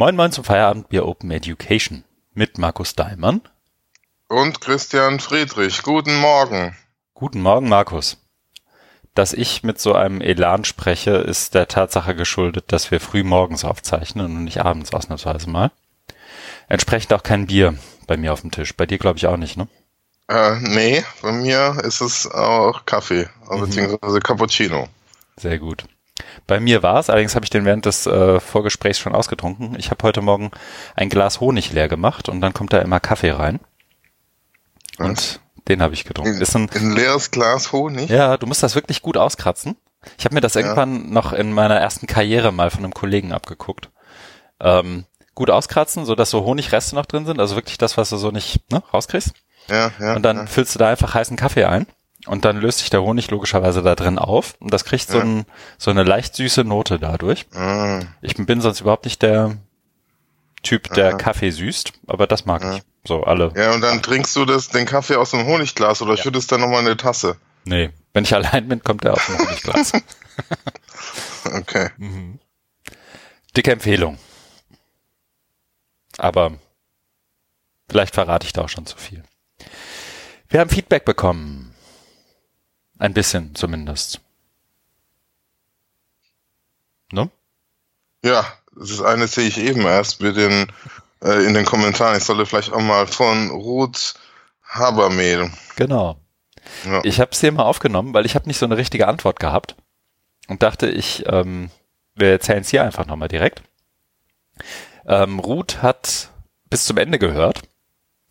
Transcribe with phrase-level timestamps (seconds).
[0.00, 3.40] Moin Moin zum Feierabend Bier Open Education mit Markus Daimann.
[4.28, 5.82] Und Christian Friedrich.
[5.82, 6.76] Guten Morgen.
[7.14, 8.16] Guten Morgen, Markus.
[9.16, 13.64] Dass ich mit so einem Elan spreche, ist der Tatsache geschuldet, dass wir früh morgens
[13.64, 15.72] aufzeichnen und nicht abends ausnahmsweise mal.
[16.68, 17.76] Entsprechend auch kein Bier
[18.06, 18.76] bei mir auf dem Tisch.
[18.76, 19.66] Bei dir glaube ich auch nicht, ne?
[20.28, 23.60] Äh, nee, bei mir ist es auch Kaffee, mhm.
[23.62, 24.88] beziehungsweise Cappuccino.
[25.36, 25.86] Sehr gut.
[26.46, 29.76] Bei mir war es, allerdings habe ich den während des äh, Vorgesprächs schon ausgetrunken.
[29.78, 30.50] Ich habe heute Morgen
[30.94, 33.60] ein Glas Honig leer gemacht und dann kommt da immer Kaffee rein.
[34.96, 35.08] Was?
[35.08, 36.40] Und den habe ich getrunken.
[36.40, 38.08] Ist ein, ein leeres Glas Honig?
[38.08, 39.76] Ja, du musst das wirklich gut auskratzen.
[40.16, 40.62] Ich habe mir das ja.
[40.62, 43.90] irgendwann noch in meiner ersten Karriere mal von einem Kollegen abgeguckt.
[44.60, 48.16] Ähm, gut auskratzen, so dass so Honigreste noch drin sind, also wirklich das, was du
[48.16, 49.32] so nicht ne, rauskriegst.
[49.68, 50.14] Ja, ja.
[50.14, 50.46] Und dann ja.
[50.46, 51.86] füllst du da einfach heißen Kaffee ein
[52.28, 55.46] und dann löst sich der Honig logischerweise da drin auf und das kriegt so, ein,
[55.78, 57.46] so eine leicht süße Note dadurch.
[57.54, 58.00] Ah.
[58.20, 59.56] Ich bin sonst überhaupt nicht der
[60.62, 61.16] Typ, der Aha.
[61.16, 62.76] Kaffee süßt, aber das mag ja.
[62.76, 62.82] ich.
[63.04, 63.52] So alle.
[63.56, 66.22] Ja, und dann trinkst du das, den Kaffee aus dem Honigglas oder ja.
[66.22, 67.36] schüttest dann nochmal eine Tasse?
[67.64, 69.92] Nee, wenn ich allein bin, kommt der aus dem Honigglas.
[71.54, 71.90] okay.
[71.96, 72.38] Mhm.
[73.56, 74.18] Dicke Empfehlung.
[76.18, 76.52] Aber
[77.88, 79.22] vielleicht verrate ich da auch schon zu viel.
[80.48, 81.67] Wir haben Feedback bekommen.
[82.98, 84.20] Ein bisschen zumindest.
[87.12, 87.30] Ne?
[88.24, 88.44] Ja,
[88.76, 90.66] das ist eine sehe ich eben erst mit den
[91.22, 92.16] äh, in den Kommentaren.
[92.16, 94.14] Ich sollte vielleicht auch mal von Ruth
[94.62, 95.50] Habermehl.
[95.76, 96.18] Genau.
[96.84, 97.00] Ja.
[97.04, 99.76] Ich habe es hier mal aufgenommen, weil ich habe nicht so eine richtige Antwort gehabt
[100.48, 101.70] und dachte, ich ähm,
[102.14, 103.62] wir erzählen es hier einfach nochmal direkt.
[105.06, 106.30] Ähm, Ruth hat
[106.68, 107.62] bis zum Ende gehört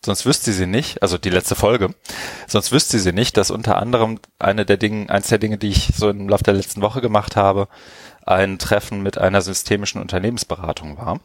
[0.07, 1.93] sonst wüsste sie nicht, also die letzte Folge,
[2.47, 5.91] sonst wüsste sie nicht, dass unter anderem eine der Dinge, eins der Dinge, die ich
[5.95, 7.67] so im Laufe der letzten Woche gemacht habe,
[8.25, 11.19] ein Treffen mit einer systemischen Unternehmensberatung war,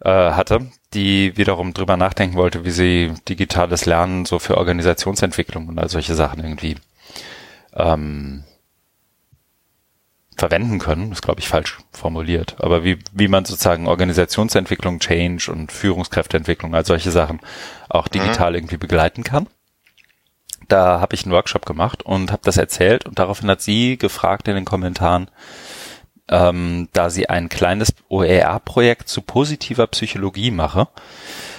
[0.00, 5.78] äh, hatte, die wiederum drüber nachdenken wollte, wie sie digitales Lernen so für Organisationsentwicklung und
[5.80, 6.76] all solche Sachen irgendwie
[7.74, 8.44] ähm,
[10.36, 15.72] verwenden können, ist glaube ich falsch formuliert, aber wie, wie man sozusagen Organisationsentwicklung, Change und
[15.72, 17.40] Führungskräfteentwicklung, all solche Sachen
[17.88, 18.12] auch mhm.
[18.12, 18.56] digital mhm.
[18.56, 19.46] irgendwie begleiten kann.
[20.68, 24.48] Da habe ich einen Workshop gemacht und habe das erzählt und daraufhin hat sie gefragt
[24.48, 25.28] in den Kommentaren,
[26.28, 30.88] ähm, da sie ein kleines OER-Projekt zu positiver Psychologie mache,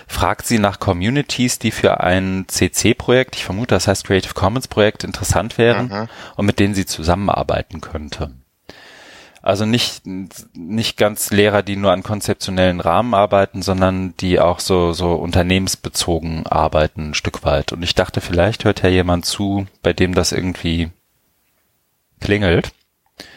[0.08, 5.04] fragt sie nach Communities, die für ein CC-Projekt, ich vermute, das heißt Creative Commons Projekt,
[5.04, 6.08] interessant wären mhm.
[6.36, 8.32] und mit denen sie zusammenarbeiten könnte.
[9.44, 10.04] Also nicht,
[10.56, 16.48] nicht ganz Lehrer, die nur an konzeptionellen Rahmen arbeiten, sondern die auch so, so unternehmensbezogen
[16.48, 17.74] arbeiten, ein Stück weit.
[17.74, 20.92] Und ich dachte, vielleicht hört ja jemand zu, bei dem das irgendwie
[22.22, 22.72] klingelt.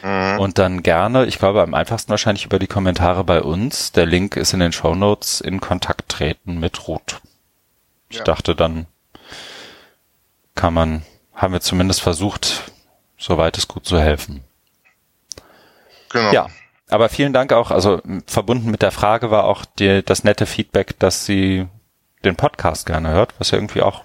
[0.04, 0.38] Mhm.
[0.38, 3.90] Und dann gerne, ich glaube am einfachsten wahrscheinlich über die Kommentare bei uns.
[3.90, 7.20] Der Link ist in den Show Notes in Kontakt treten mit Ruth.
[8.10, 8.24] Ich ja.
[8.24, 8.86] dachte, dann
[10.54, 11.02] kann man,
[11.34, 12.70] haben wir zumindest versucht,
[13.18, 14.44] soweit es gut zu helfen.
[16.16, 16.32] Genau.
[16.32, 16.48] Ja.
[16.88, 20.98] Aber vielen Dank auch, also verbunden mit der Frage war auch die, das nette Feedback,
[20.98, 21.66] dass sie
[22.24, 24.04] den Podcast gerne hört, was ja irgendwie auch,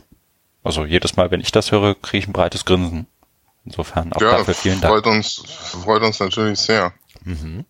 [0.63, 3.07] also jedes Mal, wenn ich das höre, kriege ich ein breites Grinsen.
[3.65, 4.93] Insofern auch ja, dafür vielen Dank.
[4.93, 5.43] Freut uns,
[5.83, 6.93] freut uns natürlich sehr.
[7.23, 7.65] Mhm.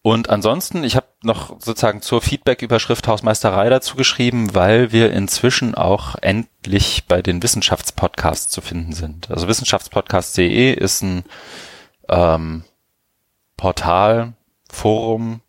[0.00, 6.16] Und ansonsten, ich habe noch sozusagen zur Feedback-Überschrift Hausmeisterei dazu geschrieben, weil wir inzwischen auch
[6.20, 9.30] endlich bei den Wissenschaftspodcasts zu finden sind.
[9.30, 11.24] Also wissenschaftspodcast.de ist ein
[12.08, 12.64] ähm,
[13.62, 14.32] Portal,
[14.68, 15.40] Forum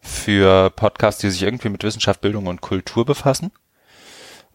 [0.00, 3.50] für Podcasts, die sich irgendwie mit Wissenschaft, Bildung und Kultur befassen.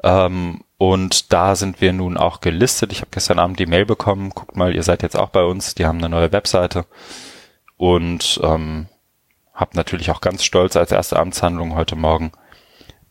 [0.01, 2.93] Ähm, und da sind wir nun auch gelistet.
[2.93, 4.29] Ich habe gestern Abend die Mail bekommen.
[4.29, 5.75] Guckt mal, ihr seid jetzt auch bei uns.
[5.75, 6.85] Die haben eine neue Webseite.
[7.75, 8.87] Und ähm,
[9.53, 12.31] habe natürlich auch ganz stolz als erste Amtshandlung heute Morgen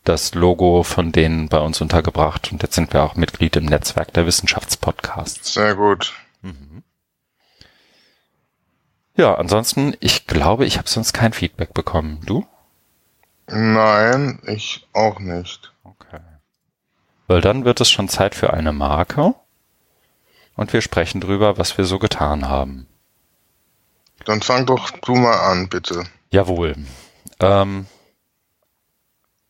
[0.05, 2.51] das Logo von denen bei uns untergebracht.
[2.51, 5.53] Und jetzt sind wir auch Mitglied im Netzwerk der Wissenschaftspodcasts.
[5.53, 6.13] Sehr gut.
[9.15, 12.21] Ja, ansonsten, ich glaube, ich habe sonst kein Feedback bekommen.
[12.25, 12.45] Du?
[13.47, 15.71] Nein, ich auch nicht.
[15.83, 16.19] Okay.
[17.27, 19.35] Weil dann wird es schon Zeit für eine Marke
[20.55, 22.87] und wir sprechen drüber, was wir so getan haben.
[24.25, 26.05] Dann fang doch du mal an, bitte.
[26.31, 26.75] Jawohl.
[27.39, 27.85] Ähm,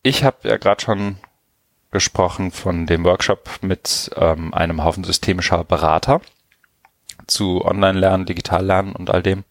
[0.02, 1.18] ich habe ja gerade schon
[1.92, 6.22] gesprochen von dem Workshop mit ähm, einem Haufen systemischer Berater
[7.28, 9.44] zu Online-Lernen, Digital-Lernen und all dem.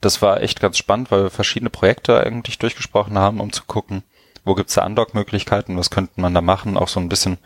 [0.00, 4.02] Das war echt ganz spannend, weil wir verschiedene Projekte eigentlich durchgesprochen haben, um zu gucken,
[4.44, 7.38] wo gibt's da Undock-Möglichkeiten, was könnte man da machen, auch so ein bisschen,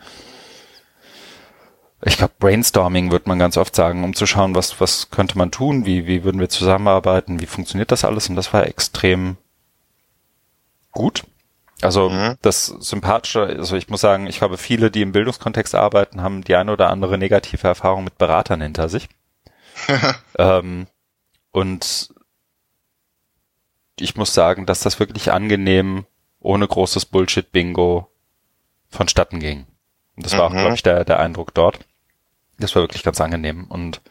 [2.03, 5.51] ich glaube, Brainstorming wird man ganz oft sagen, um zu schauen, was, was könnte man
[5.51, 9.37] tun, wie, wie würden wir zusammenarbeiten, wie funktioniert das alles und das war extrem
[10.91, 11.23] gut.
[11.81, 12.35] Also mhm.
[12.41, 16.55] das Sympathische, also ich muss sagen, ich glaube, viele, die im Bildungskontext arbeiten, haben die
[16.55, 19.09] eine oder andere negative Erfahrung mit Beratern hinter sich.
[20.37, 20.87] ähm,
[21.51, 22.09] und
[23.99, 26.05] ich muss sagen, dass das wirklich angenehm,
[26.39, 28.09] ohne großes Bullshit-Bingo
[28.89, 29.65] vonstatten ging.
[30.15, 30.55] Und das war mhm.
[30.55, 31.79] auch, glaube ich, der, der Eindruck dort.
[32.57, 34.01] Das war wirklich ganz angenehm und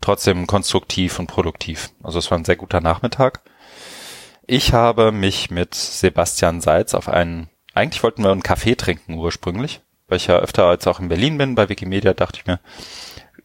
[0.00, 1.90] trotzdem konstruktiv und produktiv.
[2.02, 3.42] Also es war ein sehr guter Nachmittag.
[4.46, 9.80] Ich habe mich mit Sebastian Seitz auf einen, eigentlich wollten wir einen Kaffee trinken ursprünglich,
[10.06, 11.54] weil ich ja öfter als auch in Berlin bin.
[11.54, 12.60] Bei Wikimedia dachte ich mir,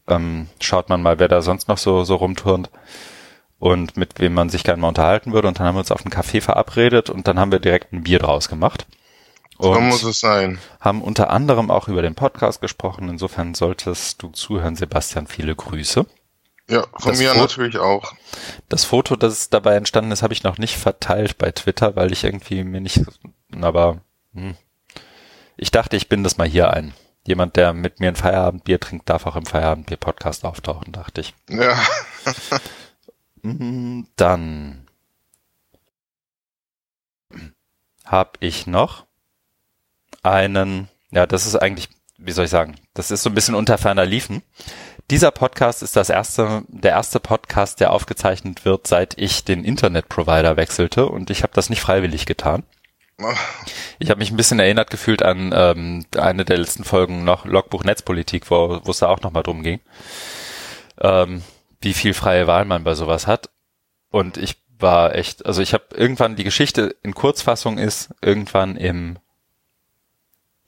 [0.08, 2.70] ähm, schaut man mal, wer da sonst noch so, so rumturnt
[3.58, 5.48] und mit wem man sich gerne mal unterhalten würde.
[5.48, 8.02] Und dann haben wir uns auf einen Kaffee verabredet und dann haben wir direkt ein
[8.02, 8.86] Bier draus gemacht.
[9.56, 10.58] Und so muss es sein.
[10.80, 13.08] Haben unter anderem auch über den Podcast gesprochen.
[13.08, 15.26] Insofern solltest du zuhören, Sebastian.
[15.26, 16.06] Viele Grüße.
[16.68, 18.14] Ja, von das mir Foto, natürlich auch.
[18.68, 22.24] Das Foto, das dabei entstanden ist, habe ich noch nicht verteilt bei Twitter, weil ich
[22.24, 23.02] irgendwie mir nicht,
[23.60, 24.00] aber
[24.32, 24.56] hm.
[25.58, 26.94] ich dachte, ich bin das mal hier ein.
[27.26, 31.34] Jemand, der mit mir ein Feierabendbier trinkt, darf auch im Feierabendbier-Podcast auftauchen, dachte ich.
[31.48, 31.78] Ja.
[33.42, 34.86] Hm, dann
[38.06, 39.04] habe ich noch
[40.22, 43.76] einen, ja, das ist eigentlich, wie soll ich sagen, das ist so ein bisschen unter
[43.76, 44.42] ferner Liefen.
[45.10, 50.56] Dieser Podcast ist das erste, der erste Podcast, der aufgezeichnet wird, seit ich den Internetprovider
[50.56, 52.62] wechselte und ich habe das nicht freiwillig getan.
[54.00, 57.84] Ich habe mich ein bisschen erinnert gefühlt an ähm, eine der letzten Folgen noch Logbuch
[57.84, 59.80] Netzpolitik, wo es da auch nochmal drum ging,
[61.00, 61.42] ähm,
[61.80, 63.50] wie viel freie Wahl man bei sowas hat.
[64.10, 69.18] Und ich war echt, also ich habe irgendwann die Geschichte in Kurzfassung ist irgendwann im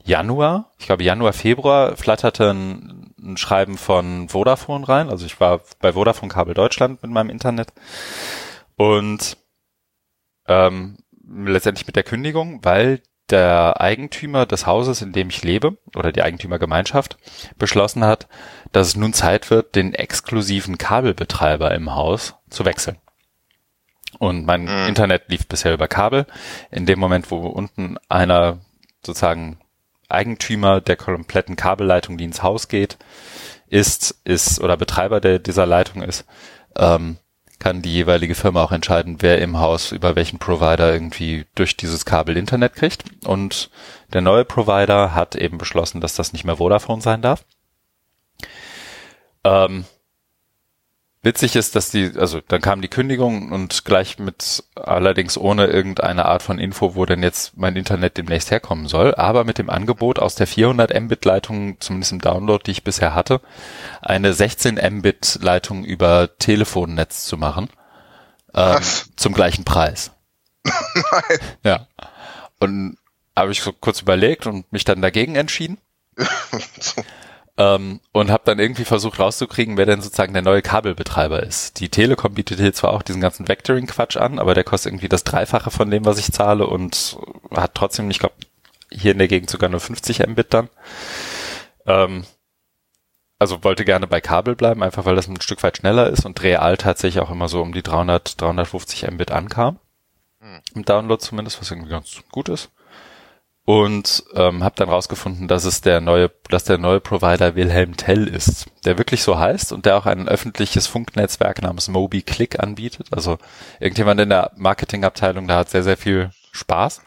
[0.03, 5.09] Januar, ich glaube Januar, Februar, flatterte ein, ein, Schreiben von Vodafone rein.
[5.09, 7.73] Also ich war bei Vodafone Kabel Deutschland mit meinem Internet
[8.77, 9.37] und
[10.47, 10.97] ähm,
[11.29, 16.23] letztendlich mit der Kündigung, weil der Eigentümer des Hauses, in dem ich lebe, oder die
[16.23, 17.17] Eigentümergemeinschaft,
[17.57, 18.27] beschlossen hat,
[18.71, 22.97] dass es nun Zeit wird, den exklusiven Kabelbetreiber im Haus zu wechseln.
[24.19, 24.87] Und mein mhm.
[24.87, 26.25] Internet lief bisher über Kabel.
[26.71, 28.59] In dem Moment, wo unten einer
[29.05, 29.59] sozusagen
[30.09, 32.97] Eigentümer der kompletten Kabelleitung, die ins Haus geht,
[33.67, 36.25] ist, ist oder Betreiber der, dieser Leitung ist,
[36.77, 37.17] ähm,
[37.59, 42.05] kann die jeweilige Firma auch entscheiden, wer im Haus über welchen Provider irgendwie durch dieses
[42.05, 43.03] Kabel Internet kriegt.
[43.25, 43.69] Und
[44.13, 47.43] der neue Provider hat eben beschlossen, dass das nicht mehr Vodafone sein darf.
[49.43, 49.85] Ähm,
[51.27, 56.23] Witzig ist, dass die, also dann kam die Kündigung und gleich mit, allerdings ohne irgendeine
[56.23, 60.19] Art von Info, wo denn jetzt mein Internet demnächst herkommen soll, aber mit dem Angebot
[60.19, 63.41] aus der 400 Mbit Leitung, zumindest im Download, die ich bisher hatte,
[64.01, 67.67] eine 16 Mbit Leitung über Telefonnetz zu machen,
[68.53, 68.79] ähm,
[69.17, 70.11] zum gleichen Preis.
[70.63, 71.39] Nein.
[71.65, 71.87] Ja.
[72.61, 72.97] Und
[73.35, 75.77] habe ich so kurz überlegt und mich dann dagegen entschieden.
[77.59, 81.79] Ähm, und habe dann irgendwie versucht rauszukriegen, wer denn sozusagen der neue Kabelbetreiber ist.
[81.79, 85.23] Die Telekom bietet hier zwar auch diesen ganzen Vectoring-Quatsch an, aber der kostet irgendwie das
[85.23, 87.17] Dreifache von dem, was ich zahle und
[87.51, 88.35] hat trotzdem, ich glaube,
[88.91, 90.69] hier in der Gegend sogar nur 50 Mbit dann.
[91.87, 92.25] Ähm,
[93.39, 96.41] also wollte gerne bei Kabel bleiben, einfach weil das ein Stück weit schneller ist und
[96.43, 99.79] real tatsächlich auch immer so um die 300, 350 Mbit ankam.
[100.41, 100.61] Hm.
[100.75, 102.69] Im Download zumindest, was irgendwie ganz gut ist
[103.67, 108.25] und ähm, habe dann rausgefunden, dass es der neue, dass der neue Provider Wilhelm Tell
[108.25, 113.07] ist, der wirklich so heißt und der auch ein öffentliches Funknetzwerk namens Moby Click anbietet.
[113.11, 113.37] Also
[113.81, 117.01] irgendjemand in der Marketingabteilung, da hat sehr sehr viel Spaß.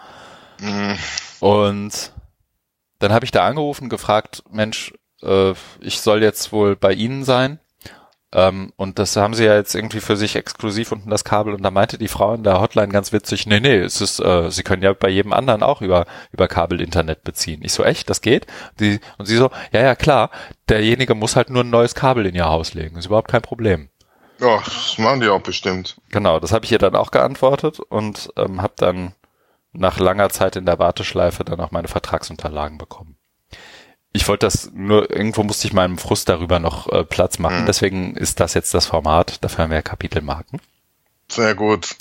[0.60, 0.98] Mhm.
[1.40, 2.12] Und
[2.98, 7.58] dann habe ich da angerufen, gefragt, Mensch, äh, ich soll jetzt wohl bei Ihnen sein.
[8.32, 11.54] Ähm, und das haben sie ja jetzt irgendwie für sich exklusiv unten das Kabel.
[11.54, 14.50] Und da meinte die Frau in der Hotline ganz witzig, nee, nee, es ist, äh,
[14.50, 17.60] sie können ja bei jedem anderen auch über, über Kabel Internet beziehen.
[17.64, 18.46] Ich so, echt, das geht?
[18.78, 20.30] Die, und sie so, ja, ja, klar,
[20.68, 22.96] derjenige muss halt nur ein neues Kabel in ihr Haus legen.
[22.96, 23.88] Ist überhaupt kein Problem.
[24.38, 26.00] Ja, das machen die auch bestimmt.
[26.10, 29.12] Genau, das habe ich ihr dann auch geantwortet und ähm, habe dann
[29.72, 33.09] nach langer Zeit in der Warteschleife dann auch meine Vertragsunterlagen bekommen
[34.12, 37.62] ich wollte das nur, irgendwo musste ich meinem Frust darüber noch äh, Platz machen.
[37.62, 37.66] Mhm.
[37.66, 39.42] Deswegen ist das jetzt das Format.
[39.44, 40.60] Dafür haben wir Kapitelmarken.
[41.28, 41.96] Sehr gut.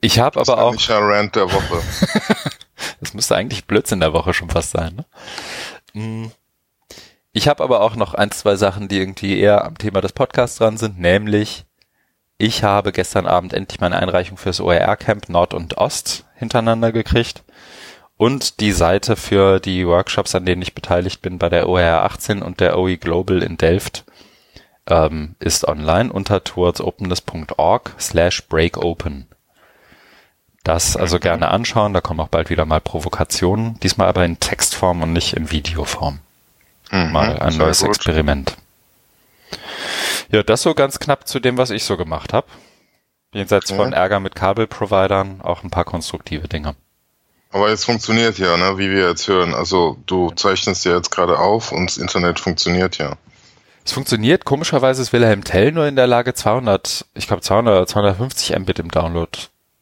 [0.00, 0.72] Ich habe aber auch.
[0.72, 1.82] Nicht Rant der Woche.
[3.00, 4.94] das müsste eigentlich Blödsinn der Woche schon fast sein.
[4.94, 5.04] Ne?
[5.92, 6.32] Hm.
[7.32, 10.58] Ich habe aber auch noch ein, zwei Sachen, die irgendwie eher am Thema des Podcasts
[10.58, 11.64] dran sind, nämlich
[12.38, 17.44] ich habe gestern Abend endlich meine Einreichung fürs OER-Camp Nord und Ost hintereinander gekriegt.
[18.16, 22.42] Und die Seite für die Workshops, an denen ich beteiligt bin bei der OER 18
[22.42, 24.04] und der OE Global in Delft,
[24.86, 29.26] ähm, ist online unter towardsopenness.org slash breakopen.
[30.62, 35.02] Das also gerne anschauen, da kommen auch bald wieder mal Provokationen, diesmal aber in Textform
[35.02, 36.20] und nicht in Videoform.
[36.90, 37.90] Mhm, mal ein neues gut.
[37.90, 38.56] Experiment.
[40.30, 42.46] Ja, das so ganz knapp zu dem, was ich so gemacht habe.
[43.34, 43.80] Jenseits okay.
[43.80, 46.76] von Ärger mit Kabelprovidern auch ein paar konstruktive Dinge.
[47.54, 49.54] Aber jetzt funktioniert ja, ne, wie wir jetzt hören.
[49.54, 53.12] Also du zeichnest ja jetzt gerade auf und das Internet funktioniert ja.
[53.84, 54.44] Es funktioniert.
[54.44, 58.90] Komischerweise ist Wilhelm Tell nur in der Lage 200, ich glaube 200, 250 Mbit im
[58.90, 59.30] Download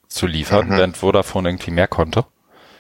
[0.06, 0.76] zu liefern, mhm.
[0.76, 2.26] während Vodafone irgendwie mehr konnte.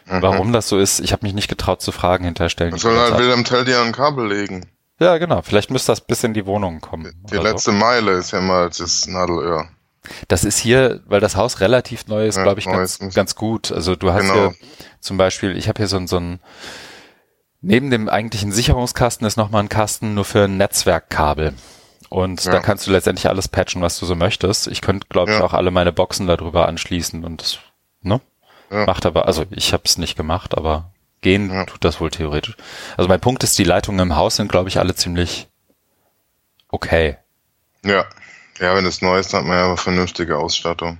[0.04, 0.20] Mhm.
[0.20, 2.76] Warum das so ist, ich habe mich nicht getraut zu fragen, hinterstellen.
[2.76, 4.66] Soll halt Wilhelm Tell dir ein Kabel legen.
[5.00, 5.40] Ja, genau.
[5.40, 7.14] Vielleicht müsste das bis in die Wohnung kommen.
[7.30, 7.76] Die letzte so.
[7.78, 9.68] Meile ist ja mal das Nadelöhr.
[10.28, 13.70] Das ist hier, weil das Haus relativ neu ist, ja, glaube ich, ganz, ganz gut.
[13.70, 14.34] Also du hast genau.
[14.34, 14.54] hier
[15.00, 16.40] zum Beispiel, ich habe hier so, ein so ein
[17.64, 21.54] Neben dem eigentlichen Sicherungskasten ist nochmal ein Kasten nur für ein Netzwerkkabel.
[22.08, 22.52] Und ja.
[22.52, 24.66] da kannst du letztendlich alles patchen, was du so möchtest.
[24.66, 25.44] Ich könnte, glaube ich, ja.
[25.44, 27.58] auch alle meine Boxen darüber anschließen und das,
[28.02, 28.20] ne?
[28.68, 32.56] Macht aber, also ich habe es nicht gemacht, aber gehen tut das wohl theoretisch.
[32.96, 35.46] Also mein Punkt ist, die Leitungen im Haus sind, glaube ich, alle ziemlich
[36.68, 37.18] okay.
[37.84, 38.06] Ja.
[38.62, 40.98] Ja, wenn es neu ist, hat man ja eine vernünftige Ausstattung.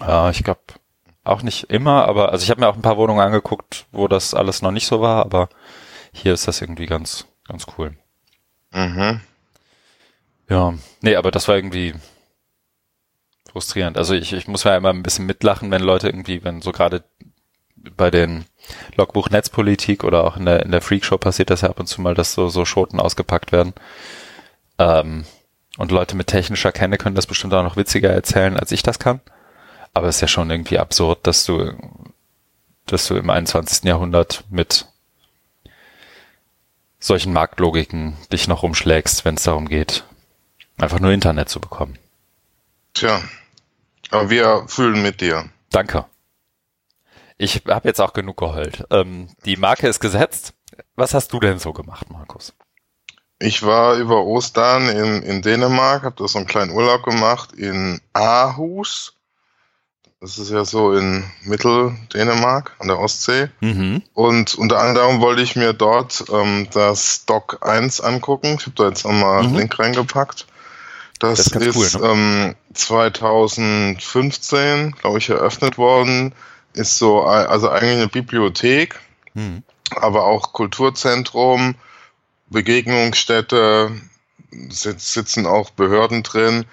[0.00, 0.60] Ja, ich glaube,
[1.22, 4.34] auch nicht immer, aber also ich habe mir auch ein paar Wohnungen angeguckt, wo das
[4.34, 5.50] alles noch nicht so war, aber
[6.12, 7.96] hier ist das irgendwie ganz, ganz cool.
[8.72, 9.20] Mhm.
[10.48, 11.94] Ja, nee, aber das war irgendwie
[13.52, 13.96] frustrierend.
[13.96, 17.04] Also ich, ich muss ja immer ein bisschen mitlachen, wenn Leute irgendwie, wenn so gerade
[17.96, 18.46] bei den
[18.96, 22.00] Logbuch Netzpolitik oder auch in der, in der Freakshow passiert das ja ab und zu
[22.00, 23.74] mal, dass so, so Schoten ausgepackt werden.
[24.80, 25.24] Ähm,
[25.78, 28.98] und Leute mit technischer Kenne können das bestimmt auch noch witziger erzählen, als ich das
[28.98, 29.20] kann.
[29.94, 31.72] Aber es ist ja schon irgendwie absurd, dass du,
[32.84, 33.84] dass du im 21.
[33.84, 34.86] Jahrhundert mit
[36.98, 40.04] solchen Marktlogiken dich noch umschlägst, wenn es darum geht,
[40.78, 41.96] einfach nur Internet zu bekommen.
[42.92, 43.22] Tja,
[44.10, 45.48] aber wir fühlen mit dir.
[45.70, 46.06] Danke.
[47.36, 48.84] Ich habe jetzt auch genug geheult.
[48.90, 50.54] Ähm, die Marke ist gesetzt.
[50.96, 52.52] Was hast du denn so gemacht, Markus?
[53.40, 58.00] Ich war über Ostern in, in Dänemark, habe da so einen kleinen Urlaub gemacht in
[58.12, 59.14] Aarhus.
[60.20, 63.50] Das ist ja so in Mitteldänemark an der Ostsee.
[63.60, 64.02] Mhm.
[64.14, 68.56] Und unter anderem wollte ich mir dort ähm, das Dock 1 angucken.
[68.58, 69.56] Ich habe da jetzt nochmal mhm.
[69.56, 70.48] Link reingepackt.
[71.20, 72.08] Das, das ist, ist cool, ne?
[72.08, 76.34] ähm, 2015, glaube ich, eröffnet worden.
[76.74, 78.98] Ist so, also eigentlich eine Bibliothek,
[79.34, 79.62] mhm.
[79.96, 81.76] aber auch Kulturzentrum,
[82.50, 83.92] Begegnungsstätte,
[84.70, 86.64] sitzen auch Behörden drin.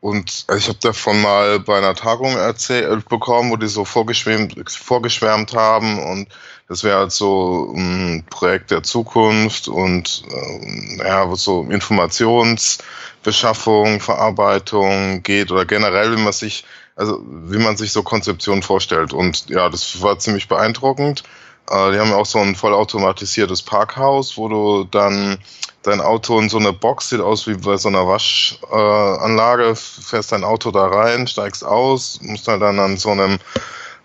[0.00, 5.52] Und ich habe davon mal bei einer Tagung erzählt bekommen, wo die so vorgeschwärmt, vorgeschwärmt
[5.52, 6.28] haben und
[6.68, 15.24] das wäre halt so ein Projekt der Zukunft und äh, ja, wo so Informationsbeschaffung, Verarbeitung
[15.24, 19.12] geht oder generell, wie man sich, also wie man sich so Konzeptionen vorstellt.
[19.12, 21.24] Und ja, das war ziemlich beeindruckend.
[21.68, 25.38] Äh, die haben auch so ein vollautomatisiertes Parkhaus, wo du dann
[25.82, 30.32] dein Auto in so eine Box, sieht aus wie bei so einer Waschanlage, äh, fährst
[30.32, 33.38] dein Auto da rein, steigst aus, musst halt dann an so einem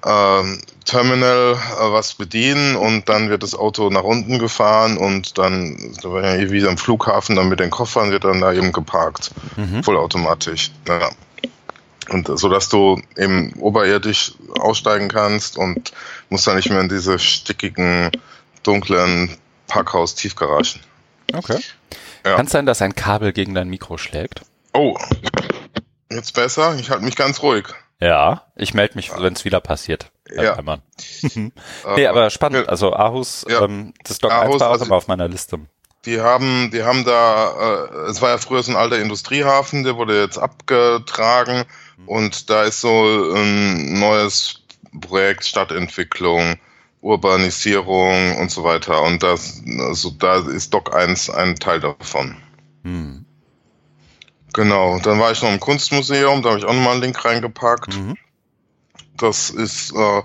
[0.05, 0.43] äh,
[0.85, 6.11] Terminal äh, was bedienen und dann wird das Auto nach unten gefahren und dann, da
[6.11, 9.83] war ja wie am Flughafen, dann mit den Koffern wird dann da eben geparkt, mhm.
[9.83, 10.71] vollautomatisch.
[10.87, 11.09] Ja.
[12.09, 15.91] Und so dass du eben oberirdisch aussteigen kannst und
[16.29, 18.11] musst dann nicht mehr in diese stickigen,
[18.63, 20.81] dunklen Parkhaus-Tiefgaragen.
[21.33, 21.59] Okay.
[22.25, 22.35] Ja.
[22.35, 24.41] Kann es sein, dass ein Kabel gegen dein Mikro schlägt?
[24.73, 24.97] Oh,
[26.11, 26.75] jetzt besser?
[26.75, 27.67] Ich halte mich ganz ruhig.
[27.99, 30.11] Ja, ich melde mich, wenn es wieder passiert.
[30.29, 30.57] Ja.
[31.95, 32.67] nee, aber spannend.
[32.67, 33.63] Also Aarhus, ja.
[33.63, 35.59] ähm, das Doc Aarhus, 1 war auch also, immer auf meiner Liste.
[36.05, 39.95] Die haben, die haben da, äh, es war ja früher so ein alter Industriehafen, der
[39.95, 41.65] wurde jetzt abgetragen
[41.97, 42.07] mhm.
[42.07, 44.64] und da ist so ein neues
[44.99, 46.57] Projekt Stadtentwicklung
[47.05, 49.03] Urbanisierung und so weiter.
[49.03, 52.35] Und das, also da ist Doc 1 ein Teil davon.
[52.83, 53.25] Hm.
[54.53, 57.95] Genau, dann war ich noch im Kunstmuseum, da habe ich auch nochmal einen Link reingepackt.
[57.95, 58.15] Mhm.
[59.17, 60.21] Das ist, äh,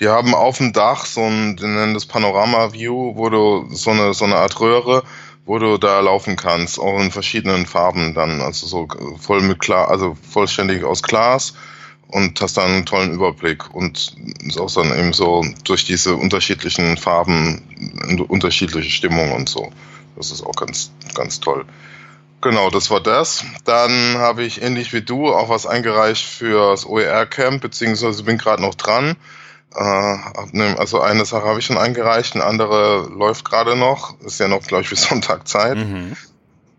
[0.00, 4.14] die haben auf dem Dach so ein, die nennen das Panorama-View, wo du so eine,
[4.14, 5.02] so eine Art Röhre,
[5.44, 8.88] wo du da laufen kannst, auch in verschiedenen Farben dann, also so
[9.20, 11.54] voll mit klar, also vollständig aus Glas
[12.12, 14.14] und hast dann einen tollen Überblick und
[14.46, 17.62] ist auch dann eben so durch diese unterschiedlichen Farben
[18.28, 19.72] unterschiedliche Stimmung und so.
[20.16, 21.64] Das ist auch ganz, ganz toll.
[22.42, 23.44] Genau, das war das.
[23.64, 28.60] Dann habe ich ähnlich wie du auch was eingereicht für das OER-Camp, beziehungsweise bin gerade
[28.60, 29.16] noch dran.
[29.74, 30.16] Äh,
[30.52, 34.20] ne, also eine Sache habe ich schon eingereicht, eine andere läuft gerade noch.
[34.20, 35.78] Ist ja noch, glaube ich, bis Sonntag Zeit.
[35.78, 36.14] Mhm.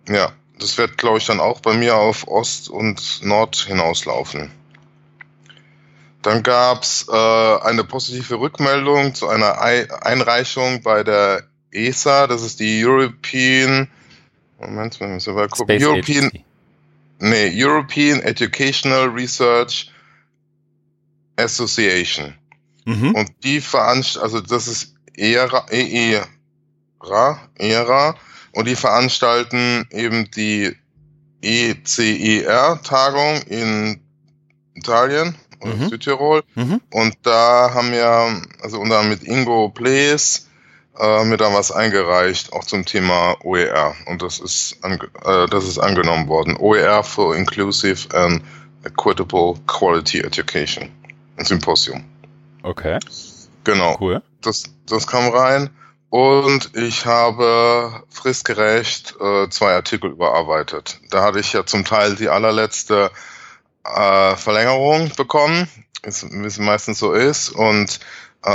[0.07, 4.51] Ja, das wird, glaube ich, dann auch bei mir auf Ost und Nord hinauslaufen.
[6.23, 12.59] Dann gab's äh, eine positive Rückmeldung zu einer Ei Einreichung bei der ESA, das ist
[12.59, 13.89] die European,
[14.59, 16.45] Moment, wir müssen mal gucken, Space European, Agency.
[17.19, 19.91] nee, European Educational Research
[21.35, 22.35] Association.
[22.85, 23.15] Mhm.
[23.15, 26.27] Und die veranstaltet, also das ist ERA, EERA,
[27.55, 28.15] ERA,
[28.53, 30.75] und die veranstalten eben die
[31.41, 33.99] ECER-Tagung in
[34.75, 35.35] Italien
[35.65, 35.89] Mhm.
[35.89, 36.43] Südtirol.
[36.55, 36.81] Mhm.
[36.91, 40.47] Und da haben wir, also unter anderem mit Ingo Plees,
[40.97, 43.95] äh, wir da was eingereicht, auch zum Thema OER.
[44.05, 46.57] Und das ist, ange äh, das ist angenommen worden.
[46.57, 48.43] OER for Inclusive and
[48.85, 50.89] Equitable Quality Education.
[51.37, 52.03] Ein Symposium.
[52.63, 52.99] Okay,
[53.63, 54.21] Genau cool.
[54.41, 55.69] das, das kam rein.
[56.09, 60.99] Und ich habe fristgerecht äh, zwei Artikel überarbeitet.
[61.09, 63.09] Da hatte ich ja zum Teil die allerletzte
[63.85, 65.67] äh, Verlängerung bekommen,
[66.03, 67.49] ist- wie es meistens so ist.
[67.49, 67.99] Und
[68.45, 68.49] äh,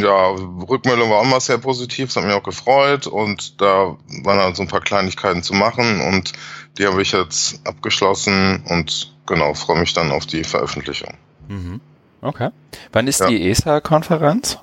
[0.00, 0.26] ja,
[0.68, 3.06] Rückmeldung war auch mal sehr positiv, das hat mich auch gefreut.
[3.06, 6.00] Und da waren halt so ein paar Kleinigkeiten zu machen.
[6.00, 6.32] Und
[6.78, 11.14] die habe ich jetzt abgeschlossen und genau, freue mich dann auf die Veröffentlichung.
[11.48, 11.80] Mhm.
[12.22, 12.50] Okay.
[12.92, 13.26] Wann ist Ja.
[13.26, 14.58] die ESA-Konferenz?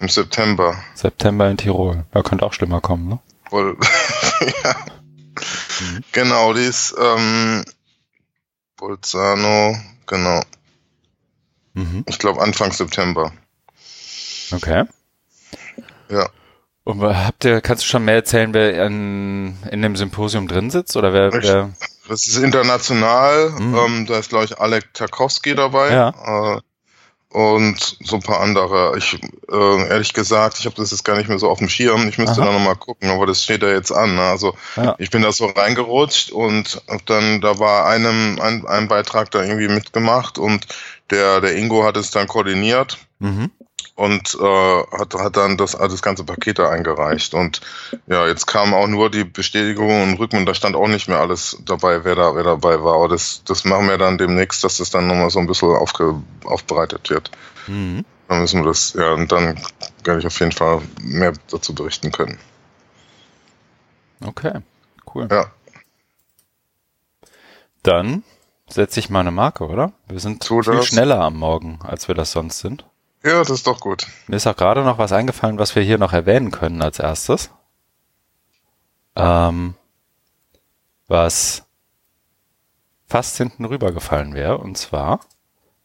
[0.00, 0.76] Im September.
[0.94, 2.04] September in Tirol.
[2.12, 3.18] Da könnte auch schlimmer kommen, ne?
[3.50, 3.76] Wohl,
[4.64, 4.74] ja.
[5.80, 6.04] Mhm.
[6.12, 7.64] Genau, die ist ähm,
[8.84, 10.42] Bolzano, genau.
[11.72, 12.04] Mhm.
[12.06, 13.32] Ich glaube Anfang September.
[14.52, 14.84] Okay.
[16.10, 16.28] Ja.
[16.84, 20.98] Und habt ihr, kannst du schon mehr erzählen, wer in, in dem Symposium drin sitzt?
[20.98, 21.70] Oder wer, wer
[22.08, 23.52] Das ist international.
[23.58, 23.74] Mhm.
[23.74, 25.90] Ähm, da ist, glaube ich, Alek Tarkowski dabei.
[25.90, 26.56] Ja.
[26.56, 26.60] Äh,
[27.34, 28.96] und so ein paar andere.
[28.96, 29.18] Ich,
[29.50, 32.06] äh, ehrlich gesagt, ich habe das jetzt gar nicht mehr so auf dem Schirm.
[32.08, 32.46] Ich müsste Aha.
[32.46, 34.14] da nochmal gucken, aber das steht da jetzt an.
[34.14, 34.22] Ne?
[34.22, 34.94] Also Ja.
[34.98, 39.42] ich bin da so reingerutscht und hab dann, da war einem ein, ein Beitrag da
[39.42, 40.68] irgendwie mitgemacht und
[41.10, 42.98] der, der Ingo hat es dann koordiniert.
[43.18, 43.50] Mhm.
[43.94, 47.34] Und äh, hat, hat dann das, das ganze Paket da eingereicht.
[47.34, 47.60] Und
[48.06, 51.58] ja, jetzt kam auch nur die Bestätigung und Rückmeldung, da stand auch nicht mehr alles
[51.64, 52.94] dabei, wer da wer dabei war.
[52.96, 56.14] Aber das, das machen wir dann demnächst, dass das dann nochmal so ein bisschen aufge,
[56.44, 57.30] aufbereitet wird.
[57.66, 58.04] Mhm.
[58.28, 59.60] Dann müssen wir das, ja, und dann
[60.04, 62.38] werde ich auf jeden Fall mehr dazu berichten können.
[64.24, 64.60] Okay,
[65.14, 65.28] cool.
[65.30, 65.52] Ja,
[67.82, 68.24] Dann
[68.68, 69.92] setze ich mal eine Marke, oder?
[70.08, 72.86] Wir sind viel schneller am Morgen, als wir das sonst sind.
[73.24, 74.06] Ja, das ist doch gut.
[74.26, 77.50] Mir ist auch gerade noch was eingefallen, was wir hier noch erwähnen können als erstes.
[79.16, 79.74] Ähm,
[81.06, 81.64] was
[83.06, 84.58] fast hinten rübergefallen wäre.
[84.58, 85.20] Und zwar,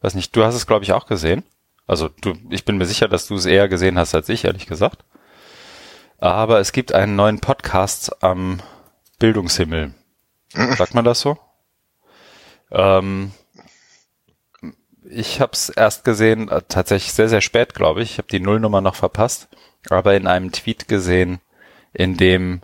[0.02, 1.44] weiß nicht, du hast es, glaube ich, auch gesehen.
[1.88, 4.68] Also du, ich bin mir sicher, dass du es eher gesehen hast als ich, ehrlich
[4.68, 5.04] gesagt.
[6.18, 8.60] Aber es gibt einen neuen Podcast am
[9.20, 9.94] Bildungshimmel.
[10.78, 11.38] Sagt man das so?
[12.72, 13.32] Ähm,
[15.10, 18.12] ich habe es erst gesehen, äh, tatsächlich sehr, sehr spät, glaube ich.
[18.14, 19.48] Ich habe die Nullnummer noch verpasst,
[19.90, 21.40] aber in einem Tweet gesehen,
[21.94, 22.62] in dem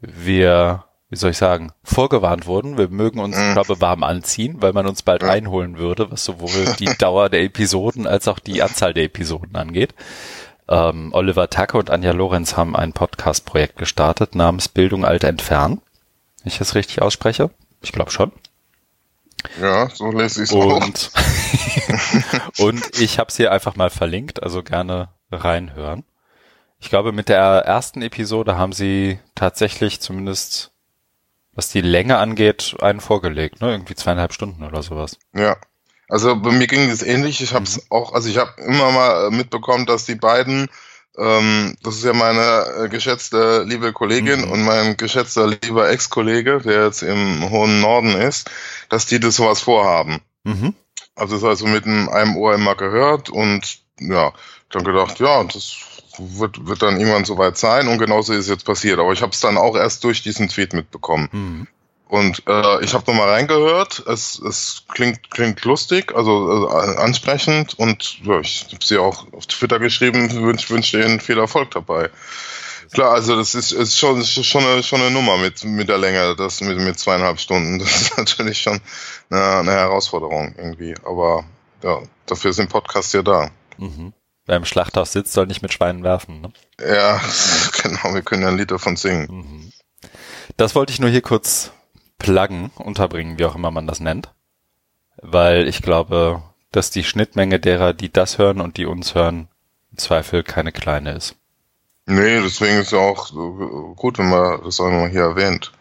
[0.00, 2.78] wir, wie soll ich sagen, vorgewarnt wurden.
[2.78, 3.52] Wir mögen uns, Mhm.
[3.52, 5.30] glaube warm anziehen, weil man uns bald Ja.
[5.30, 9.94] einholen würde, was sowohl die Dauer der Episoden als auch die Anzahl der Episoden angeht.
[10.68, 15.80] Ähm, Oliver Tacke und Anja Lorenz haben ein Podcast-Projekt gestartet namens Bildung alt entfernen.
[16.42, 17.50] Wenn ich das richtig ausspreche?
[17.82, 18.30] Ich glaube schon.
[19.60, 20.56] Ja, so lese ich es.
[20.56, 21.10] Und,
[22.58, 26.04] und ich habe es hier einfach mal verlinkt, also gerne reinhören.
[26.80, 30.72] Ich glaube, mit der ersten Episode haben sie tatsächlich zumindest,
[31.52, 33.70] was die Länge angeht, einen vorgelegt, ne?
[33.70, 35.18] Irgendwie zweieinhalb Stunden oder sowas.
[35.34, 35.56] Ja.
[36.08, 37.40] Also bei mir ging es ähnlich.
[37.40, 40.68] Ich habe es auch, also ich habe immer mal äh, mitbekommen, dass die beiden,
[41.18, 44.50] ähm, das ist ja meine äh, geschätzte liebe Kollegin Mhm.
[44.50, 48.50] und mein geschätzter lieber Ex-Kollege, der jetzt im hohen Norden ist,
[48.88, 50.20] dass die das sowas vorhaben.
[50.44, 50.74] Mhm.
[51.16, 54.32] Also das also mit einem, einem Ohr immer gehört und ja,
[54.70, 55.76] dann gedacht, ja, das
[56.18, 58.98] wird, wird dann irgendwann soweit sein und genauso ist es jetzt passiert.
[58.98, 61.28] Aber ich habe es dann auch erst durch diesen Tweet mitbekommen.
[61.32, 61.66] Mhm.
[62.10, 64.04] Und äh, ich habe nochmal reingehört.
[64.08, 67.78] Es, es klingt, klingt lustig, also äh, ansprechend.
[67.78, 72.10] Und ja, ich habe sie auch auf Twitter geschrieben, wünsche wünsch denen viel Erfolg dabei.
[72.92, 76.34] Klar, also das ist, ist schon, schon, eine, schon eine Nummer mit, mit der Länge,
[76.34, 77.78] das mit, mit zweieinhalb Stunden.
[77.78, 78.80] Das ist natürlich schon
[79.30, 80.96] eine, eine Herausforderung irgendwie.
[81.04, 81.44] Aber
[81.84, 83.52] ja, dafür sind Podcasts ja da.
[83.78, 84.12] Mhm.
[84.46, 86.40] Wer im Schlachthaus sitzt, soll nicht mit Schweinen werfen.
[86.40, 86.52] Ne?
[86.80, 87.20] Ja,
[87.84, 89.28] genau, wir können ja ein Lied davon singen.
[89.30, 89.72] Mhm.
[90.56, 91.70] Das wollte ich nur hier kurz
[92.20, 94.32] pluggen, unterbringen, wie auch immer man das nennt.
[95.16, 99.48] Weil ich glaube, dass die Schnittmenge derer, die das hören und die uns hören,
[99.90, 101.34] im Zweifel keine kleine ist.
[102.06, 103.30] Nee, deswegen ist ja auch
[103.96, 105.72] gut, wenn man das auch mal hier erwähnt,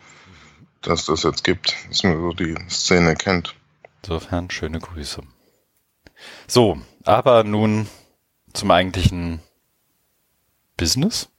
[0.82, 3.56] dass das jetzt gibt, dass man so die Szene kennt.
[4.04, 5.21] Insofern schöne Grüße.
[6.47, 7.88] So, aber nun
[8.54, 9.41] zum eigentlichen
[10.78, 11.30] Business.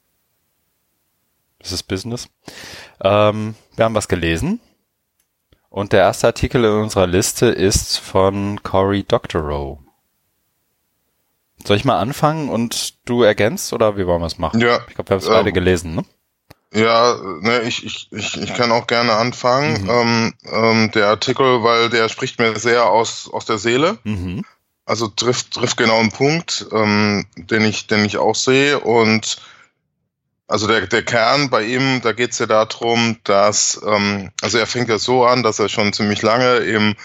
[1.59, 2.29] Das ist Business.
[3.03, 4.61] Ähm, wir haben was gelesen.
[5.71, 9.79] Und der erste Artikel in unserer Liste ist von Cory Doctorow.
[11.65, 14.61] Soll ich mal anfangen und du ergänzt oder wie wollen wir es machen?
[14.61, 14.81] Ja.
[14.89, 16.05] Ich glaube, wir haben es äh, beide gelesen, ne?
[16.73, 19.83] Ja, ne, ich, ich, ich, ich kann auch gerne anfangen.
[19.83, 19.91] Mhm.
[19.91, 23.99] Ähm, ähm, der Artikel, weil der spricht mir sehr aus, aus der Seele.
[24.05, 24.45] Mhm.
[24.87, 28.81] Also trifft, trifft genau einen Punkt, ähm, den, ich, den ich auch sehe.
[28.81, 29.41] Und
[30.51, 34.67] also der, der Kern bei ihm, da geht es ja darum, dass, ähm, also er
[34.67, 36.97] fängt ja so an, dass er schon ziemlich lange im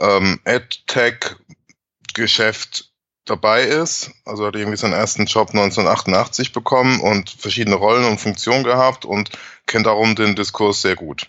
[0.00, 2.90] ähm, AdTech-Geschäft
[3.26, 4.12] dabei ist.
[4.24, 9.28] Also hat irgendwie seinen ersten Job 1988 bekommen und verschiedene Rollen und Funktionen gehabt und
[9.66, 11.28] kennt darum den Diskurs sehr gut.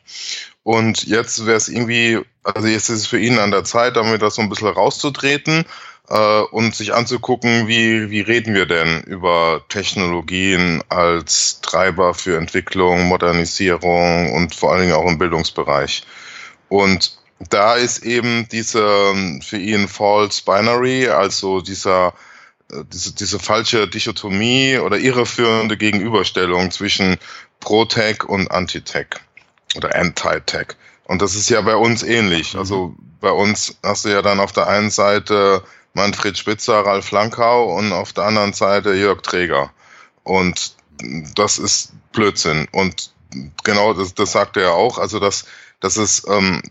[0.63, 4.21] Und jetzt wäre es irgendwie, also jetzt ist es für ihn an der Zeit, damit
[4.21, 5.65] das so ein bisschen rauszutreten
[6.10, 13.08] äh, und sich anzugucken, wie, wie reden wir denn über Technologien als Treiber für Entwicklung,
[13.08, 16.04] Modernisierung und vor allen Dingen auch im Bildungsbereich.
[16.70, 17.17] Und
[17.50, 18.82] da ist eben diese
[19.13, 22.13] ähm, für ihn False Binary, also dieser
[22.72, 27.17] äh, diese, diese falsche Dichotomie oder irreführende Gegenüberstellung zwischen
[27.60, 29.08] Pro-Tech und Anti-Tech
[29.76, 30.67] oder Anti-Tech.
[31.06, 32.54] Und das ist ja bei uns ähnlich.
[32.54, 32.60] Mhm.
[32.60, 35.63] Also bei uns hast du ja dann auf der einen Seite
[35.97, 39.71] Manfred Spitzer, Ralf Lankau und auf der anderen Seite Jörg Träger.
[40.23, 40.75] Und
[41.36, 42.67] das ist Blödsinn.
[42.71, 43.12] Und
[43.63, 44.99] genau das, das sagt er auch.
[44.99, 45.45] Also das,
[45.79, 46.62] das ist ähm,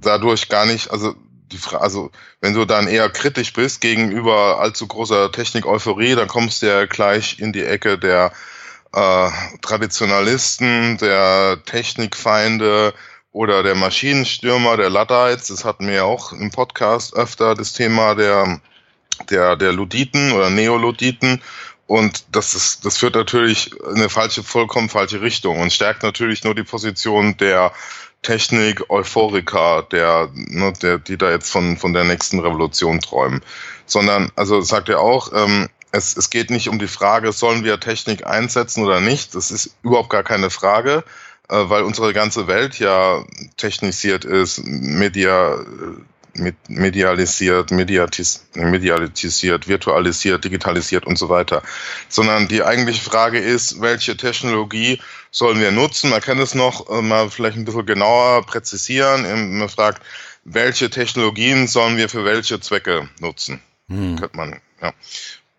[0.00, 1.14] dadurch gar nicht, also
[1.50, 2.10] die also
[2.40, 7.40] wenn du dann eher kritisch bist gegenüber allzu großer Technik-Euphorie, dann kommst du ja gleich
[7.40, 8.32] in die Ecke der
[8.92, 12.94] äh, Traditionalisten, der Technikfeinde
[13.32, 15.48] oder der Maschinenstürmer, der Luddites.
[15.48, 18.60] Das hatten wir ja auch im Podcast öfter, das Thema der,
[19.30, 21.40] der, der Luditen oder Neoluditen.
[21.86, 26.44] Und das ist, das führt natürlich in eine falsche, vollkommen falsche Richtung und stärkt natürlich
[26.44, 27.72] nur die Position der
[28.22, 33.40] Technik, Euphoriker, der, ne, der, die da jetzt von, von der nächsten Revolution träumen.
[33.86, 37.80] Sondern, also sagt er auch, ähm, es, es geht nicht um die Frage, sollen wir
[37.80, 39.34] Technik einsetzen oder nicht.
[39.34, 41.04] Das ist überhaupt gar keine Frage,
[41.48, 43.24] äh, weil unsere ganze Welt ja
[43.56, 45.58] technisiert ist, media,
[46.68, 51.62] medialisiert, mediatis, medialisiert, virtualisiert, digitalisiert und so weiter.
[52.08, 56.10] Sondern die eigentliche Frage ist, welche Technologie sollen wir nutzen?
[56.10, 59.58] Man kann es noch äh, mal vielleicht ein bisschen genauer präzisieren.
[59.58, 60.02] Man fragt,
[60.44, 63.60] welche Technologien sollen wir für welche Zwecke nutzen?
[63.88, 64.16] Hm.
[64.16, 64.92] Könnte man, ja.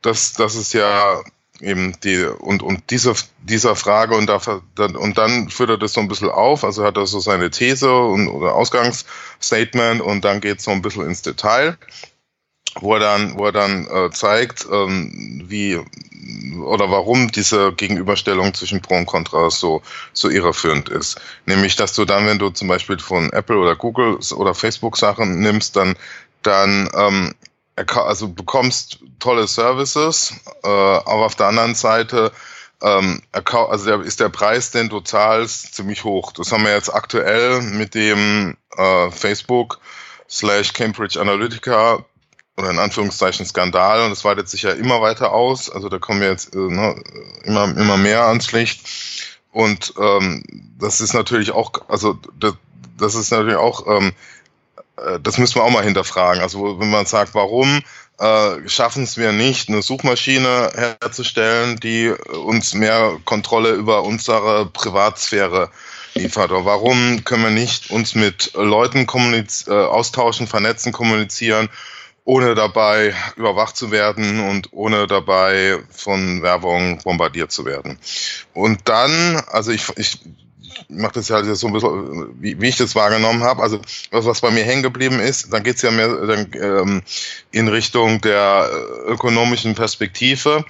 [0.02, 1.22] Das, das ist ja
[1.62, 4.39] eben die, und, und diese, dieser Frage und, da,
[4.78, 7.93] und dann führt er das so ein bisschen auf, also hat er so seine These
[7.93, 11.78] und, oder Ausgangsstatement und dann geht so ein bisschen ins Detail,
[12.80, 15.80] wo er dann, wo er dann äh, zeigt, ähm, wie
[16.63, 19.82] oder warum diese Gegenüberstellung zwischen Pro und Contra so,
[20.13, 21.19] so irreführend ist.
[21.45, 25.39] Nämlich, dass du dann, wenn du zum Beispiel von Apple oder Google oder Facebook Sachen
[25.39, 25.95] nimmst, dann,
[26.43, 27.34] dann ähm,
[27.88, 32.32] also bekommst tolle Services, äh, aber auf der anderen Seite
[32.82, 36.32] ähm, also ist der Preis, den du zahlst, ziemlich hoch.
[36.32, 39.80] Das haben wir jetzt aktuell mit dem äh, Facebook
[40.30, 42.06] slash Cambridge Analytica
[42.58, 45.70] oder in Anführungszeichen Skandal und das weitet sich ja immer weiter aus.
[45.70, 47.02] Also da kommen wir jetzt äh, ne,
[47.44, 48.88] immer, immer mehr ans Licht.
[49.52, 50.44] Und ähm,
[50.78, 52.54] das ist natürlich auch, also das,
[52.98, 54.13] das ist natürlich auch ähm, äh,
[55.21, 56.41] das müssen wir auch mal hinterfragen.
[56.41, 57.81] Also wenn man sagt, warum
[58.19, 65.69] äh, schaffen es wir nicht, eine Suchmaschine herzustellen, die uns mehr Kontrolle über unsere Privatsphäre
[66.15, 66.51] liefert?
[66.51, 71.69] Oder warum können wir nicht uns mit Leuten äh, austauschen, vernetzen, kommunizieren,
[72.25, 77.97] ohne dabei überwacht zu werden und ohne dabei von Werbung bombardiert zu werden?
[78.53, 80.19] Und dann, also ich, ich
[80.89, 83.62] mache das ja so ein bisschen, wie, wie ich das wahrgenommen habe.
[83.62, 83.80] Also
[84.12, 87.02] was, was bei mir hängen geblieben ist, dann geht's ja mehr dann, ähm,
[87.52, 90.65] in Richtung der äh, ökonomischen Perspektive.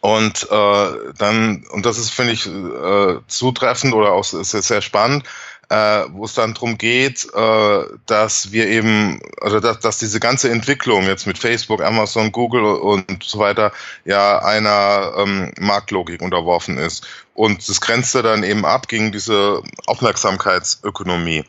[0.00, 5.24] Und äh, dann, und das ist, finde ich, äh, zutreffend oder auch sehr, sehr spannend,
[5.72, 10.50] äh, wo es dann darum geht, äh, dass wir eben, also dass, dass diese ganze
[10.50, 13.72] Entwicklung jetzt mit Facebook, Amazon, Google und so weiter
[14.04, 17.06] ja einer ähm, Marktlogik unterworfen ist.
[17.32, 21.44] Und das grenzte dann eben ab gegen diese Aufmerksamkeitsökonomie.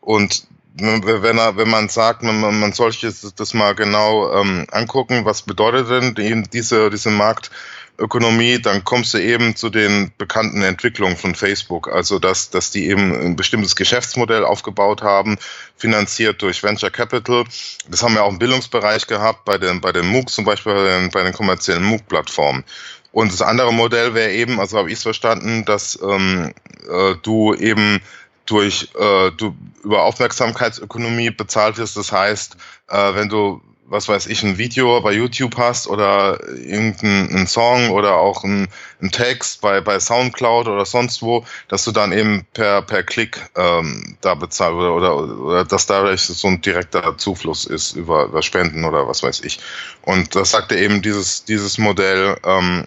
[0.00, 5.24] Und wenn, er, wenn man sagt, man, man soll sich das, mal genau ähm, angucken,
[5.24, 7.50] was bedeutet denn die, diese, diese Markt
[7.98, 11.88] Ökonomie, dann kommst du eben zu den bekannten Entwicklungen von Facebook.
[11.88, 15.38] Also dass, dass die eben ein bestimmtes Geschäftsmodell aufgebaut haben,
[15.76, 17.44] finanziert durch Venture Capital.
[17.88, 21.00] Das haben wir auch im Bildungsbereich gehabt, bei den, bei den MOOCs zum Beispiel, bei
[21.00, 22.64] den, bei den kommerziellen MOOC-Plattformen.
[23.12, 26.52] Und das andere Modell wäre eben, also habe ich es verstanden, dass ähm,
[26.90, 28.00] äh, du eben
[28.44, 31.96] durch äh, du über Aufmerksamkeitsökonomie bezahlt wirst.
[31.96, 32.56] Das heißt,
[32.88, 38.16] äh, wenn du was weiß ich, ein Video bei YouTube hast oder irgendeinen Song oder
[38.16, 38.68] auch ein,
[39.02, 43.38] ein, Text bei, bei Soundcloud oder sonst wo, dass du dann eben per, per Klick
[43.56, 48.42] ähm, da bezahlst oder, oder, oder dass dadurch so ein direkter Zufluss ist über, über
[48.42, 49.60] Spenden oder was weiß ich.
[50.02, 52.86] Und das sagte eben dieses, dieses Modell, ähm,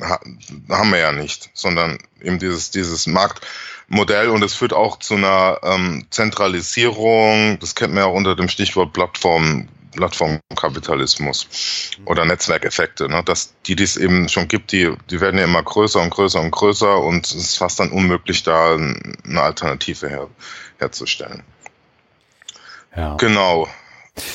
[0.00, 0.20] ha,
[0.68, 5.58] haben wir ja nicht, sondern eben dieses, dieses Marktmodell und es führt auch zu einer
[5.62, 11.46] ähm, Zentralisierung, das kennt man ja auch unter dem Stichwort Plattform Plattformkapitalismus
[12.04, 13.22] oder Netzwerkeffekte, ne?
[13.24, 16.40] dass die, die es eben schon gibt, die, die werden ja immer größer und größer
[16.40, 20.28] und größer und es ist fast dann unmöglich, da eine Alternative her,
[20.78, 21.42] herzustellen.
[22.96, 23.16] Ja.
[23.16, 23.68] Genau.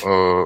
[0.04, 0.44] Äh,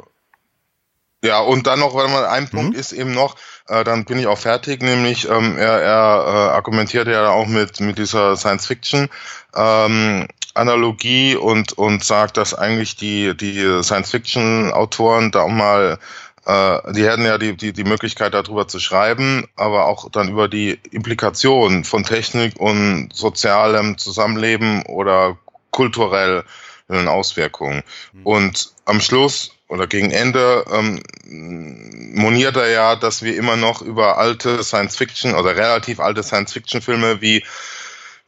[1.25, 2.79] ja, und dann noch, weil man ein Punkt mhm.
[2.79, 3.37] ist eben noch,
[3.69, 7.81] äh, dann bin ich auch fertig, nämlich ähm, er, er äh, argumentiert ja auch mit,
[7.81, 9.09] mit dieser Science Fiction
[9.55, 15.99] ähm, Analogie und, und sagt, dass eigentlich die, die Science-Fiction-Autoren da auch mal,
[16.45, 20.49] äh, die hätten ja die, die, die Möglichkeit darüber zu schreiben, aber auch dann über
[20.49, 25.39] die Implikation von Technik und sozialem Zusammenleben oder
[25.71, 26.45] kulturellen
[26.91, 27.83] Auswirkungen.
[28.13, 28.27] Mhm.
[28.27, 31.03] Und am Schluss oder gegen Ende ähm,
[32.15, 37.43] moniert er ja, dass wir immer noch über alte Science-Fiction oder relativ alte Science-Fiction-Filme wie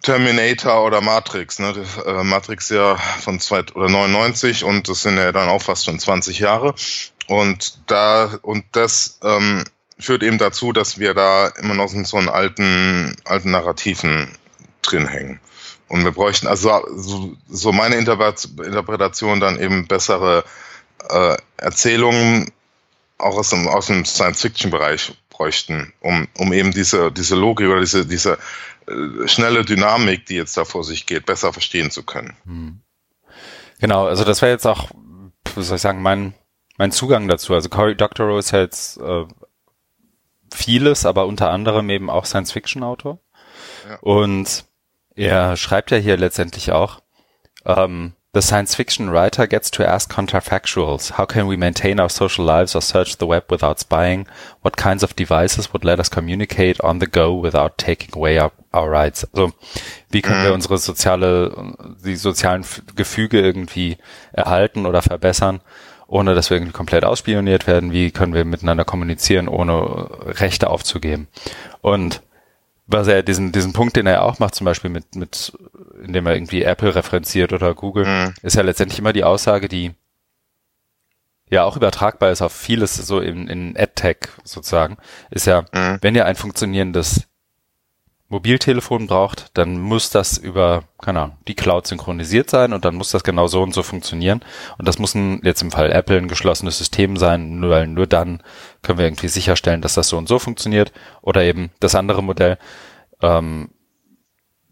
[0.00, 1.74] Terminator oder Matrix, ne?
[2.06, 5.98] Äh, Matrix ja von zwei, oder 99 und das sind ja dann auch fast schon
[5.98, 6.74] 20 Jahre.
[7.26, 9.64] Und da, und das ähm,
[9.98, 14.30] führt eben dazu, dass wir da immer noch in so einen alten, alten Narrativen
[14.80, 15.40] drin hängen.
[15.88, 20.44] Und wir bräuchten also so, so meine Interpretation dann eben bessere
[21.08, 22.52] äh, Erzählungen
[23.18, 28.06] auch aus dem, aus dem Science-Fiction-Bereich bräuchten, um, um eben diese, diese Logik oder diese,
[28.06, 28.38] diese
[28.86, 32.36] äh, schnelle Dynamik, die jetzt da vor sich geht, besser verstehen zu können.
[32.44, 32.80] Hm.
[33.80, 34.90] Genau, also das wäre jetzt auch,
[35.54, 36.34] wie soll ich sagen, mein,
[36.76, 37.54] mein Zugang dazu.
[37.54, 39.24] Also Cory Doctorow ist ja jetzt äh,
[40.52, 43.18] vieles, aber unter anderem eben auch Science-Fiction-Autor.
[43.88, 43.98] Ja.
[44.00, 44.64] Und
[45.14, 47.00] er schreibt ja hier letztendlich auch,
[47.64, 51.12] ähm, The science fiction writer gets to ask counterfactuals.
[51.12, 54.26] How can we maintain our social lives or search the web without spying?
[54.62, 58.50] What kinds of devices would let us communicate on the go without taking away our,
[58.72, 59.24] our rights?
[59.32, 59.52] Also,
[60.10, 60.56] wie können wir mhm.
[60.56, 61.54] unsere soziale,
[62.04, 62.64] die sozialen
[62.96, 63.98] Gefüge irgendwie
[64.32, 65.60] erhalten oder verbessern,
[66.08, 67.92] ohne dass wir irgendwie komplett ausspioniert werden?
[67.92, 70.08] Wie können wir miteinander kommunizieren, ohne
[70.40, 71.28] Rechte aufzugeben?
[71.82, 72.20] Und
[72.86, 75.52] was er diesen, diesen Punkt, den er auch macht, zum Beispiel mit, mit,
[76.02, 78.34] indem er irgendwie Apple referenziert oder Google, mhm.
[78.42, 79.92] ist ja letztendlich immer die Aussage, die
[81.50, 84.96] ja auch übertragbar ist auf vieles so in, in AdTech sozusagen,
[85.30, 85.98] ist ja, mhm.
[86.00, 87.26] wenn ihr ein funktionierendes
[88.28, 93.10] Mobiltelefon braucht, dann muss das über, keine Ahnung, die Cloud synchronisiert sein und dann muss
[93.10, 94.40] das genau so und so funktionieren.
[94.78, 98.06] Und das muss ein, jetzt im Fall Apple ein geschlossenes System sein, nur, weil nur
[98.06, 98.42] dann
[98.82, 100.92] können wir irgendwie sicherstellen, dass das so und so funktioniert.
[101.20, 102.58] Oder eben das andere Modell,
[103.20, 103.70] ähm,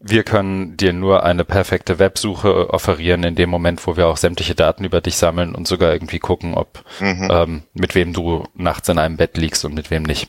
[0.04, 4.56] wir können dir nur eine perfekte Websuche offerieren in dem Moment, wo wir auch sämtliche
[4.56, 7.28] Daten über dich sammeln und sogar irgendwie gucken, ob mhm.
[7.30, 10.28] ähm, mit wem du nachts in einem Bett liegst und mit wem nicht.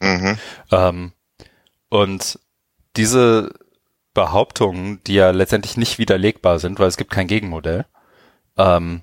[0.00, 0.38] Mhm.
[0.70, 1.12] Ähm,
[1.92, 2.38] und
[2.96, 3.52] diese
[4.14, 7.84] Behauptungen, die ja letztendlich nicht widerlegbar sind, weil es gibt kein Gegenmodell,
[8.56, 9.02] ähm,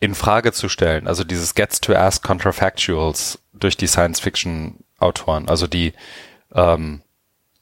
[0.00, 1.06] in Frage zu stellen.
[1.06, 5.92] Also dieses Gets to Ask Counterfactuals durch die Science-Fiction-Autoren, also die
[6.52, 7.02] ähm,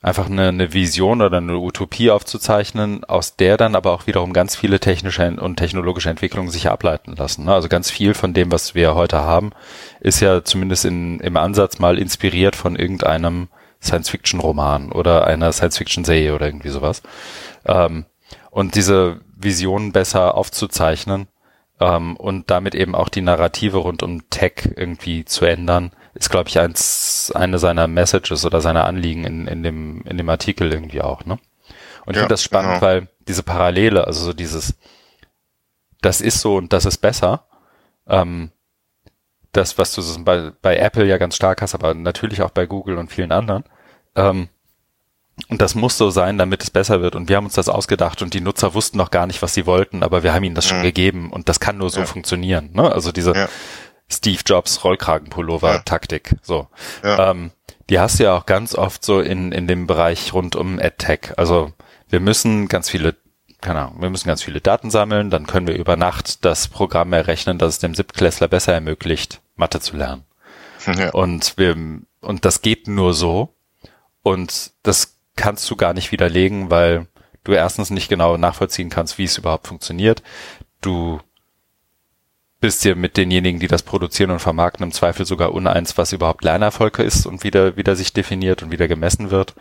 [0.01, 4.57] einfach eine, eine Vision oder eine Utopie aufzuzeichnen, aus der dann aber auch wiederum ganz
[4.57, 7.45] viele technische und technologische Entwicklungen sich ableiten lassen.
[7.45, 7.53] Ne?
[7.53, 9.51] Also ganz viel von dem, was wir heute haben,
[10.01, 13.49] ist ja zumindest in, im Ansatz mal inspiriert von irgendeinem
[13.85, 17.03] Science-Fiction-Roman oder einer Science-Fiction-Serie oder irgendwie sowas.
[17.67, 18.07] Ähm,
[18.51, 21.29] und diese Visionen besser aufzuzeichnen
[21.81, 26.49] ähm, und damit eben auch die Narrative rund um Tech irgendwie zu ändern, ist, glaube
[26.49, 31.03] ich, eins, eine seiner Messages oder seiner Anliegen in, in, dem, in dem Artikel irgendwie
[31.03, 31.25] auch.
[31.25, 31.39] Ne?
[32.07, 32.83] Und ich ja, finde das spannend, genau.
[32.83, 34.75] weil diese Parallele, also so dieses,
[36.01, 37.47] das ist so und das ist besser,
[38.07, 38.51] ähm,
[39.53, 42.99] das, was du bei, bei Apple ja ganz stark hast, aber natürlich auch bei Google
[42.99, 43.65] und vielen anderen,
[44.15, 44.49] ähm,
[45.49, 47.17] und das muss so sein, damit es besser wird.
[47.17, 49.67] Und wir haben uns das ausgedacht und die Nutzer wussten noch gar nicht, was sie
[49.67, 50.85] wollten, aber wir haben ihnen das schon mhm.
[50.85, 52.07] gegeben und das kann nur so ja.
[52.07, 52.71] funktionieren.
[52.73, 52.91] Ne?
[52.91, 53.49] Also diese ja.
[54.09, 56.37] Steve Jobs Rollkragenpullover-Taktik.
[56.43, 56.69] So.
[57.03, 57.31] Ja.
[57.31, 57.51] Ähm,
[57.91, 61.33] die hast du ja auch ganz oft so in, in dem Bereich rund um AdTech.
[61.37, 61.73] Also
[62.09, 63.17] wir müssen ganz viele,
[63.61, 67.13] keine Ahnung, wir müssen ganz viele Daten sammeln, dann können wir über Nacht das Programm
[67.13, 70.25] errechnen, das es dem Siebtklässler besser ermöglicht, Mathe zu lernen.
[70.87, 71.13] Ja.
[71.13, 71.75] Und wir,
[72.21, 73.54] und das geht nur so.
[74.25, 77.07] Und das kannst du gar nicht widerlegen, weil
[77.45, 80.23] du erstens nicht genau nachvollziehen kannst, wie es überhaupt funktioniert.
[80.81, 81.21] Du
[82.59, 86.43] bist dir mit denjenigen, die das produzieren und vermarkten, im Zweifel sogar uneins, was überhaupt
[86.43, 89.55] Lernerfolg ist und wieder, wieder sich definiert und wieder gemessen wird.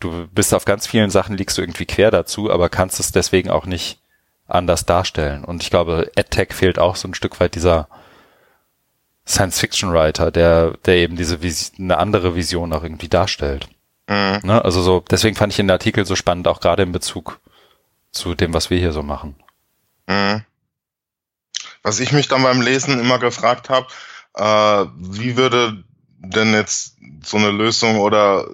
[0.00, 3.50] Du bist auf ganz vielen Sachen liegst du irgendwie quer dazu, aber kannst es deswegen
[3.50, 4.00] auch nicht
[4.48, 5.44] anders darstellen.
[5.44, 7.86] Und ich glaube, EdTech fehlt auch so ein Stück weit dieser
[9.28, 13.68] Science-Fiction-Writer, der, der eben diese Vis eine andere Vision auch irgendwie darstellt.
[14.10, 14.40] Mhm.
[14.42, 14.64] Ne?
[14.64, 17.38] Also so, deswegen fand ich den Artikel so spannend, auch gerade in Bezug
[18.10, 19.36] zu dem, was wir hier so machen.
[20.08, 20.44] Mhm.
[21.84, 23.86] Was ich mich dann beim Lesen immer gefragt habe,
[24.34, 25.84] äh, wie würde
[26.18, 28.46] denn jetzt so eine Lösung oder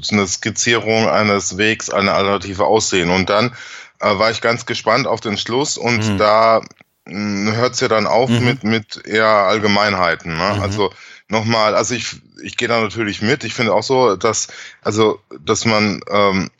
[0.00, 3.10] so eine Skizzierung eines Wegs, eine Alternative aussehen?
[3.10, 3.56] Und dann
[3.98, 6.18] äh, war ich ganz gespannt auf den Schluss und mhm.
[6.18, 6.60] da
[7.06, 8.44] hm, hört es ja dann auf mhm.
[8.44, 10.36] mit, mit eher Allgemeinheiten.
[10.36, 10.54] Ne?
[10.56, 10.62] Mhm.
[10.62, 10.92] Also
[11.28, 13.44] nochmal, also ich, ich gehe da natürlich mit.
[13.44, 14.48] Ich finde auch so, dass,
[14.82, 16.50] also, dass man ähm,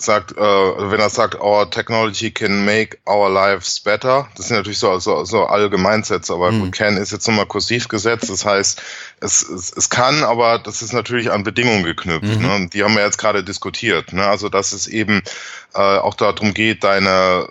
[0.00, 4.78] sagt, äh, wenn er sagt, our technology can make our lives better, das sind natürlich
[4.78, 6.70] so, so, so Allgemeinsätze, aber mhm.
[6.70, 8.80] can ist jetzt nochmal kursiv gesetzt, das heißt,
[9.20, 12.38] es, es, es kann, aber das ist natürlich an Bedingungen geknüpft.
[12.38, 12.46] Mhm.
[12.46, 12.68] Ne?
[12.72, 14.12] Die haben wir jetzt gerade diskutiert.
[14.12, 14.24] Ne?
[14.24, 15.22] Also, dass es eben
[15.74, 17.48] äh, auch darum geht, deine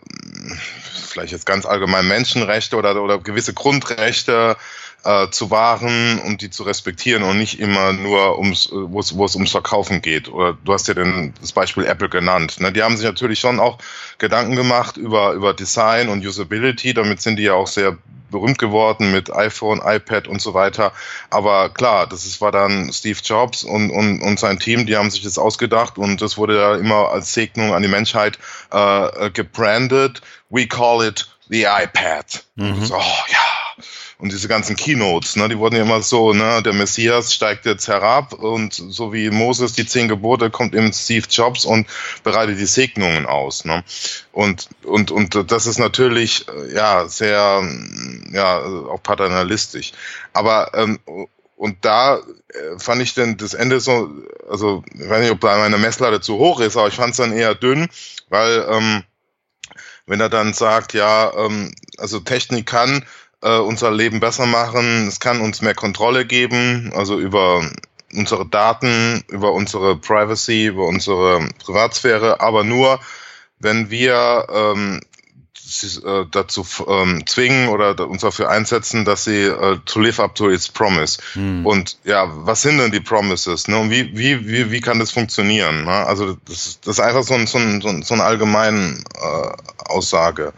[1.08, 4.56] vielleicht jetzt ganz allgemein Menschenrechte oder, oder gewisse Grundrechte
[5.04, 9.26] äh, zu wahren und die zu respektieren und nicht immer nur ums, wo es, wo
[9.26, 10.30] es ums Verkaufen geht.
[10.30, 12.60] Oder du hast ja den, das Beispiel Apple genannt.
[12.60, 12.72] Ne?
[12.72, 13.78] Die haben sich natürlich schon auch
[14.18, 16.94] Gedanken gemacht über, über Design und Usability.
[16.94, 17.98] Damit sind die ja auch sehr
[18.30, 20.92] berühmt geworden mit iPhone, iPad und so weiter.
[21.30, 25.10] Aber klar, das ist, war dann Steve Jobs und, und, und sein Team, die haben
[25.10, 28.38] sich das ausgedacht und das wurde ja immer als Segnung an die Menschheit
[28.72, 30.22] äh, gebrandet.
[30.50, 32.44] We call it the iPad.
[32.56, 32.84] Mhm.
[32.84, 33.67] So, ja,
[34.20, 37.88] und diese ganzen Keynotes, ne, die wurden ja immer so, ne, der Messias steigt jetzt
[37.88, 41.88] herab und so wie Moses die zehn Gebote kommt eben Steve Jobs und
[42.24, 43.84] bereitet die Segnungen aus, ne.
[44.32, 47.64] Und, und, und das ist natürlich, äh, ja, sehr,
[48.32, 49.94] ja, auch paternalistisch.
[50.34, 51.00] Aber, ähm,
[51.56, 54.10] und da äh, fand ich denn das Ende so,
[54.50, 57.18] also ich weiß nicht, ob da meine Messlatte zu hoch ist, aber ich fand es
[57.18, 57.88] dann eher dünn,
[58.30, 59.04] weil ähm,
[60.08, 63.06] wenn er dann sagt, ja, ähm, also Technik kann
[63.42, 65.08] äh, unser Leben besser machen.
[65.08, 67.70] Es kann uns mehr Kontrolle geben, also über
[68.14, 73.00] unsere Daten, über unsere Privacy, über unsere Privatsphäre, aber nur,
[73.60, 75.02] wenn wir ähm,
[75.68, 80.36] sie, äh, dazu ähm, zwingen oder uns dafür einsetzen, dass sie äh, to live up
[80.36, 81.20] to its promise.
[81.34, 81.66] Hm.
[81.66, 83.68] Und ja, was sind denn die Promises?
[83.68, 83.78] Ne?
[83.78, 85.84] Und wie, wie, wie, wie kann das funktionieren?
[85.84, 85.92] Ne?
[85.92, 89.50] Also das, das ist einfach so, ein, so, ein, so eine allgemeine äh,
[89.86, 90.54] Aussage.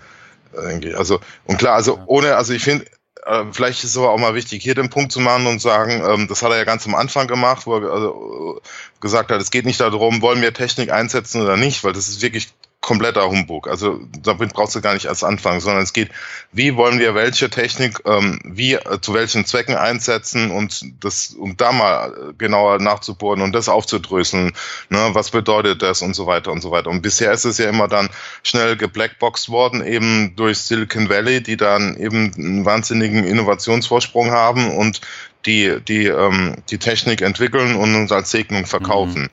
[0.53, 0.95] Irgendwie.
[0.95, 2.85] Also, und klar, also ohne, also ich finde,
[3.25, 6.03] äh, vielleicht ist es aber auch mal wichtig, hier den Punkt zu machen und sagen,
[6.05, 8.61] ähm, das hat er ja ganz am Anfang gemacht, wo er also,
[8.99, 12.21] gesagt hat, es geht nicht darum, wollen wir Technik einsetzen oder nicht, weil das ist
[12.21, 12.49] wirklich
[12.81, 13.67] kompletter Humbug.
[13.67, 16.09] Also damit brauchst du gar nicht als Anfang, sondern es geht,
[16.53, 21.57] wie wollen wir welche Technik, ähm, wie äh, zu welchen Zwecken einsetzen und das, um
[21.57, 24.53] da mal äh, genauer nachzubohren und das aufzudröseln,
[24.89, 26.89] ne, was bedeutet das und so weiter und so weiter.
[26.89, 28.09] Und bisher ist es ja immer dann
[28.43, 35.01] schnell geblackboxt worden, eben durch Silicon Valley, die dann eben einen wahnsinnigen Innovationsvorsprung haben und
[35.45, 39.23] die, die, ähm, die Technik entwickeln und uns als Segnung verkaufen.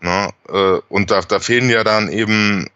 [0.00, 0.08] Mhm.
[0.08, 0.30] Ne?
[0.48, 2.68] Äh, und da, da fehlen ja dann eben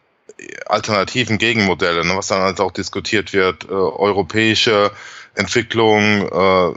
[0.67, 4.91] alternativen Gegenmodelle, ne, was dann halt auch diskutiert wird, äh, europäische
[5.35, 6.75] Entwicklung äh,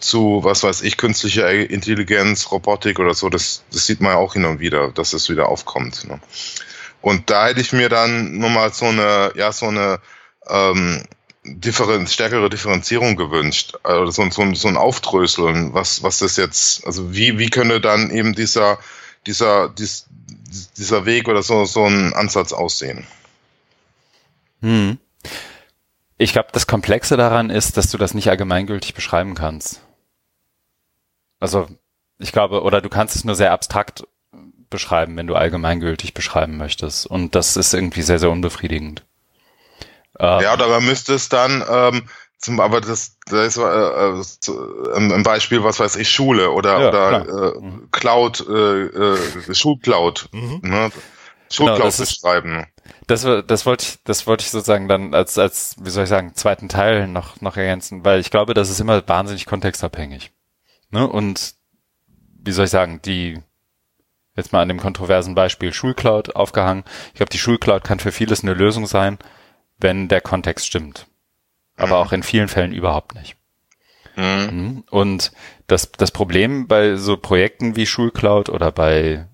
[0.00, 4.32] zu, was weiß ich, künstlicher Intelligenz, Robotik oder so, das, das sieht man ja auch
[4.32, 6.08] hin und wieder, dass es wieder aufkommt.
[6.08, 6.20] Ne.
[7.00, 10.00] Und da hätte ich mir dann nochmal so eine, ja, so eine
[10.48, 11.04] ähm,
[11.44, 17.14] differen stärkere Differenzierung gewünscht, also so, so, so ein Aufdröseln, was, was das jetzt, also
[17.14, 18.78] wie, wie könnte dann eben dieser,
[19.26, 20.05] dieser, dies,
[20.76, 23.06] dieser Weg oder so, so ein Ansatz aussehen.
[24.62, 24.98] Hm.
[26.18, 29.82] Ich glaube, das Komplexe daran ist, dass du das nicht allgemeingültig beschreiben kannst.
[31.40, 31.68] Also,
[32.18, 34.04] ich glaube, oder du kannst es nur sehr abstrakt
[34.70, 37.06] beschreiben, wenn du allgemeingültig beschreiben möchtest.
[37.06, 39.04] Und das ist irgendwie sehr, sehr unbefriedigend.
[40.18, 42.08] Ja, oder man müsste es dann ähm,
[42.38, 46.88] zum, aber das, das ist äh, äh, ein Beispiel, was weiß ich, Schule oder, ja,
[46.88, 47.88] oder äh, mhm.
[47.90, 50.60] Cloud, äh, äh, Schulcloud, mhm.
[50.62, 50.90] ne?
[51.50, 52.66] Schulcloud genau, beschreiben.
[53.06, 56.34] Das, das wollte ich, das wollte ich sozusagen dann als, als, wie soll ich sagen,
[56.34, 60.32] zweiten Teil noch, noch ergänzen, weil ich glaube, das ist immer wahnsinnig kontextabhängig.
[60.90, 61.06] Ne?
[61.08, 61.54] Und
[62.42, 63.40] wie soll ich sagen, die
[64.36, 66.84] jetzt mal an dem kontroversen Beispiel Schulcloud aufgehangen.
[67.08, 69.18] Ich glaube, die Schulcloud kann für vieles eine Lösung sein,
[69.78, 71.06] wenn der Kontext stimmt.
[71.76, 72.06] Aber mhm.
[72.06, 73.36] auch in vielen Fällen überhaupt nicht.
[74.16, 74.24] Mhm.
[74.24, 74.84] mhm.
[74.90, 75.32] Und
[75.66, 79.26] das, das Problem bei so Projekten wie Schulcloud oder bei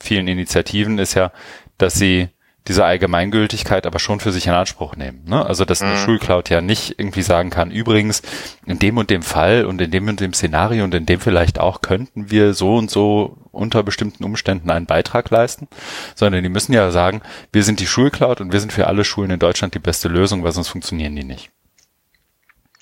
[0.00, 1.32] vielen Initiativen ist ja,
[1.78, 2.28] dass sie
[2.68, 5.24] diese Allgemeingültigkeit aber schon für sich in Anspruch nehmen.
[5.24, 5.44] Ne?
[5.44, 6.04] Also dass eine mhm.
[6.04, 8.22] Schulcloud ja nicht irgendwie sagen kann, übrigens,
[8.66, 11.58] in dem und dem Fall und in dem und dem Szenario und in dem vielleicht
[11.58, 15.68] auch könnten wir so und so unter bestimmten Umständen einen Beitrag leisten,
[16.14, 17.22] sondern die müssen ja sagen,
[17.52, 20.44] wir sind die Schulcloud und wir sind für alle Schulen in Deutschland die beste Lösung,
[20.44, 21.50] weil sonst funktionieren die nicht.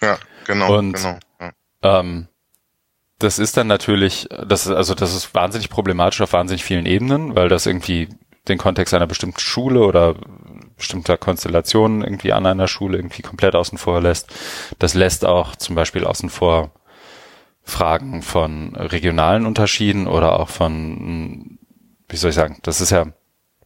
[0.00, 0.78] Ja, genau.
[0.78, 1.52] Und genau, ja.
[1.82, 2.28] Ähm,
[3.18, 7.34] das ist dann natürlich, das ist, also das ist wahnsinnig problematisch auf wahnsinnig vielen Ebenen,
[7.34, 8.08] weil das irgendwie
[8.46, 10.14] den Kontext einer bestimmten Schule oder
[10.76, 14.32] bestimmter Konstellationen irgendwie an einer Schule irgendwie komplett außen vor lässt.
[14.78, 16.70] Das lässt auch zum Beispiel außen vor
[17.68, 21.58] Fragen von regionalen Unterschieden oder auch von,
[22.08, 23.06] wie soll ich sagen, das ist ja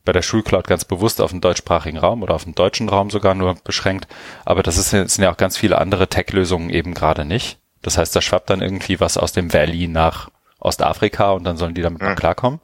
[0.04, 3.36] bei der Schulcloud ganz bewusst auf den deutschsprachigen Raum oder auf den deutschen Raum sogar
[3.36, 4.08] nur beschränkt.
[4.44, 7.60] Aber das ist, sind ja auch ganz viele andere Tech-Lösungen eben gerade nicht.
[7.80, 11.74] Das heißt, da schwappt dann irgendwie was aus dem Valley nach Ostafrika und dann sollen
[11.74, 12.08] die damit ja.
[12.08, 12.60] mal klarkommen.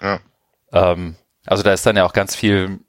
[0.00, 0.18] Ja.
[0.72, 1.14] Ähm,
[1.46, 2.80] also da ist dann ja auch ganz viel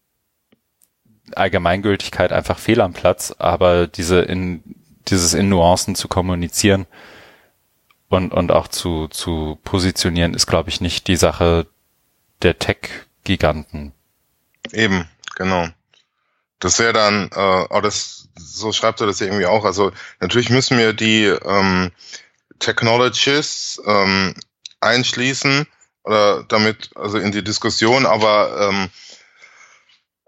[1.36, 4.64] Allgemeingültigkeit einfach fehl am Platz, aber diese in,
[5.08, 6.88] dieses in Nuancen zu kommunizieren
[8.14, 11.68] und, und auch zu, zu positionieren, ist, glaube ich, nicht die Sache
[12.42, 13.94] der Tech-Giganten.
[14.72, 15.68] Eben, genau.
[16.60, 19.66] Das wäre dann, äh, oh, das, so schreibt er das irgendwie auch.
[19.66, 21.92] Also natürlich müssen wir die ähm,
[22.60, 24.36] Technologies ähm,
[24.80, 25.68] einschließen,
[26.04, 28.90] oder damit, also in die Diskussion, aber ähm,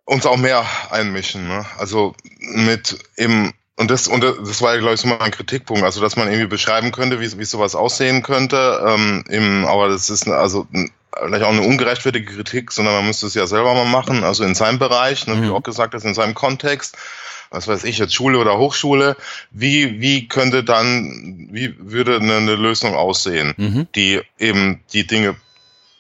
[0.06, 1.48] uns auch mehr einmischen.
[1.48, 1.66] Ne?
[1.78, 6.02] Also mit eben, und das, und das war ja, glaube ich, so mein Kritikpunkt, also
[6.02, 8.84] dass man irgendwie beschreiben könnte, wie, wie sowas aussehen könnte.
[8.86, 10.68] Ähm, im, aber das ist also
[11.18, 14.56] vielleicht auch eine ungerechtfertige Kritik, sondern man müsste es ja selber mal machen, also in
[14.56, 15.54] seinem Bereich, ne, wie mhm.
[15.54, 16.98] auch gesagt hast, in seinem Kontext
[17.52, 19.16] was weiß ich, jetzt Schule oder Hochschule,
[19.52, 23.88] wie, wie könnte dann, wie würde eine, eine Lösung aussehen, mhm.
[23.96, 25.36] die eben die Dinge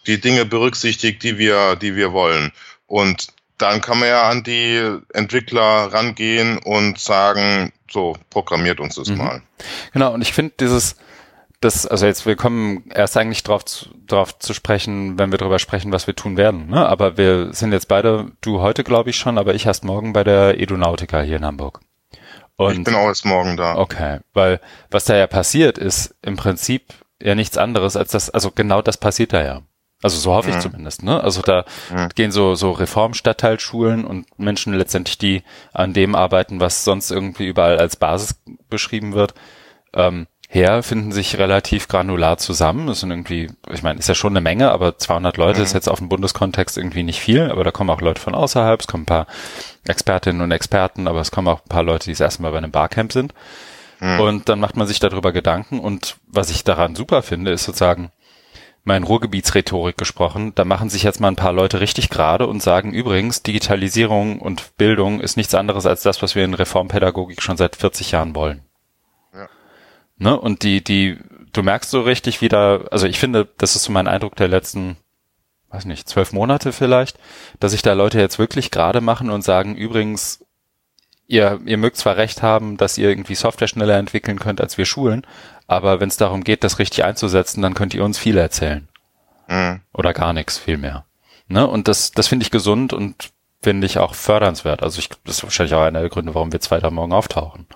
[0.07, 2.51] die Dinge berücksichtigt, die wir, die wir wollen.
[2.87, 3.27] Und
[3.57, 9.17] dann kann man ja an die Entwickler rangehen und sagen, so, programmiert uns das mhm.
[9.17, 9.41] mal.
[9.93, 10.97] Genau, und ich finde dieses,
[11.61, 15.59] das, also jetzt, wir kommen erst eigentlich drauf zu, drauf zu sprechen, wenn wir darüber
[15.59, 16.67] sprechen, was wir tun werden.
[16.67, 16.87] Ne?
[16.87, 20.23] Aber wir sind jetzt beide, du heute glaube ich schon, aber ich erst morgen bei
[20.23, 21.81] der Edunautica hier in Hamburg.
[22.57, 23.77] Und, ich bin auch erst morgen da.
[23.77, 28.51] Okay, weil was da ja passiert, ist im Prinzip ja nichts anderes als das, also
[28.51, 29.61] genau das passiert da ja.
[30.05, 30.61] Also so hoffe ich mhm.
[30.61, 31.01] zumindest.
[31.01, 31.19] Ne?
[31.19, 32.09] Also da mhm.
[32.13, 35.41] gehen so, so Reformstadtteilschulen und Menschen letztendlich, die
[35.73, 38.35] an dem arbeiten, was sonst irgendwie überall als Basis
[38.69, 39.33] beschrieben wird,
[39.95, 42.85] ähm, her, finden sich relativ granular zusammen.
[42.85, 45.65] Das sind irgendwie, ich meine, ist ja schon eine Menge, aber 200 Leute mhm.
[45.65, 48.79] ist jetzt auf dem Bundeskontext irgendwie nicht viel, aber da kommen auch Leute von außerhalb,
[48.79, 49.25] es kommen ein paar
[49.87, 52.59] Expertinnen und Experten, aber es kommen auch ein paar Leute, die das erste Mal bei
[52.59, 53.33] einem Barcamp sind.
[54.01, 54.19] Mhm.
[54.19, 58.11] Und dann macht man sich darüber Gedanken und was ich daran super finde, ist sozusagen,
[58.85, 60.53] mein Ruhrgebietsrhetorik gesprochen.
[60.55, 64.77] Da machen sich jetzt mal ein paar Leute richtig gerade und sagen übrigens, Digitalisierung und
[64.77, 68.61] Bildung ist nichts anderes als das, was wir in Reformpädagogik schon seit 40 Jahren wollen.
[69.33, 69.49] Ja.
[70.17, 70.39] Ne?
[70.39, 71.17] Und die, die,
[71.51, 74.97] du merkst so richtig wieder, also ich finde, das ist so mein Eindruck der letzten,
[75.69, 77.17] weiß nicht, zwölf Monate vielleicht,
[77.59, 80.45] dass sich da Leute jetzt wirklich gerade machen und sagen, übrigens,
[81.27, 84.85] ihr, ihr mögt zwar recht haben, dass ihr irgendwie Software schneller entwickeln könnt als wir
[84.85, 85.25] Schulen,
[85.67, 88.87] aber wenn es darum geht, das richtig einzusetzen, dann könnt ihr uns viel erzählen.
[89.47, 89.81] Mhm.
[89.93, 91.05] Oder gar nichts, viel mehr.
[91.47, 91.67] Ne?
[91.67, 94.83] Und das, das finde ich gesund und finde ich auch fördernswert.
[94.83, 97.67] Also ich, das ist wahrscheinlich auch einer der Gründe, warum wir zweiter morgen auftauchen.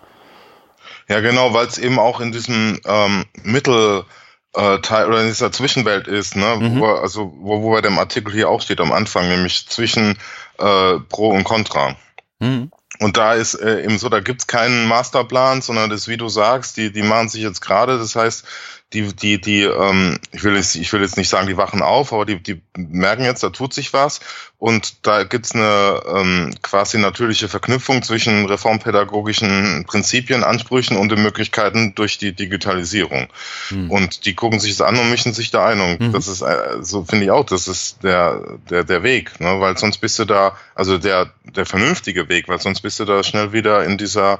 [1.07, 4.05] Ja, genau, weil es eben auch in diesem ähm, Mittel
[4.53, 6.79] äh, Teil oder in dieser Zwischenwelt ist, ne, mhm.
[6.79, 10.17] wo, also wo, wo bei dem Artikel hier auch steht am Anfang, nämlich zwischen
[10.59, 11.95] äh, Pro und Contra.
[12.39, 12.71] Mhm.
[13.01, 16.75] Und da ist äh, eben so, da gibt's keinen Masterplan, sondern das, wie du sagst,
[16.75, 18.45] die, die machen sich jetzt gerade, das heißt,
[18.93, 22.11] die, die, die, ähm, ich will jetzt, ich will jetzt nicht sagen, die wachen auf,
[22.11, 24.19] aber die, die merken jetzt, da tut sich was
[24.57, 31.93] und da gibt's eine ähm, quasi natürliche Verknüpfung zwischen reformpädagogischen Prinzipien, Ansprüchen und den Möglichkeiten
[31.93, 33.27] durch die Digitalisierung.
[33.69, 33.91] Mhm.
[33.91, 35.79] Und die gucken sich das an und mischen sich da ein.
[35.79, 36.11] Und mhm.
[36.11, 39.59] das ist, äh, so finde ich auch, das ist der, der, der Weg, ne?
[39.59, 43.23] weil sonst bist du da, also der, der vernünftige Weg, weil sonst bist du da
[43.23, 44.39] schnell wieder in dieser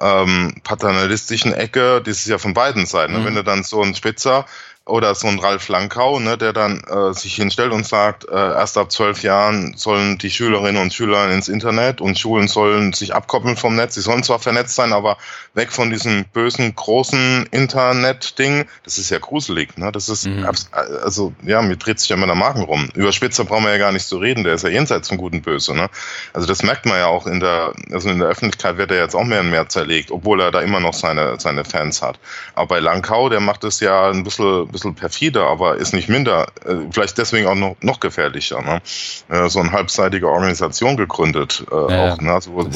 [0.00, 3.12] ähm, paternalistischen Ecke, das ist ja von beiden Seiten.
[3.12, 3.20] Ne?
[3.20, 3.24] Mhm.
[3.26, 4.46] Wenn du dann so ein Spitzer
[4.86, 8.76] oder so ein Ralf Lankau, ne, der dann äh, sich hinstellt und sagt, äh, erst
[8.76, 13.56] ab zwölf Jahren sollen die Schülerinnen und Schüler ins Internet und Schulen sollen sich abkoppeln
[13.56, 13.94] vom Netz.
[13.94, 15.16] Sie sollen zwar vernetzt sein, aber
[15.54, 18.66] weg von diesem bösen, großen Internet-Ding.
[18.84, 19.76] Das ist ja gruselig.
[19.76, 19.92] Ne?
[19.92, 20.48] Das ist, mhm.
[20.72, 22.88] also ja, mir dreht sich ja immer der Magen rum.
[22.94, 25.32] Über Spitzer brauchen wir ja gar nicht zu reden, der ist ja jenseits von Gut
[25.32, 25.74] und Böse.
[25.74, 25.88] Ne?
[26.32, 29.14] Also das merkt man ja auch in der, also in der Öffentlichkeit wird er jetzt
[29.14, 32.18] auch mehr und mehr zerlegt, obwohl er da immer noch seine, seine Fans hat.
[32.54, 36.08] Aber bei Lankau, der macht es ja ein bisschen, bisschen bisschen perfider, aber ist nicht
[36.08, 38.62] minder, äh, vielleicht deswegen auch noch, noch gefährlicher.
[38.62, 38.80] Ne?
[39.28, 42.32] Äh, so eine halbseitige Organisation gegründet, äh, ja, auch, ne?
[42.32, 42.66] also, wo,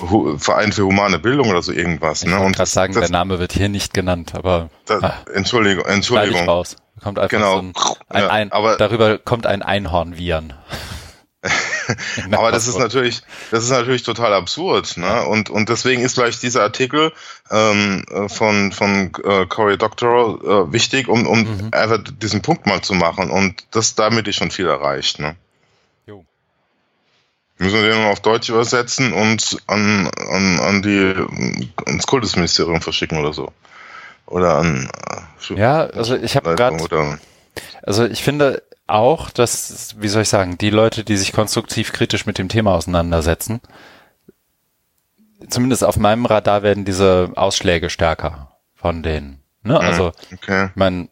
[0.00, 2.22] wo Verein für humane Bildung oder so irgendwas.
[2.22, 2.40] Ich ne?
[2.40, 6.48] Und gerade sagen, das, der Name wird hier nicht genannt, aber das, ah, Entschuldigung, Entschuldigung.
[6.48, 6.76] Raus.
[7.02, 7.56] Kommt einfach genau.
[7.56, 7.72] so ein,
[8.08, 10.54] ein, ja, ein aber, darüber kommt ein Einhorn wiehern.
[12.32, 15.24] Aber das ist natürlich, das ist natürlich total absurd, ne?
[15.24, 17.12] Und und deswegen ist vielleicht dieser Artikel
[17.50, 21.68] ähm, von von äh, Cory Doctorow äh, wichtig, um um mhm.
[21.72, 23.30] einfach diesen Punkt mal zu machen.
[23.30, 25.36] Und das damit ist schon viel erreicht, ne?
[26.06, 26.24] Jo.
[27.58, 31.14] Müssen wir den auf Deutsch übersetzen und an an an die
[31.86, 33.52] ans Kultusministerium verschicken oder so?
[34.26, 34.90] Oder an
[35.48, 37.18] äh, ja, also ich habe gerade
[37.82, 42.26] also ich finde, auch, dass, wie soll ich sagen, die Leute, die sich konstruktiv kritisch
[42.26, 43.60] mit dem Thema auseinandersetzen,
[45.48, 49.42] zumindest auf meinem Radar werden diese Ausschläge stärker von denen.
[49.62, 49.74] Ne?
[49.74, 50.70] Mhm, also, okay.
[50.74, 51.08] man,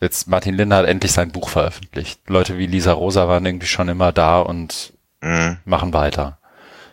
[0.00, 2.20] jetzt Martin Linder hat endlich sein Buch veröffentlicht.
[2.28, 5.58] Leute wie Lisa Rosa waren irgendwie schon immer da und mhm.
[5.64, 6.38] machen weiter.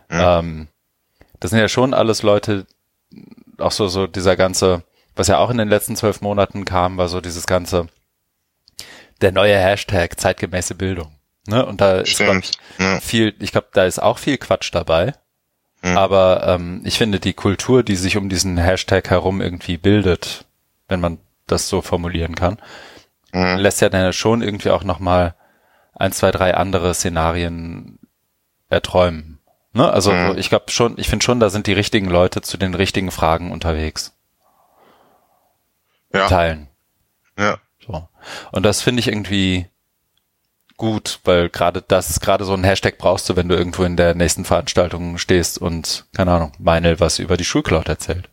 [0.09, 0.19] Mhm.
[0.21, 0.67] Ähm,
[1.39, 2.65] das sind ja schon alles Leute,
[3.57, 4.83] auch so, so dieser ganze,
[5.15, 7.87] was ja auch in den letzten zwölf Monaten kam, war so dieses ganze,
[9.21, 11.15] der neue Hashtag zeitgemäße Bildung.
[11.47, 11.65] Ne?
[11.65, 12.99] Und da ist ich, ja.
[12.99, 15.13] viel, ich glaube, da ist auch viel Quatsch dabei.
[15.81, 15.97] Mhm.
[15.97, 20.45] Aber ähm, ich finde die Kultur, die sich um diesen Hashtag herum irgendwie bildet,
[20.87, 22.57] wenn man das so formulieren kann,
[23.31, 23.57] mhm.
[23.57, 25.35] lässt ja dann schon irgendwie auch nochmal
[25.95, 27.99] ein, zwei, drei andere Szenarien
[28.69, 29.39] erträumen.
[29.73, 29.89] Ne?
[29.89, 30.37] Also mhm.
[30.37, 33.51] ich glaube schon, ich finde schon, da sind die richtigen Leute zu den richtigen Fragen
[33.51, 34.15] unterwegs.
[36.13, 36.27] Ja.
[36.27, 36.67] Teilen.
[37.37, 37.57] Ja.
[37.89, 38.07] So.
[38.51, 39.65] Und das finde ich irgendwie
[40.77, 44.15] gut, weil gerade das, gerade so ein Hashtag brauchst du, wenn du irgendwo in der
[44.15, 48.29] nächsten Veranstaltung stehst und, keine Ahnung, Meinel was über die Schulcloud erzählt.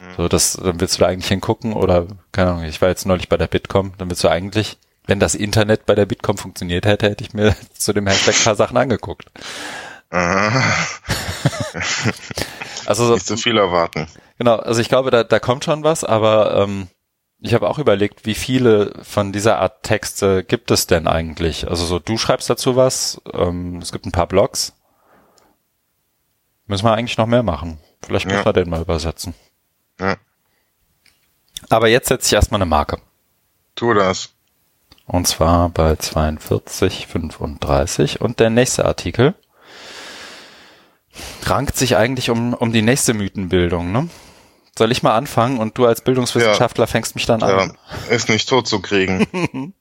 [0.00, 0.14] Mhm.
[0.16, 3.28] So, das, dann willst du da eigentlich hingucken oder, keine Ahnung, ich war jetzt neulich
[3.28, 7.08] bei der Bitkom, dann willst du eigentlich, wenn das Internet bei der Bitkom funktioniert hätte,
[7.08, 9.26] hätte ich mir zu dem Hashtag ein paar Sachen angeguckt.
[12.86, 14.08] also nicht so viel erwarten.
[14.38, 16.88] Genau, also ich glaube, da, da kommt schon was, aber ähm,
[17.46, 21.68] ich habe auch überlegt, wie viele von dieser Art Texte gibt es denn eigentlich?
[21.68, 24.74] Also so, du schreibst dazu was, ähm, es gibt ein paar Blogs.
[26.66, 27.78] Müssen wir eigentlich noch mehr machen.
[28.04, 28.44] Vielleicht müssen ja.
[28.44, 29.34] wir den mal übersetzen.
[30.00, 30.16] Ja.
[31.70, 33.00] Aber jetzt setze ich erstmal eine Marke.
[33.76, 34.30] Tu das.
[35.06, 38.20] Und zwar bei 42, 35.
[38.20, 39.34] Und der nächste Artikel
[41.44, 44.08] rankt sich eigentlich um, um die nächste Mythenbildung, ne?
[44.78, 46.86] Soll ich mal anfangen und du als Bildungswissenschaftler ja.
[46.86, 47.76] fängst mich dann an?
[48.08, 49.26] Ja, ist nicht tot zu kriegen.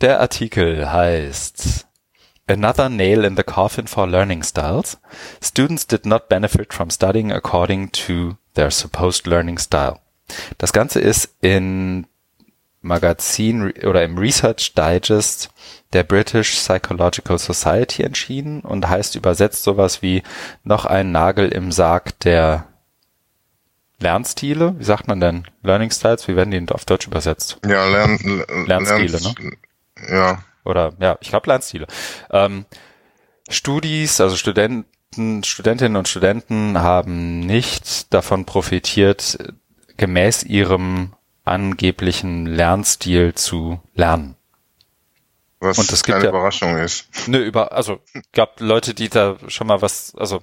[0.00, 1.86] Der Artikel heißt
[2.46, 4.98] Another Nail in the Coffin for Learning Styles.
[5.42, 9.98] Students did not benefit from studying according to their supposed learning style.
[10.58, 12.06] Das Ganze ist in
[12.82, 15.50] Magazin oder im Research Digest
[15.92, 20.22] der British Psychological Society entschieden und heißt übersetzt sowas wie
[20.64, 22.66] noch ein Nagel im Sarg der
[24.00, 25.44] Lernstile, wie sagt man denn?
[25.62, 27.58] Learning Styles, wie werden die auf Deutsch übersetzt?
[27.66, 28.18] Ja, Lern,
[28.66, 29.52] Lernstile, Lern, ne?
[30.08, 30.44] Ja.
[30.64, 31.86] Oder ja, ich glaube Lernstile.
[32.30, 32.64] Ähm,
[33.48, 39.38] Studis, also Studenten, Studentinnen und Studenten haben nicht davon profitiert,
[39.96, 44.36] gemäß ihrem angeblichen Lernstil zu lernen.
[45.58, 47.08] Was und das keine ja, Überraschung ist.
[47.26, 48.00] Nö, über, also
[48.32, 50.42] gab Leute, die da schon mal was, also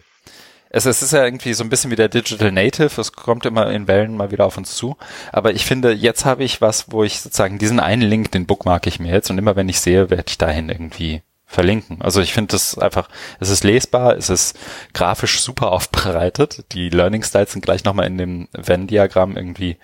[0.70, 3.72] es, es ist ja irgendwie so ein bisschen wie der Digital Native, es kommt immer
[3.72, 4.98] in Wellen mal wieder auf uns zu.
[5.32, 8.88] Aber ich finde, jetzt habe ich was, wo ich sozusagen diesen einen Link, den bookmark
[8.88, 12.02] ich mir jetzt und immer wenn ich sehe, werde ich dahin irgendwie verlinken.
[12.02, 13.10] Also ich finde das einfach,
[13.40, 14.60] es ist lesbar, es ist
[14.94, 16.66] grafisch super aufbereitet.
[16.74, 19.78] Die Learning Styles sind gleich nochmal in dem Venn-Diagramm irgendwie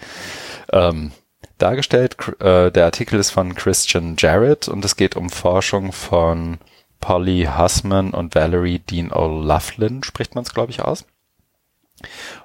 [0.71, 1.13] ähm,
[1.57, 2.17] dargestellt.
[2.41, 6.57] Äh, der Artikel ist von Christian Jarrett und es geht um Forschung von
[7.03, 11.03] Polly Hussman und Valerie Dean O'Loughlin, spricht man es, glaube ich, aus.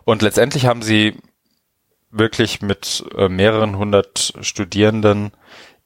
[0.03, 1.15] Und letztendlich haben sie
[2.11, 5.31] wirklich mit äh, mehreren hundert Studierenden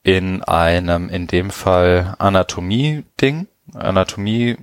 [0.01, 3.45] in einem, in dem Fall Anatomie-Ding,
[3.75, 4.57] Anatomie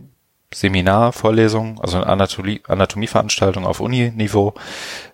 [0.53, 4.55] Seminar, Vorlesung, also eine Anatomie, Anatomie-Veranstaltung auf Uni-Niveau,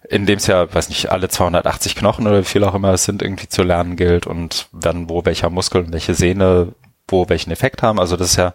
[0.09, 3.05] in dem es ja, weiß nicht, alle 280 Knochen oder wie viel auch immer es
[3.05, 6.72] sind, irgendwie zu lernen gilt und dann wo welcher Muskel und welche Sehne
[7.09, 8.00] wo welchen Effekt haben.
[8.00, 8.54] Also das ist ja,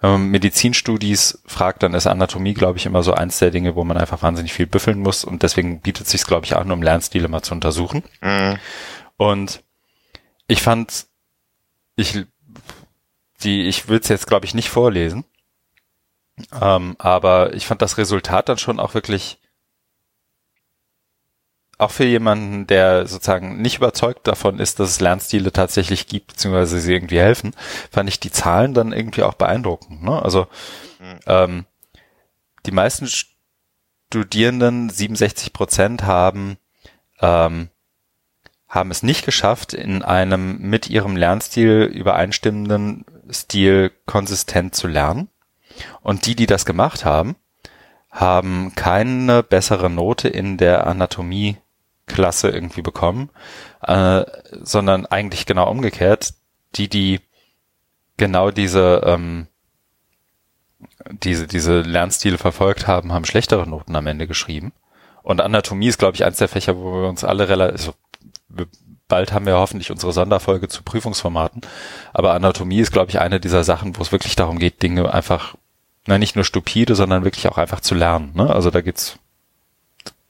[0.00, 3.84] wenn man Medizinstudis fragt, dann ist Anatomie, glaube ich, immer so eins der Dinge, wo
[3.84, 7.28] man einfach wahnsinnig viel büffeln muss und deswegen bietet sich glaube ich, an, um Lernstile
[7.28, 8.02] mal zu untersuchen.
[8.22, 8.58] Mhm.
[9.16, 9.62] Und
[10.46, 11.06] ich fand,
[11.96, 12.24] ich,
[13.42, 15.24] die, ich will es jetzt, glaube ich, nicht vorlesen,
[16.60, 19.39] ähm, aber ich fand das Resultat dann schon auch wirklich
[21.80, 26.78] auch für jemanden, der sozusagen nicht überzeugt davon ist, dass es Lernstile tatsächlich gibt, beziehungsweise
[26.80, 27.54] sie irgendwie helfen,
[27.90, 30.02] fand ich die Zahlen dann irgendwie auch beeindruckend.
[30.02, 30.22] Ne?
[30.22, 30.46] Also
[31.26, 31.64] ähm,
[32.66, 33.08] die meisten
[34.08, 36.58] Studierenden, 67 Prozent, haben
[37.20, 37.70] ähm,
[38.70, 45.28] haben es nicht geschafft, in einem mit ihrem Lernstil übereinstimmenden Stil konsistent zu lernen.
[46.02, 47.34] Und die, die das gemacht haben,
[48.10, 50.86] haben keine bessere Note in der
[52.10, 53.30] Anatomie-Klasse irgendwie bekommen,
[53.82, 56.34] äh, sondern eigentlich genau umgekehrt.
[56.76, 57.20] Die, die
[58.16, 59.46] genau diese ähm,
[61.10, 64.72] diese diese Lernstile verfolgt haben, haben schlechtere Noten am Ende geschrieben.
[65.22, 67.94] Und Anatomie ist, glaube ich, eins der Fächer, wo wir uns alle relativ, also
[69.08, 71.62] bald haben wir hoffentlich unsere Sonderfolge zu Prüfungsformaten.
[72.12, 75.56] Aber Anatomie ist, glaube ich, eine dieser Sachen, wo es wirklich darum geht, Dinge einfach
[76.06, 78.32] na, nicht nur stupide, sondern wirklich auch einfach zu lernen.
[78.34, 78.48] Ne?
[78.48, 78.80] Also da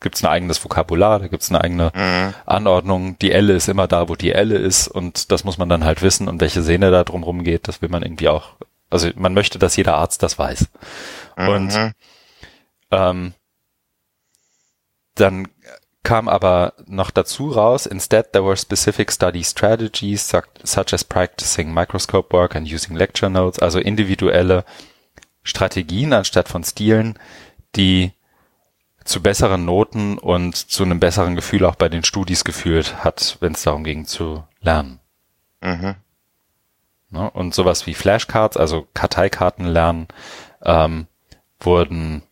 [0.00, 2.34] gibt's gibt's ein eigenes Vokabular, da gibt's eine eigene mhm.
[2.46, 3.18] Anordnung.
[3.18, 6.02] Die Elle ist immer da, wo die Elle ist und das muss man dann halt
[6.02, 8.54] wissen und welche Sehne da drumherum geht, das will man irgendwie auch,
[8.88, 10.68] also man möchte, dass jeder Arzt das weiß.
[11.36, 11.48] Mhm.
[11.48, 11.94] Und
[12.90, 13.34] ähm,
[15.14, 15.48] dann
[16.02, 22.34] kam aber noch dazu raus, instead there were specific study strategies such as practicing microscope
[22.34, 24.64] work and using lecture notes, also individuelle
[25.42, 27.18] Strategien anstatt von Stilen,
[27.76, 28.12] die
[29.10, 33.52] zu besseren Noten und zu einem besseren Gefühl auch bei den Studis geführt hat, wenn
[33.52, 35.00] es darum ging zu lernen.
[35.60, 35.96] Mhm.
[37.10, 37.30] Ne?
[37.30, 40.08] Und sowas wie Flashcards, also Karteikarten lernen,
[40.62, 41.06] ähm,
[41.58, 42.22] wurden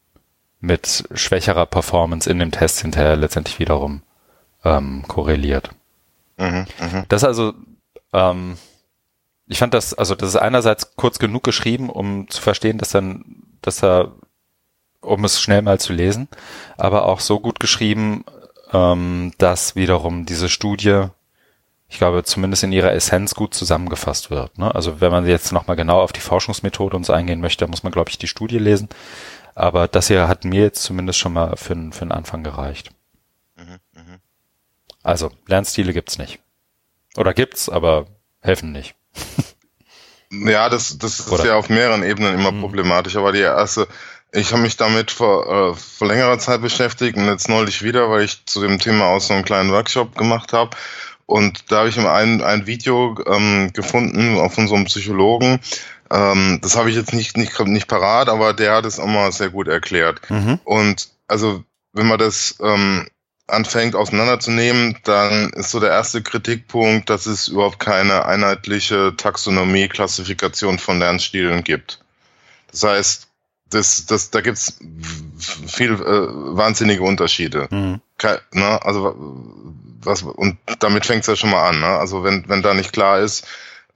[0.60, 4.02] mit schwächerer Performance in dem Test hinterher letztendlich wiederum
[4.64, 5.70] ähm, korreliert.
[6.36, 7.04] Mhm, mh.
[7.08, 7.54] Das also
[8.12, 8.56] ähm,
[9.48, 13.42] ich fand das, also das ist einerseits kurz genug geschrieben, um zu verstehen, dass dann,
[13.62, 14.12] dass er,
[15.00, 16.28] um es schnell mal zu lesen,
[16.76, 18.24] aber auch so gut geschrieben,
[18.72, 21.04] ähm, dass wiederum diese Studie,
[21.88, 24.58] ich glaube, zumindest in ihrer Essenz gut zusammengefasst wird.
[24.58, 24.74] Ne?
[24.74, 28.10] Also wenn man jetzt nochmal genau auf die Forschungsmethode uns eingehen möchte, muss man, glaube
[28.10, 28.88] ich, die Studie lesen.
[29.54, 32.90] Aber das hier hat mir jetzt zumindest schon mal für, für einen Anfang gereicht.
[33.56, 34.18] Mhm, mh.
[35.02, 36.38] Also, Lernstile gibt's nicht.
[37.16, 38.06] Oder gibt's, aber
[38.40, 38.94] helfen nicht.
[40.30, 41.46] Ja, das, das ist Oder?
[41.46, 42.60] ja auf mehreren Ebenen immer mhm.
[42.60, 43.88] problematisch, aber die erste,
[44.32, 48.22] ich habe mich damit vor, äh, vor längerer Zeit beschäftigt und jetzt neulich wieder, weil
[48.22, 50.76] ich zu dem Thema auch so einen kleinen Workshop gemacht habe.
[51.26, 54.36] Und da habe ich ein, ein Video ähm, gefunden
[54.68, 55.60] so einem Psychologen.
[56.10, 59.30] Ähm, das habe ich jetzt nicht, nicht, nicht parat, aber der hat es auch mal
[59.32, 60.20] sehr gut erklärt.
[60.30, 60.58] Mhm.
[60.64, 63.06] Und also, wenn man das ähm,
[63.46, 70.78] anfängt auseinanderzunehmen, dann ist so der erste Kritikpunkt, dass es überhaupt keine einheitliche Taxonomie, Klassifikation
[70.78, 72.00] von Lernstilen gibt.
[72.70, 73.27] Das heißt,
[73.70, 74.78] das, das, da gibt's
[75.66, 77.68] viel äh, wahnsinnige Unterschiede.
[77.70, 78.00] Mhm.
[78.16, 78.80] Ke ne?
[78.82, 79.14] Also
[80.02, 81.80] was und damit fängt's ja schon mal an.
[81.80, 81.86] Ne?
[81.86, 83.46] Also wenn wenn da nicht klar ist,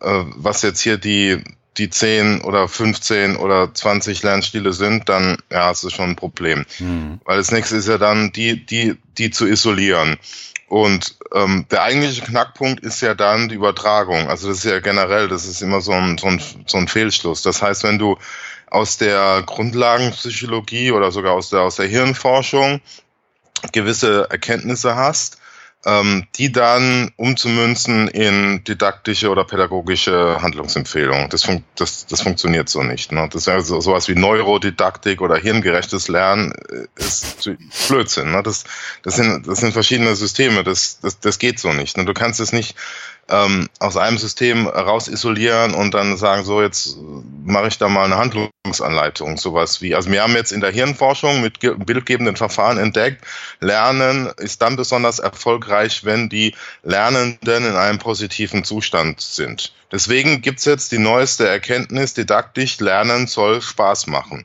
[0.01, 1.43] äh, was jetzt hier die
[1.79, 6.67] die 10 oder 15 oder 20 Lernstile sind, dann ja, ist es schon ein Problem.
[6.79, 7.21] Mhm.
[7.25, 10.19] Weil das nächste ist ja dann, die, die, die zu isolieren.
[10.73, 14.31] Und ähm, der eigentliche Knackpunkt ist ja dann die Übertragung.
[14.31, 17.43] Also das ist ja generell, das ist immer so ein, so ein, so ein Fehlschluss.
[17.43, 18.17] Das heißt, wenn du
[18.71, 22.81] aus der Grundlagenpsychologie oder sogar aus der, aus der Hirnforschung
[23.73, 25.42] gewisse Erkenntnisse hast,
[25.85, 31.29] die dann umzumünzen in didaktische oder pädagogische Handlungsempfehlungen.
[31.29, 33.11] Das, fun das, das funktioniert so nicht.
[33.11, 33.29] Ne?
[33.33, 37.51] Das wäre so, sowas wie Neurodidaktik oder hirngerechtes Lernen äh, ist
[37.89, 38.31] Blödsinn.
[38.31, 38.45] Ne?
[38.45, 38.63] Das,
[39.03, 40.63] das, sind, das sind verschiedene Systeme.
[40.63, 41.97] Das, das, das geht so nicht.
[41.97, 42.05] Ne?
[42.05, 42.77] Du kannst es nicht
[43.29, 46.97] ähm, aus einem System raus isolieren und dann sagen, so jetzt
[47.45, 51.41] mache ich da mal eine Handlungsanleitung, sowas wie, also wir haben jetzt in der Hirnforschung
[51.41, 53.25] mit bildgebenden Verfahren entdeckt,
[53.61, 59.73] Lernen ist dann besonders erfolgreich, wenn die Lernenden in einem positiven Zustand sind.
[59.91, 64.45] Deswegen gibt's jetzt die neueste Erkenntnis, didaktisch Lernen soll Spaß machen.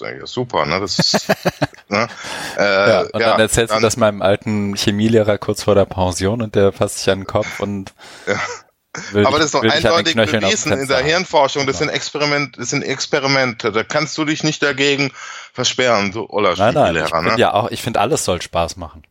[0.00, 0.80] Eigentlich super, ne?
[0.80, 0.98] Das
[1.88, 2.08] ne?
[2.56, 5.86] Äh, ja, und ja, dann erzählst dann, du das meinem alten Chemielehrer kurz vor der
[5.86, 7.94] Pension und der fasst sich an den Kopf und
[8.26, 8.34] ja.
[9.24, 11.66] Aber das ist doch eindeutig bewiesen in der Hirnforschung.
[11.66, 13.70] Das sind, Experiment, das sind Experimente.
[13.70, 15.12] Da kannst du dich nicht dagegen
[15.52, 17.34] versperren, so Ola Nein, nein, ich ne?
[17.36, 19.02] ja auch, ich finde, alles soll Spaß machen.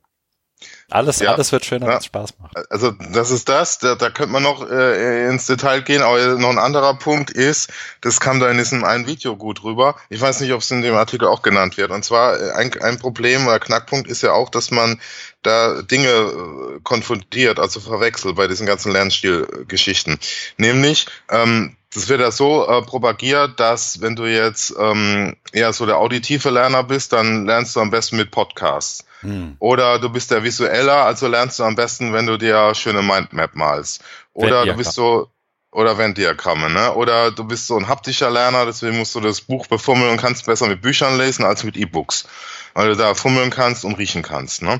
[0.89, 2.71] Alles, ja, alles wird schöner, wenn es Spaß macht.
[2.71, 6.49] Also das ist das, da, da könnte man noch äh, ins Detail gehen, aber noch
[6.49, 7.69] ein anderer Punkt ist,
[7.99, 9.97] das kam da in diesem einen Video gut rüber.
[10.09, 11.91] Ich weiß nicht, ob es in dem Artikel auch genannt wird.
[11.91, 15.01] Und zwar äh, ein, ein Problem oder Knackpunkt ist ja auch, dass man
[15.41, 20.17] da Dinge äh, konfundiert, also verwechselt bei diesen ganzen Lernstilgeschichten.
[20.55, 25.85] Nämlich, ähm, das wird ja so äh, propagiert, dass wenn du jetzt ähm, eher so
[25.85, 29.06] der auditive Lerner bist, dann lernst du am besten mit Podcasts.
[29.21, 29.55] Hm.
[29.59, 33.55] Oder du bist der visueller, also lernst du am besten, wenn du dir schöne Mindmap
[33.55, 34.03] malst.
[34.33, 35.31] Oder du bist so,
[35.71, 36.93] oder Venn-Diagramme, ne?
[36.93, 40.45] Oder du bist so ein haptischer Lerner, deswegen musst du das Buch befummeln und kannst
[40.45, 42.27] besser mit Büchern lesen als mit E-Books.
[42.73, 44.79] Weil du da fummeln kannst und riechen kannst, ne?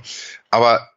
[0.49, 0.89] Aber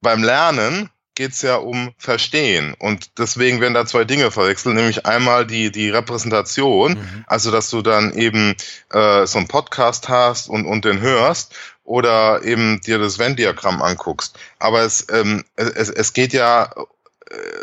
[0.00, 2.74] beim Lernen geht's ja um Verstehen.
[2.78, 7.24] Und deswegen werden da zwei Dinge verwechselt, nämlich einmal die, die Repräsentation, mhm.
[7.26, 8.54] also dass du dann eben
[8.92, 11.54] äh, so einen Podcast hast und, und den hörst
[11.88, 14.38] oder eben dir das Venn-Diagramm anguckst.
[14.58, 16.70] Aber es, ähm, es, es geht ja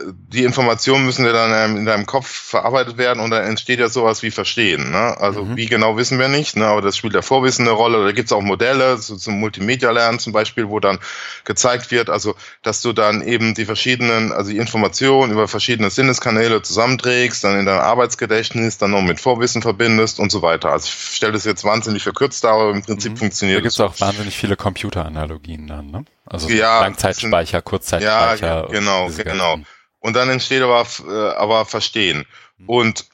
[0.07, 4.21] die Informationen müssen ja dann in deinem Kopf verarbeitet werden und dann entsteht ja sowas
[4.21, 4.91] wie Verstehen.
[4.91, 5.17] Ne?
[5.19, 5.57] Also mhm.
[5.57, 6.67] wie genau wissen wir nicht, ne?
[6.67, 8.03] aber das spielt ja Vorwissen eine Rolle.
[8.03, 10.99] Da gibt es auch Modelle so zum Multimedia-Lernen zum Beispiel, wo dann
[11.45, 16.61] gezeigt wird, also dass du dann eben die verschiedenen, also die Informationen über verschiedene Sinneskanäle
[16.61, 20.71] zusammenträgst, dann in dein Arbeitsgedächtnis, dann noch mit Vorwissen verbindest und so weiter.
[20.71, 23.17] Also ich stelle das jetzt wahnsinnig verkürzt dar, aber im Prinzip mhm.
[23.17, 26.05] funktioniert Da gibt es auch wahnsinnig viele Computeranalogien dann, ne?
[26.25, 28.47] Also ja, Langzeitspeicher, Kurzzeitspeicher.
[28.47, 29.57] Ja, genau, genau.
[29.99, 32.25] Und dann entsteht aber, äh, aber Verstehen.
[32.57, 32.69] Mhm.
[32.69, 33.05] Und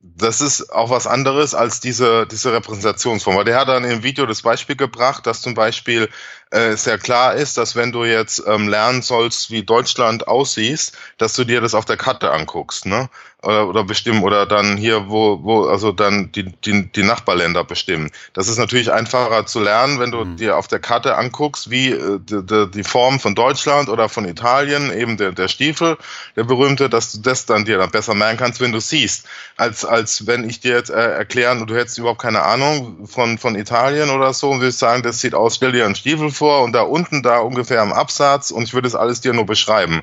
[0.00, 3.36] das ist auch was anderes als diese, diese Repräsentationsform.
[3.36, 6.08] Weil der hat dann im Video das Beispiel gebracht, dass zum Beispiel
[6.52, 11.34] äh, sehr klar ist, dass wenn du jetzt ähm, lernen sollst, wie Deutschland aussieht, dass
[11.34, 13.08] du dir das auf der Karte anguckst, ne?
[13.44, 18.12] Oder, oder bestimmen, oder dann hier, wo, wo, also dann die, die, die Nachbarländer bestimmen.
[18.34, 20.36] Das ist natürlich einfacher zu lernen, wenn du mhm.
[20.36, 24.28] dir auf der Karte anguckst, wie äh, die, die, die Form von Deutschland oder von
[24.28, 25.96] Italien, eben der, der Stiefel,
[26.36, 29.26] der berühmte, dass du das dann dir dann besser merken kannst, wenn du siehst,
[29.56, 33.56] als, als wenn ich dir jetzt äh, erklären du hättest überhaupt keine Ahnung von, von
[33.56, 36.64] Italien oder so und willst sagen, das sieht aus, stell dir einen Stiefel vor, vor
[36.64, 40.02] und da unten, da ungefähr am Absatz und ich würde es alles dir nur beschreiben.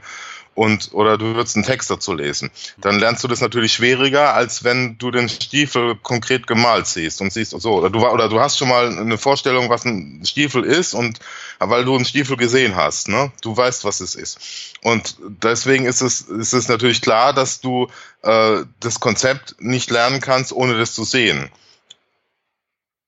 [0.55, 2.49] Und, oder du würdest einen Text dazu lesen.
[2.77, 7.33] Dann lernst du das natürlich schwieriger, als wenn du den Stiefel konkret gemalt siehst und
[7.33, 7.73] siehst so.
[7.73, 11.19] Oder du, oder du hast schon mal eine Vorstellung, was ein Stiefel ist und
[11.59, 13.31] weil du einen Stiefel gesehen hast, ne?
[13.41, 14.39] Du weißt, was es ist.
[14.81, 17.87] Und deswegen ist es, ist es natürlich klar, dass du
[18.21, 21.49] äh, das Konzept nicht lernen kannst, ohne das zu sehen.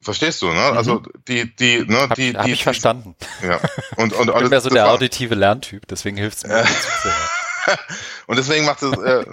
[0.01, 0.71] Verstehst du, ne?
[0.71, 0.77] Mhm.
[0.77, 3.15] Also die, die, ne, hab, die, hab die, ich verstanden.
[3.43, 3.59] Ja.
[3.97, 6.65] Und, und ich bin mehr so der auditive Lerntyp, deswegen hilft es mir.
[8.27, 9.25] und deswegen macht es, äh,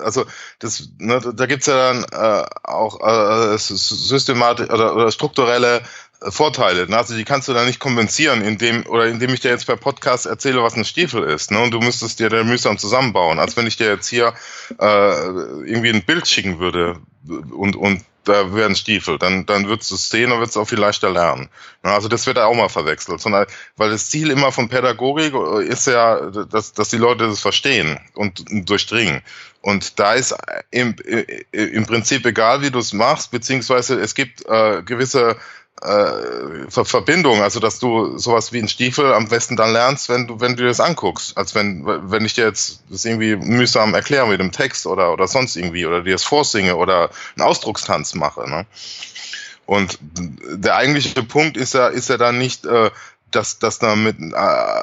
[0.00, 0.24] also
[0.58, 5.82] das, ne, da gibt's ja dann äh, auch äh, systematisch oder, oder strukturelle
[6.22, 6.86] Vorteile.
[6.88, 6.96] Ne?
[6.96, 10.26] Also die kannst du da nicht kompensieren, indem oder indem ich dir jetzt per Podcast
[10.26, 11.50] erzähle, was ein Stiefel ist.
[11.50, 11.60] Ne?
[11.60, 14.34] Und du müsstest dir da mühsam zusammenbauen, als wenn ich dir jetzt hier
[14.78, 19.94] äh, irgendwie ein Bild schicken würde und und da wären Stiefel, dann, dann würdest du
[19.94, 21.48] es sehen und würdest auch viel leichter lernen.
[21.82, 23.46] Also das wird auch mal verwechselt, sondern
[23.76, 25.34] weil das Ziel immer von Pädagogik
[25.66, 29.22] ist ja, dass, dass die Leute das verstehen und durchdringen.
[29.62, 30.34] Und da ist
[30.70, 30.96] im,
[31.52, 35.36] im Prinzip egal, wie du es machst, beziehungsweise es gibt äh, gewisse
[35.82, 40.40] äh, Verbindung, also dass du sowas wie ein Stiefel am besten dann lernst, wenn du,
[40.40, 44.40] wenn du das anguckst, als wenn, wenn ich dir jetzt das irgendwie mühsam erkläre mit
[44.40, 48.48] einem Text oder, oder sonst irgendwie oder dir das vorsinge oder einen Ausdruckstanz mache.
[48.48, 48.66] Ne?
[49.64, 52.90] Und der eigentliche Punkt ist ja, ist ja dann nicht, äh,
[53.30, 54.82] dass, dass man mit äh,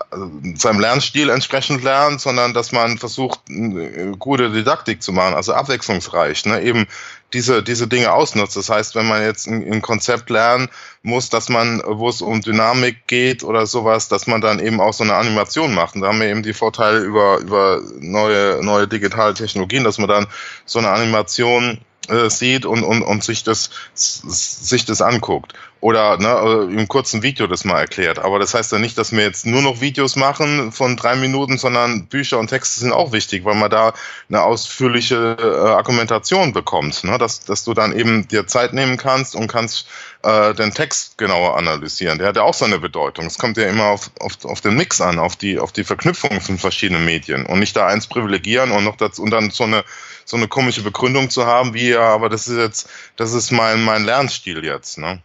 [0.55, 6.45] seinem Lernstil entsprechend lernt, sondern dass man versucht, eine gute Didaktik zu machen, also abwechslungsreich,
[6.45, 6.61] ne?
[6.61, 6.87] eben
[7.33, 8.55] diese, diese Dinge ausnutzt.
[8.55, 10.69] Das heißt, wenn man jetzt ein, ein Konzept lernen
[11.03, 14.93] muss, dass man, wo es um Dynamik geht oder sowas, dass man dann eben auch
[14.93, 15.95] so eine Animation macht.
[15.95, 20.07] Und da haben wir eben die Vorteile über, über neue, neue digitale Technologien, dass man
[20.07, 20.27] dann
[20.65, 26.69] so eine Animation äh, sieht und, und, und sich das sich das anguckt oder ne,
[26.69, 28.19] äh, im kurzen Video das mal erklärt.
[28.19, 31.57] Aber das heißt ja nicht, dass wir jetzt nur noch Videos machen von drei Minuten,
[31.57, 33.93] sondern Bücher und Texte sind auch wichtig, weil man da
[34.29, 37.17] eine ausführliche äh, Argumentation bekommt, ne?
[37.17, 39.87] dass, dass du dann eben dir Zeit nehmen kannst und kannst
[40.23, 42.17] äh, den Text genauer analysieren.
[42.17, 43.25] Der hat ja auch seine Bedeutung.
[43.25, 46.41] Es kommt ja immer auf, auf, auf den Mix an, auf die, auf die Verknüpfung
[46.41, 49.83] von verschiedenen Medien und nicht da eins privilegieren und noch dazu und dann so eine
[50.27, 53.81] so eine komische Begründung zu haben, wie ja, aber das ist jetzt, das ist mein,
[53.83, 55.21] mein Lernstil jetzt, ne?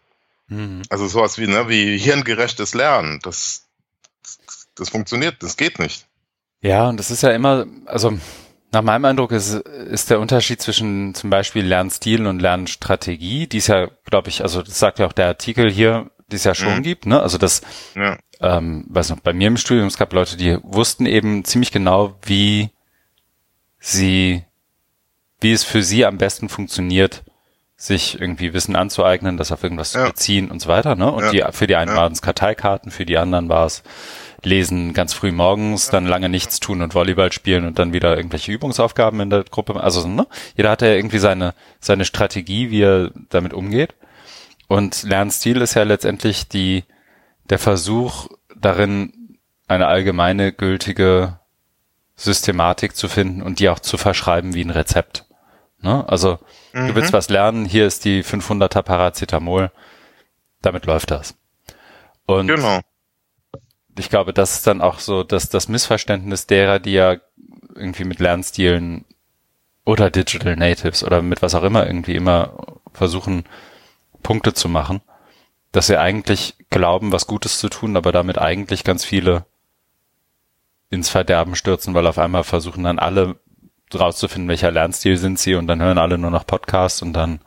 [0.53, 0.82] Mhm.
[0.90, 3.68] Also sowas wie, ne, wie hirngerechtes Lernen, das,
[4.76, 6.07] das funktioniert, das geht nicht.
[6.61, 8.12] Ja, und das ist ja immer, also
[8.74, 13.66] Nach meinem Eindruck ist, ist der Unterschied zwischen zum Beispiel Lernstil und Lernstrategie, die es
[13.66, 16.76] ja, glaube ich, also das sagt ja auch der Artikel hier, die es ja schon
[16.76, 16.82] mhm.
[16.82, 17.20] gibt, ne?
[17.20, 17.61] Also das,
[17.94, 18.16] ja.
[18.40, 22.16] ähm, weiß noch, bei mir im Studium, es gab Leute, die wussten eben ziemlich genau,
[22.22, 22.70] wie
[23.78, 24.42] sie,
[25.42, 27.24] wie es für sie am besten funktioniert,
[27.83, 30.05] sich irgendwie Wissen anzueignen, das auf irgendwas ja.
[30.05, 31.11] zu beziehen und so weiter, ne?
[31.11, 31.51] Und ja.
[31.51, 33.83] die, für die einen waren es Karteikarten, für die anderen war es
[34.45, 38.53] lesen ganz früh morgens, dann lange nichts tun und Volleyball spielen und dann wieder irgendwelche
[38.53, 39.80] Übungsaufgaben in der Gruppe.
[39.80, 40.28] Also ne?
[40.57, 43.95] jeder hat ja irgendwie seine seine Strategie, wie er damit umgeht.
[44.68, 46.85] Und Lernstil ist ja letztendlich die
[47.51, 51.41] der Versuch darin eine allgemeine gültige
[52.14, 55.24] Systematik zu finden und die auch zu verschreiben wie ein Rezept.
[55.83, 56.09] Ne?
[56.09, 56.39] Also
[56.72, 56.89] mhm.
[56.89, 57.16] du willst mhm.
[57.16, 59.70] was lernen, hier ist die 500er Paracetamol,
[60.62, 61.35] damit läuft das.
[62.26, 62.80] Und genau
[63.99, 67.16] ich glaube, das ist dann auch so dass das Missverständnis derer, die ja
[67.74, 69.05] irgendwie mit Lernstilen
[69.85, 73.45] oder Digital Natives oder mit was auch immer irgendwie immer versuchen,
[74.22, 75.01] Punkte zu machen,
[75.72, 79.45] dass sie eigentlich glauben, was Gutes zu tun, aber damit eigentlich ganz viele
[80.91, 83.37] ins Verderben stürzen, weil auf einmal versuchen dann alle
[83.99, 87.40] rauszufinden, welcher Lernstil sind sie und dann hören alle nur noch Podcasts und dann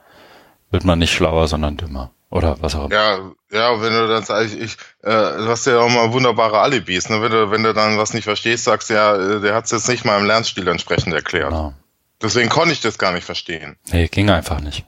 [0.72, 2.12] wird man nicht schlauer, sondern dümmer.
[2.30, 2.96] Oder was auch immer.
[2.96, 4.74] Ja, ja, wenn du dann sagst, ich,
[5.04, 7.22] äh, du hast ja auch mal wunderbare Alibis, ne?
[7.22, 9.88] Wenn du, wenn du dann was nicht verstehst, sagst ja, äh, der hat es jetzt
[9.88, 11.50] nicht mal im Lernstil entsprechend erklärt.
[11.50, 11.74] Genau.
[12.22, 13.78] Deswegen konnte ich das gar nicht verstehen.
[13.92, 14.86] Nee, ging einfach nicht.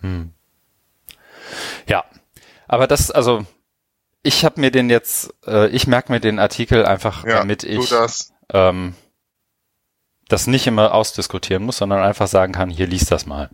[0.00, 0.32] Hm.
[1.86, 2.04] Ja,
[2.68, 3.44] aber das, also
[4.22, 7.88] ich habe mir den jetzt, äh, ich merke mir den Artikel einfach, ja, damit ich
[7.88, 8.32] das.
[8.52, 8.94] Ähm,
[10.30, 13.50] das nicht immer ausdiskutieren muss, sondern einfach sagen kann, hier liest das mal.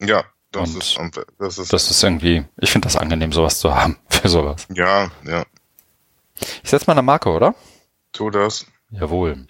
[0.00, 0.98] Ja, das, ist,
[1.38, 4.66] das ist, das ist irgendwie, ich finde das angenehm, sowas zu haben für sowas.
[4.74, 5.44] Ja, ja.
[6.62, 7.54] Ich setze mal eine Marke, oder?
[8.12, 8.66] Tu das.
[8.90, 9.46] Jawohl.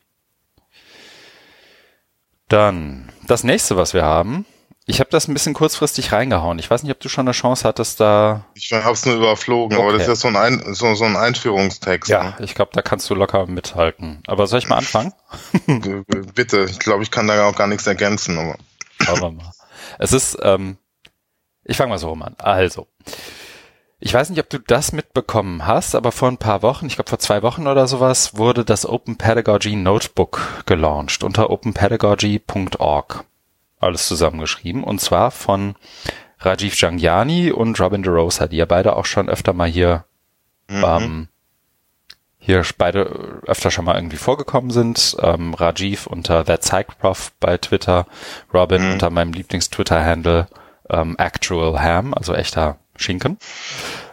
[2.48, 4.44] Dann das nächste, was wir haben.
[4.86, 6.58] Ich habe das ein bisschen kurzfristig reingehauen.
[6.58, 8.44] Ich weiß nicht, ob du schon eine Chance hattest, da.
[8.54, 9.86] Ich habe es nur überflogen, okay.
[9.86, 12.10] aber das ist ja so ein, ein so, so ein Einführungstext.
[12.10, 12.34] Ja, ne?
[12.40, 14.22] ich glaube, da kannst du locker mithalten.
[14.26, 15.12] Aber soll ich mal anfangen?
[16.34, 18.38] Bitte, ich glaube, ich kann da auch gar nichts ergänzen.
[18.38, 18.56] Aber.
[19.00, 19.52] Schauen wir mal.
[19.98, 20.76] Es ist ähm,
[21.64, 22.34] ich fange mal so rum an.
[22.38, 22.88] Also,
[23.98, 27.10] ich weiß nicht, ob du das mitbekommen hast, aber vor ein paar Wochen, ich glaube
[27.10, 33.24] vor zwei Wochen oder sowas, wurde das Open Pedagogy Notebook gelauncht unter openpedagogy.org.
[33.80, 35.74] Alles zusammengeschrieben und zwar von
[36.38, 40.04] Rajiv Jangiani und Robin DeRosa, die ja beide auch schon öfter mal hier
[40.68, 40.84] mhm.
[40.86, 41.28] ähm,
[42.42, 43.02] hier beide
[43.46, 45.16] öfter schon mal irgendwie vorgekommen sind.
[45.20, 48.06] Ähm, Rajiv unter That Psychprof bei Twitter,
[48.52, 48.92] Robin mhm.
[48.92, 50.48] unter meinem Lieblings-Twitter-Handle
[50.88, 53.38] ähm, Actual Ham, also echter Schinken.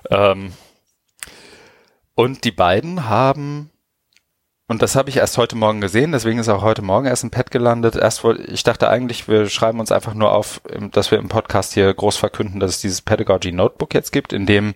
[0.09, 0.53] Ähm,
[2.15, 3.69] und die beiden haben,
[4.67, 7.31] und das habe ich erst heute Morgen gesehen, deswegen ist auch heute Morgen erst ein
[7.31, 7.95] Pad gelandet.
[7.95, 10.61] Erst wollte, ich dachte eigentlich, wir schreiben uns einfach nur auf,
[10.91, 14.45] dass wir im Podcast hier groß verkünden, dass es dieses Pedagogy Notebook jetzt gibt, in
[14.45, 14.75] dem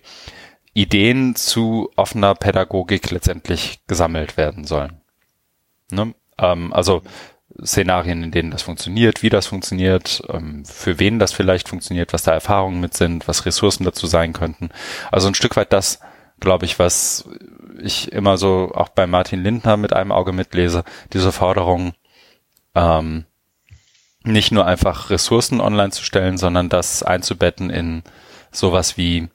[0.74, 5.02] Ideen zu offener Pädagogik letztendlich gesammelt werden sollen.
[5.90, 6.14] Ne?
[6.38, 7.02] Ähm, also
[7.62, 12.22] Szenarien, in denen das funktioniert, wie das funktioniert, ähm, für wen das vielleicht funktioniert, was
[12.22, 14.70] da Erfahrungen mit sind, was Ressourcen dazu sein könnten.
[15.10, 16.00] Also ein Stück weit das,
[16.40, 17.28] glaube ich, was
[17.80, 21.94] ich immer so auch bei Martin Lindner mit einem Auge mitlese, diese Forderung,
[22.74, 23.24] ähm,
[24.24, 28.02] nicht nur einfach Ressourcen online zu stellen, sondern das einzubetten in
[28.50, 29.28] sowas wie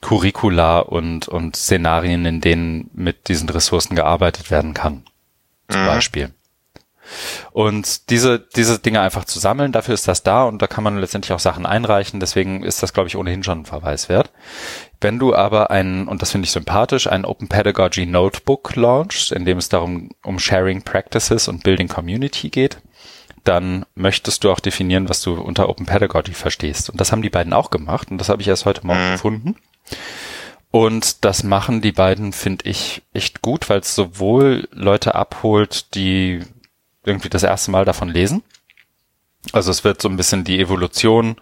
[0.00, 5.04] Curricula und, und Szenarien, in denen mit diesen Ressourcen gearbeitet werden kann
[5.68, 5.86] zum mhm.
[5.86, 6.33] Beispiel.
[7.52, 10.98] Und diese, diese Dinge einfach zu sammeln, dafür ist das da und da kann man
[10.98, 14.30] letztendlich auch Sachen einreichen, deswegen ist das, glaube ich, ohnehin schon ein Verweis wert.
[15.00, 19.44] Wenn du aber ein, und das finde ich sympathisch, ein Open Pedagogy Notebook launchst, in
[19.44, 22.78] dem es darum um Sharing Practices und Building Community geht,
[23.44, 26.88] dann möchtest du auch definieren, was du unter Open Pedagogy verstehst.
[26.88, 29.12] Und das haben die beiden auch gemacht und das habe ich erst heute Morgen mhm.
[29.12, 29.56] gefunden.
[30.70, 36.40] Und das machen die beiden, finde ich, echt gut, weil es sowohl Leute abholt, die
[37.04, 38.42] irgendwie das erste Mal davon lesen.
[39.52, 41.36] Also es wird so ein bisschen die Evolution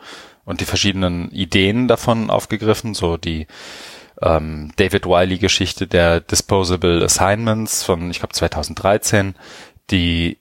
[0.45, 3.47] und die verschiedenen Ideen davon aufgegriffen, so die
[4.21, 9.35] ähm, David Wiley-Geschichte der Disposable Assignments von, ich glaube, 2013,
[9.91, 10.39] die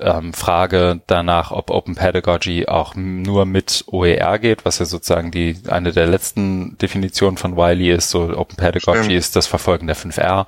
[0.00, 5.56] ähm, Frage danach, ob Open Pedagogy auch nur mit OER geht, was ja sozusagen die
[5.68, 8.10] eine der letzten Definitionen von Wiley ist.
[8.10, 9.12] So Open Pedagogy Stimmt.
[9.12, 10.46] ist das Verfolgen der 5R.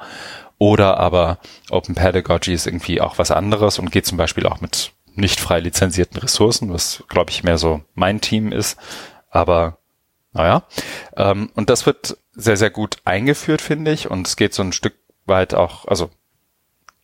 [0.59, 1.39] Oder aber
[1.71, 5.61] Open Pedagogy ist irgendwie auch was anderes und geht zum Beispiel auch mit nicht frei
[5.61, 8.79] lizenzierten Ressourcen, was glaube ich mehr so mein Team ist.
[9.31, 9.79] Aber
[10.33, 10.65] naja.
[11.17, 14.11] Ähm, und das wird sehr, sehr gut eingeführt, finde ich.
[14.11, 14.95] Und es geht so ein Stück
[15.25, 16.11] weit auch, also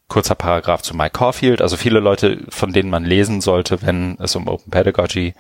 [0.09, 1.63] kurzer Paragraph zu Mike Caulfield.
[1.63, 5.35] Also viele Leute, von denen man lesen sollte, wenn es um Open Pedagogy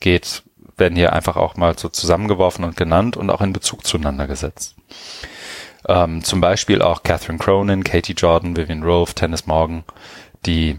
[0.00, 0.42] geht,
[0.78, 4.76] werden hier einfach auch mal so zusammengeworfen und genannt und auch in Bezug zueinander gesetzt.
[5.90, 9.82] Ähm, zum Beispiel auch Catherine Cronin, Katie Jordan, Vivian Rove, Tennis Morgan,
[10.46, 10.78] die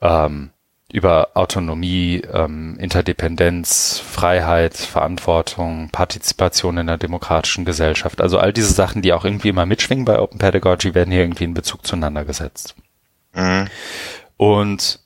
[0.00, 0.50] ähm,
[0.92, 8.20] über Autonomie, ähm, Interdependenz, Freiheit, Verantwortung, Partizipation in der demokratischen Gesellschaft.
[8.20, 11.44] Also all diese Sachen, die auch irgendwie immer mitschwingen bei Open Pedagogy, werden hier irgendwie
[11.44, 12.76] in Bezug zueinander gesetzt.
[13.34, 13.66] Mhm.
[14.36, 15.00] Und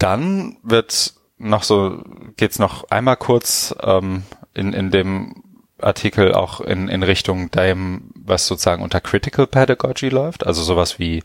[0.00, 2.02] dann wird noch so,
[2.36, 4.24] geht's noch einmal kurz ähm,
[4.54, 5.44] in, in dem
[5.80, 11.22] Artikel auch in, in Richtung dem, was sozusagen unter Critical Pedagogy läuft, also sowas wie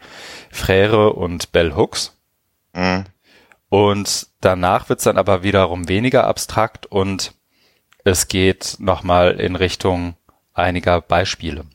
[0.51, 2.17] Frere und Bell Hooks.
[2.73, 3.05] Mhm.
[3.69, 7.33] Und danach wird's dann aber wiederum weniger abstrakt und
[8.03, 10.15] es geht nochmal in Richtung
[10.53, 11.65] einiger Beispiele.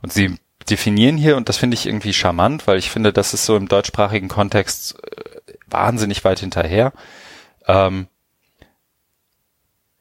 [0.00, 0.38] Und sie
[0.70, 3.68] definieren hier, und das finde ich irgendwie charmant, weil ich finde, das ist so im
[3.68, 6.92] deutschsprachigen Kontext äh, wahnsinnig weit hinterher.
[7.66, 8.06] Ähm,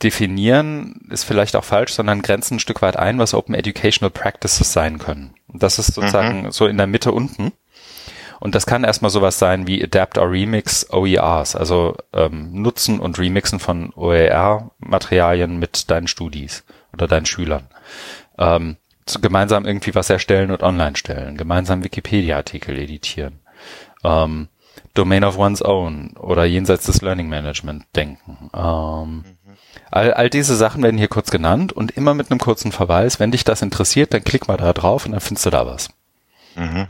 [0.04, 4.74] definieren ist vielleicht auch falsch, sondern grenzen ein Stück weit ein, was Open Educational Practices
[4.74, 5.34] sein können.
[5.48, 6.52] Das ist sozusagen mhm.
[6.52, 7.54] so in der Mitte unten.
[8.40, 13.18] Und das kann erstmal sowas sein wie Adapt or Remix OERs, also ähm, Nutzen und
[13.18, 17.68] Remixen von OER-Materialien mit deinen Studis oder deinen Schülern.
[18.38, 18.76] Ähm,
[19.06, 23.40] zu, gemeinsam irgendwie was erstellen und online stellen, gemeinsam Wikipedia-Artikel editieren,
[24.04, 24.50] ähm,
[24.94, 28.50] Domain of One's Own oder jenseits des Learning Management denken.
[28.54, 29.33] Ähm.
[29.94, 33.20] All, all diese Sachen werden hier kurz genannt und immer mit einem kurzen Verweis.
[33.20, 35.90] Wenn dich das interessiert, dann klick mal da drauf und dann findest du da was.
[36.56, 36.88] Mhm.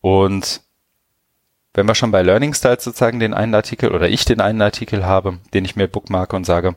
[0.00, 0.62] Und
[1.74, 5.04] wenn wir schon bei Learning Styles sozusagen den einen Artikel oder ich den einen Artikel
[5.04, 6.74] habe, den ich mir bookmarke und sage,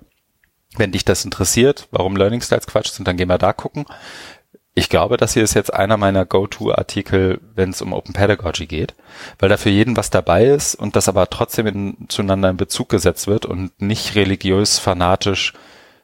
[0.76, 3.86] wenn dich das interessiert, warum Learning Styles Quatsch sind, dann gehen wir da gucken.
[4.76, 8.96] Ich glaube, das hier ist jetzt einer meiner Go-To-Artikel, wenn es um Open Pedagogy geht,
[9.38, 12.90] weil da für jeden was dabei ist und das aber trotzdem in, zueinander in Bezug
[12.90, 15.54] gesetzt wird und nicht religiös, fanatisch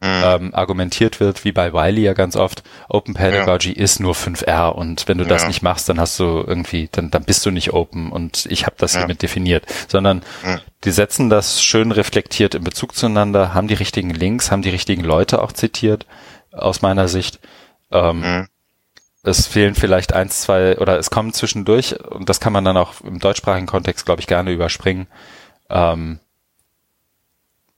[0.02, 0.22] mhm.
[0.24, 3.84] ähm, argumentiert wird, wie bei Wiley ja ganz oft, Open Pedagogy ja.
[3.84, 7.24] ist nur 5R und wenn du das nicht machst, dann hast du irgendwie, dann, dann
[7.24, 9.00] bist du nicht open und ich habe das ja.
[9.00, 10.60] hiermit definiert, sondern mhm.
[10.84, 15.04] die setzen das schön reflektiert in Bezug zueinander, haben die richtigen Links, haben die richtigen
[15.04, 16.06] Leute auch zitiert,
[16.52, 17.40] aus meiner Sicht.
[17.92, 18.48] Ähm, mhm.
[19.22, 23.02] Es fehlen vielleicht eins, zwei, oder es kommen zwischendurch, und das kann man dann auch
[23.02, 25.08] im deutschsprachigen Kontext, glaube ich, gerne überspringen,
[25.70, 26.20] ähm,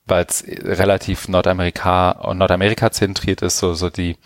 [0.06, 4.18] weil es relativ Nordamerika Nordamerika zentriert ist, so, so die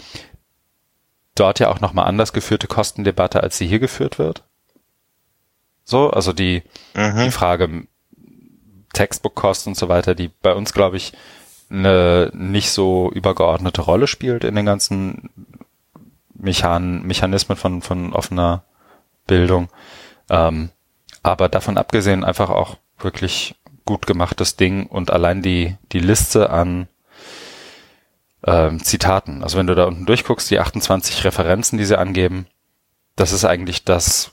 [1.36, 4.43] dort ja auch nochmal anders geführte Kostendebatte, als sie hier geführt wird.
[5.84, 6.63] So, also die,
[6.95, 7.26] mhm.
[7.26, 7.88] die Frage
[8.93, 11.13] Textbook-Kosten und so weiter, die bei uns, glaube ich,
[11.70, 15.30] eine nicht so übergeordnete Rolle spielt in den ganzen
[16.46, 18.64] Mechan Mechanismen von, von offener
[19.28, 19.68] Bildung.
[20.30, 20.70] Ähm,
[21.24, 26.88] aber davon abgesehen einfach auch wirklich gut gemachtes Ding und allein die, die Liste an
[28.46, 29.43] ähm, Zitaten.
[29.43, 32.48] Also wenn du da unten durchguckst, die 28 Referenzen, die sie angeben,
[33.16, 34.32] das ist eigentlich das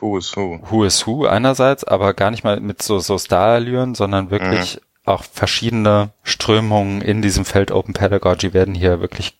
[0.00, 0.60] Who is Who.
[0.70, 4.80] Who is Who einerseits, aber gar nicht mal mit so, so Star-Allüren, sondern wirklich mhm.
[5.04, 9.38] auch verschiedene Strömungen in diesem Feld Open Pedagogy werden hier wirklich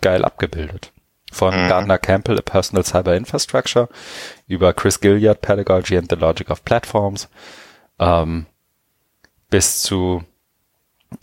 [0.00, 0.92] geil abgebildet.
[1.30, 1.68] Von mhm.
[1.68, 3.88] Gardner Campbell, A Personal Cyber Infrastructure,
[4.46, 7.28] über Chris Gilliard, Pedagogy and the Logic of Platforms,
[7.98, 8.46] ähm,
[9.50, 10.24] bis zu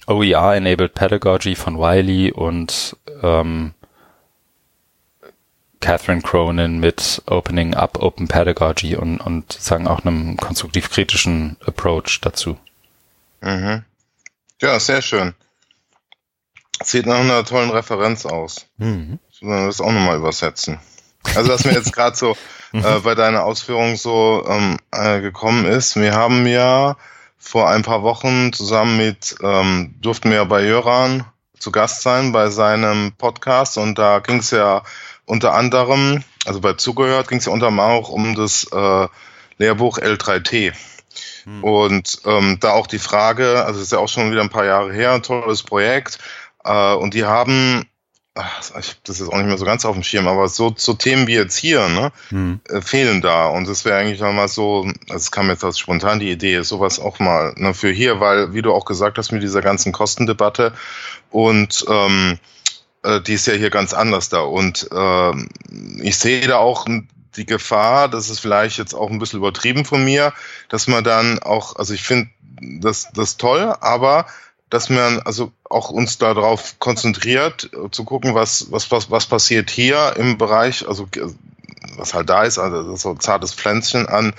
[0.08, 3.74] OER-Enabled Pedagogy von Wiley und ähm,
[5.80, 12.58] Catherine Cronin mit Opening Up Open Pedagogy und, und sagen auch einem konstruktiv-kritischen Approach dazu.
[13.42, 13.84] Mhm.
[14.62, 15.36] Ja, sehr schön.
[16.84, 18.66] Sieht nach einer tollen Referenz aus.
[18.78, 19.20] Mhm.
[19.46, 20.80] Das auch nochmal übersetzen.
[21.36, 22.38] Also, was mir jetzt gerade so
[22.74, 26.98] äh, bei deiner Ausführung so ähm, äh, gekommen ist, wir haben ja
[27.38, 31.26] vor ein paar Wochen zusammen mit, ähm, durften wir bei Jöran
[31.60, 34.84] zu Gast sein bei seinem Podcast und da ging es ja
[35.26, 39.08] unter anderem, also bei Zugehört ging es ja unter anderem auch um das äh,
[39.58, 40.74] Lehrbuch L3T.
[41.46, 41.64] Hm.
[41.64, 44.94] Und ähm, da auch die Frage, also ist ja auch schon wieder ein paar Jahre
[44.94, 46.20] her, ein tolles Projekt.
[46.64, 47.88] Äh, und die haben
[48.36, 50.74] ach, ich habe das jetzt auch nicht mehr so ganz auf dem Schirm, aber so,
[50.76, 52.60] so Themen wie jetzt hier, ne, mhm.
[52.68, 53.48] äh, fehlen da.
[53.48, 57.00] Und das wäre eigentlich nochmal so, also es kam jetzt als spontan die Idee, sowas
[57.00, 60.74] auch mal ne, für hier, weil, wie du auch gesagt hast, mit dieser ganzen Kostendebatte
[61.32, 62.38] und ähm,
[63.04, 64.42] äh, die ist ja hier ganz anders da.
[64.42, 65.32] Und äh,
[66.02, 66.86] ich sehe da auch
[67.38, 70.34] die Gefahr, das ist vielleicht jetzt auch ein bisschen übertrieben von mir,
[70.68, 72.30] dass man dann auch, also ich finde
[72.60, 74.26] das, das toll, aber
[74.70, 80.16] dass man also auch uns darauf konzentriert, zu gucken, was, was, was, was passiert hier
[80.18, 81.08] im Bereich, also
[81.98, 84.34] was halt da ist, also so ein zartes Pflänzchen an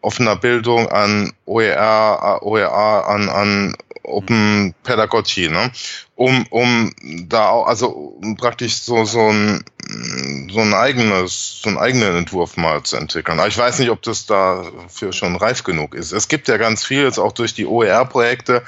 [0.00, 5.70] offener Bildung, an OER, OER, an, an Open Pedagogy, ne?
[6.16, 6.92] Um, um
[7.28, 9.64] da auch, also praktisch so, so ein,
[10.52, 13.38] so ein eigenes, so einen eigenen Entwurf mal zu entwickeln.
[13.38, 16.12] Aber ich weiß nicht, ob das dafür schon reif genug ist.
[16.12, 18.62] Es gibt ja ganz viel, jetzt auch durch die OER-Projekte,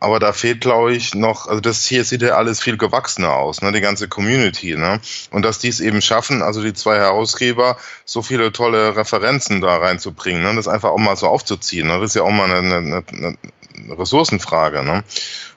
[0.00, 3.62] aber da fehlt, glaube ich, noch, also das hier sieht ja alles viel gewachsener aus,
[3.62, 5.00] ne, die ganze Community, ne?
[5.30, 9.76] Und dass die es eben schaffen, also die zwei Herausgeber, so viele tolle Referenzen da
[9.76, 11.88] reinzubringen, ne, das einfach auch mal so aufzuziehen.
[11.88, 11.98] Ne?
[12.00, 14.82] Das ist ja auch mal eine, eine, eine Ressourcenfrage.
[14.82, 15.04] Ne?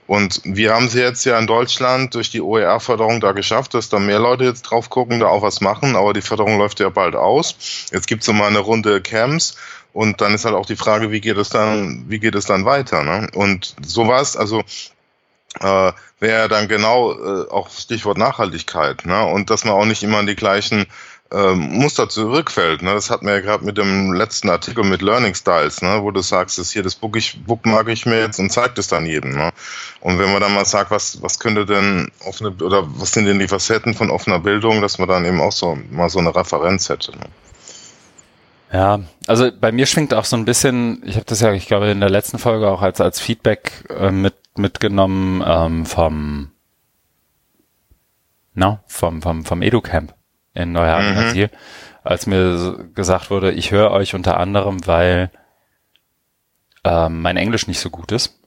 [0.10, 4.00] Und wir haben sie jetzt ja in Deutschland durch die OER-Förderung da geschafft, dass da
[4.00, 7.16] mehr Leute jetzt drauf gucken, da auch was machen, aber die Förderung läuft ja bald
[7.16, 7.56] aus.
[7.92, 9.56] Jetzt gibt es mal eine Runde Camps
[9.94, 12.66] und dann ist halt auch die Frage, wie geht es dann, wie geht es dann
[12.66, 13.04] weiter?
[13.04, 13.28] Ne?
[13.34, 14.64] Und sowas, also
[15.60, 19.26] äh, wäre dann genau äh, auch Stichwort Nachhaltigkeit, ne?
[19.26, 20.86] Und dass man auch nicht immer an die gleichen
[21.32, 22.82] ähm, Muster zurückfällt.
[22.82, 22.94] Ne?
[22.94, 26.00] Das hat mir ja gerade mit dem letzten Artikel mit Learning Styles, ne?
[26.02, 28.88] wo du sagst, das hier, das book ich, bookmark ich mir jetzt und zeig das
[28.88, 29.32] dann jedem.
[29.32, 29.52] Ne?
[30.00, 33.40] Und wenn man dann mal sagt, was, was könnte denn offene, oder was sind denn
[33.40, 36.90] die Facetten von offener Bildung, dass man dann eben auch so mal so eine Referenz
[36.90, 37.12] hätte.
[37.12, 37.26] Ne?
[38.72, 41.88] Ja, also bei mir schwingt auch so ein bisschen, ich habe das ja, ich glaube,
[41.88, 46.52] in der letzten Folge auch als, als Feedback äh, mit, mitgenommen ähm, vom,
[48.54, 50.14] na, vom, vom, vom EduCamp
[50.54, 51.50] in Neuhagen mhm.
[52.04, 55.32] als mir gesagt wurde, ich höre euch unter anderem, weil
[56.84, 58.40] ähm, mein Englisch nicht so gut ist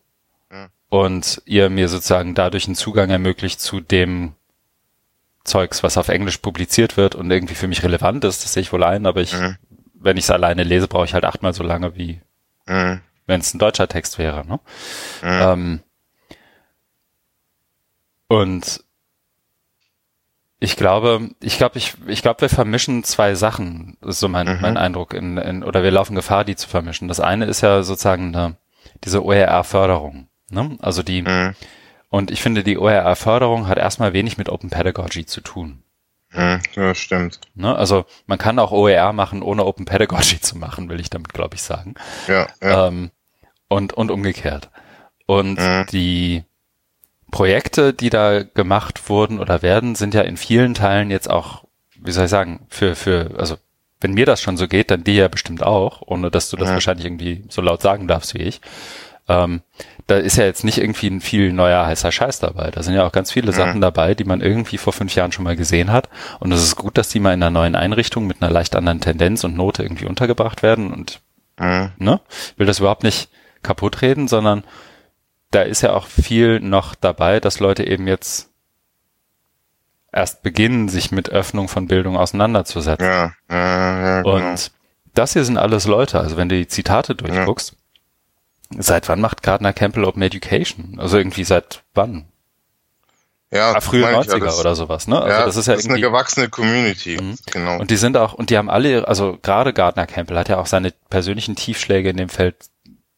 [0.51, 0.69] mhm.
[0.89, 4.35] und ihr mir sozusagen dadurch einen Zugang ermöglicht zu dem
[5.45, 8.73] Zeugs, was auf Englisch publiziert wird und irgendwie für mich relevant ist, das sehe ich
[8.73, 9.57] wohl ein, aber ich, mhm.
[10.03, 12.21] Wenn ich es alleine lese, brauche ich halt achtmal so lange wie
[12.67, 13.01] mhm.
[13.27, 14.47] wenn es ein deutscher Text wäre.
[14.47, 14.61] Ne?
[15.23, 15.29] Mhm.
[15.43, 15.81] Ähm,
[18.29, 18.85] und
[20.59, 24.61] ich glaube, ich glaube, ich, ich glaube, wir vermischen zwei Sachen, ist so mein, mhm.
[24.61, 27.09] mein Eindruck, in, in, oder wir laufen Gefahr, die zu vermischen.
[27.09, 28.57] Das eine ist ja sozusagen eine,
[29.05, 30.29] diese OER-Förderung.
[30.51, 30.79] Ne?
[30.81, 31.55] Also die, mhm.
[32.11, 35.83] und ich finde, die OER-Förderung hat erstmal wenig mit Open Pedagogy zu tun.
[36.35, 37.41] Ja, stimmt.
[37.55, 37.75] Ne?
[37.75, 41.57] Also man kann auch OER machen, ohne Open Pedagogy zu machen, will ich damit, glaube
[41.57, 41.95] ich, sagen.
[42.27, 42.89] Ja, ja.
[42.89, 43.11] Ähm,
[43.69, 44.71] und, und umgekehrt.
[45.27, 45.87] Und mhm.
[45.91, 46.45] die,
[47.33, 51.65] Projekte, die da gemacht wurden oder werden, sind ja in vielen Teilen jetzt auch,
[51.99, 53.57] wie soll ich sagen, für, für, also
[54.01, 56.69] wenn mir das schon so geht, dann dir ja bestimmt auch, ohne dass du das
[56.69, 56.75] ja.
[56.75, 58.61] wahrscheinlich irgendwie so laut sagen darfst wie ich.
[59.29, 59.63] Ähm,
[60.07, 62.71] da ist ja jetzt nicht irgendwie ein viel neuer heißer Scheiß dabei.
[62.71, 63.57] Da sind ja auch ganz viele ja.
[63.57, 66.09] Sachen dabei, die man irgendwie vor fünf Jahren schon mal gesehen hat.
[66.41, 69.01] Und es ist gut, dass die mal in einer neuen Einrichtung mit einer leicht anderen
[69.01, 70.93] Tendenz und Note irgendwie untergebracht werden.
[70.93, 71.21] Und
[71.59, 71.93] ja.
[71.99, 72.21] ne,
[72.57, 73.31] will das überhaupt nicht
[73.63, 74.65] kaputt reden, sondern
[75.53, 78.51] da ist ja auch viel noch dabei, dass Leute eben jetzt
[80.13, 83.07] erst beginnen, sich mit Öffnung von Bildung auseinanderzusetzen.
[83.07, 84.37] Ja, ja, ja, genau.
[84.37, 84.73] Und
[85.15, 87.77] das hier sind alles Leute, also wenn du die Zitate durchguckst.
[88.79, 90.99] Seit wann macht Gardner Campbell Open Education?
[90.99, 92.27] Also irgendwie seit wann?
[93.53, 95.21] Ja, ah, frühe 90er ja, oder sowas, ne?
[95.21, 97.37] Also ja, das ist ja das ist eine gewachsene Community, mhm.
[97.51, 97.79] genau.
[97.79, 100.65] Und die sind auch, und die haben alle, also gerade Gardner Campbell hat ja auch
[100.65, 102.57] seine persönlichen Tiefschläge in dem Feld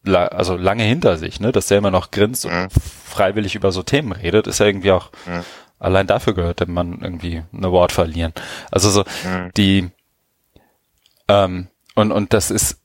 [0.03, 2.67] la also lange hinter sich, ne, dass der immer noch grinst und mhm.
[3.09, 5.43] freiwillig über so Themen redet, ist ja irgendwie auch mhm.
[5.79, 8.33] allein dafür gehört man irgendwie ein Award verlieren.
[8.71, 9.51] Also so mhm.
[9.55, 9.89] die
[11.29, 12.81] ähm, und und das ist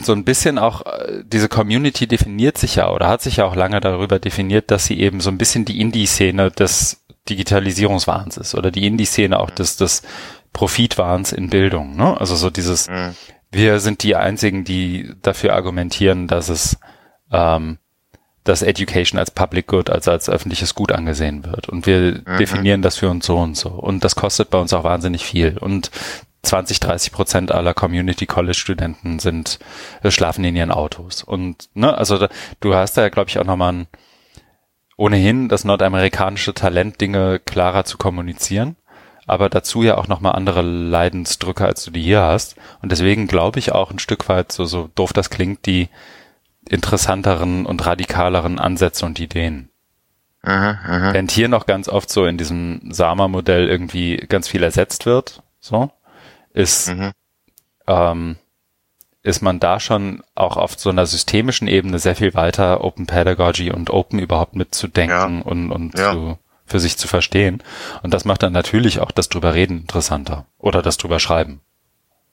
[0.00, 3.56] so ein bisschen auch äh, diese Community definiert sich ja oder hat sich ja auch
[3.56, 8.70] lange darüber definiert, dass sie eben so ein bisschen die Indie-Szene des Digitalisierungswahns ist oder
[8.70, 10.02] die Indie-Szene auch des des
[10.52, 11.96] Profitwahns in Bildung.
[11.96, 12.18] Ne?
[12.18, 13.14] Also so dieses mhm
[13.56, 16.78] wir sind die einzigen, die dafür argumentieren, dass es
[17.32, 17.78] ähm,
[18.44, 21.68] dass Education als Public Good, also als öffentliches Gut angesehen wird.
[21.68, 22.36] Und wir mhm.
[22.38, 23.70] definieren das für uns so und so.
[23.70, 25.58] Und das kostet bei uns auch wahnsinnig viel.
[25.58, 25.90] Und
[26.46, 29.58] 20, 30 Prozent aller Community College Studenten sind,
[30.02, 31.22] äh, schlafen in ihren Autos.
[31.22, 32.28] Und, ne, also da,
[32.60, 33.86] du hast da ja, glaube ich, auch nochmal ein,
[34.96, 38.76] ohnehin das nordamerikanische Talent, Dinge klarer zu kommunizieren
[39.26, 42.56] aber dazu ja auch nochmal andere Leidensdrücke, als du die hier hast.
[42.80, 45.88] Und deswegen glaube ich auch ein Stück weit, so, so doof das klingt, die
[46.68, 49.68] interessanteren und radikaleren Ansätze und Ideen.
[50.42, 51.12] Aha, aha.
[51.12, 55.90] Während hier noch ganz oft so in diesem Sama-Modell irgendwie ganz viel ersetzt wird, so,
[56.56, 57.12] ist, mhm.
[57.86, 58.36] ähm,
[59.22, 63.70] ist man da schon auch auf so einer systemischen Ebene sehr viel weiter, Open Pedagogy
[63.70, 65.44] und Open überhaupt mitzudenken ja.
[65.44, 66.12] und, und ja.
[66.12, 67.62] zu, für sich zu verstehen.
[68.02, 71.60] Und das macht dann natürlich auch das drüber reden interessanter oder das drüber schreiben.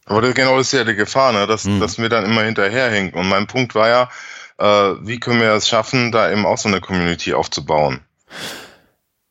[0.05, 1.47] Aber das, genau das ist ja die Gefahr, ne?
[1.47, 1.79] dass, hm.
[1.79, 3.19] dass wir dann immer hinterherhinken.
[3.19, 4.09] Und mein Punkt war ja,
[4.57, 8.01] äh, wie können wir es schaffen, da eben auch so eine Community aufzubauen?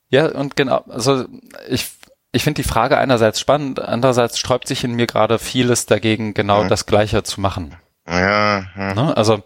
[0.08, 1.24] Ja, und genau, also
[1.68, 1.90] ich,
[2.32, 6.62] ich finde die Frage einerseits spannend, andererseits sträubt sich in mir gerade vieles dagegen, genau
[6.62, 6.68] ja.
[6.68, 7.76] das Gleiche zu machen.
[8.08, 8.94] Ja, ja.
[8.94, 9.16] Ne?
[9.16, 9.42] Also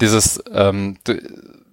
[0.00, 1.20] dieses, ähm, du,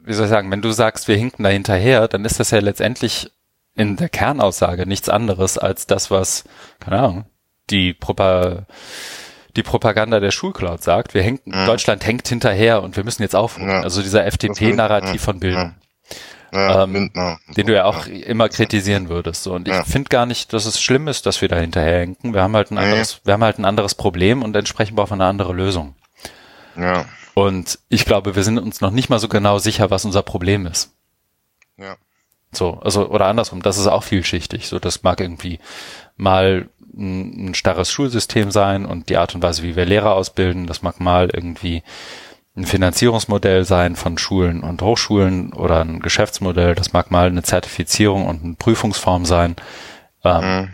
[0.03, 2.60] wie soll ich sagen, wenn du sagst, wir hinken da hinterher, dann ist das ja
[2.60, 3.31] letztendlich
[3.76, 6.44] in der Kernaussage nichts anderes als das, was,
[6.80, 7.26] keine Ahnung,
[7.69, 8.65] die Propa
[9.56, 11.15] die Propaganda der Schulcloud sagt.
[11.15, 11.65] Wir hängen, mhm.
[11.65, 13.69] Deutschland hängt hinterher und wir müssen jetzt aufholen.
[13.69, 13.81] Ja.
[13.81, 15.73] Also dieser FDP-Narrativ von Bildung.
[16.52, 17.11] Ja, ähm,
[17.56, 19.44] den du ja auch immer kritisieren würdest.
[19.44, 19.53] So.
[19.53, 22.34] Und ich finde gar nicht, dass es schlimm ist, dass wir da hinterherhinken.
[22.34, 25.15] Wir haben halt ein anderes, wir haben halt ein anderes Problem und entsprechend brauchen wir
[25.15, 25.95] eine andere Lösung.
[26.78, 27.06] Ja.
[27.34, 30.65] Und ich glaube, wir sind uns noch nicht mal so genau sicher, was unser Problem
[30.65, 30.94] ist.
[31.78, 31.98] Ja.
[32.52, 34.68] So, also, oder andersrum, das ist auch vielschichtig.
[34.68, 35.60] So, das mag irgendwie
[36.15, 40.65] mal ein, ein starres Schulsystem sein und die Art und Weise, wie wir Lehrer ausbilden.
[40.65, 41.84] Das mag mal irgendwie
[42.57, 46.73] ein Finanzierungsmodell sein von Schulen und Hochschulen oder ein Geschäftsmodell.
[46.75, 49.55] Das mag mal eine Zertifizierung und eine Prüfungsform sein.
[50.23, 50.73] Ähm, mhm.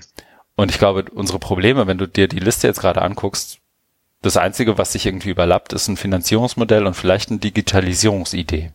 [0.55, 3.59] Und ich glaube, unsere Probleme, wenn du dir die Liste jetzt gerade anguckst,
[4.21, 8.71] das Einzige, was sich irgendwie überlappt, ist ein Finanzierungsmodell und vielleicht eine Digitalisierungsidee.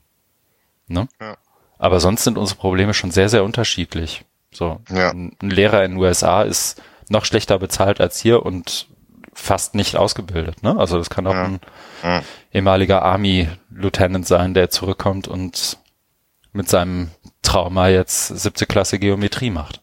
[0.86, 1.08] Ne?
[1.18, 1.36] Ja.
[1.78, 4.26] Aber sonst sind unsere Probleme schon sehr, sehr unterschiedlich.
[4.52, 5.10] So, ja.
[5.10, 8.88] ein Lehrer in den USA ist noch schlechter bezahlt als hier und
[9.32, 10.62] fast nicht ausgebildet.
[10.62, 10.76] Ne?
[10.76, 11.44] Also das kann auch ja.
[11.44, 11.60] ein
[12.02, 12.22] ja.
[12.52, 15.78] ehemaliger Army-Lieutenant sein, der zurückkommt und
[16.52, 17.10] mit seinem
[17.42, 19.82] Trauma jetzt siebte Klasse Geometrie macht.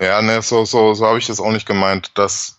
[0.00, 2.58] Ja, ne, so, so, so habe ich das auch nicht gemeint, dass,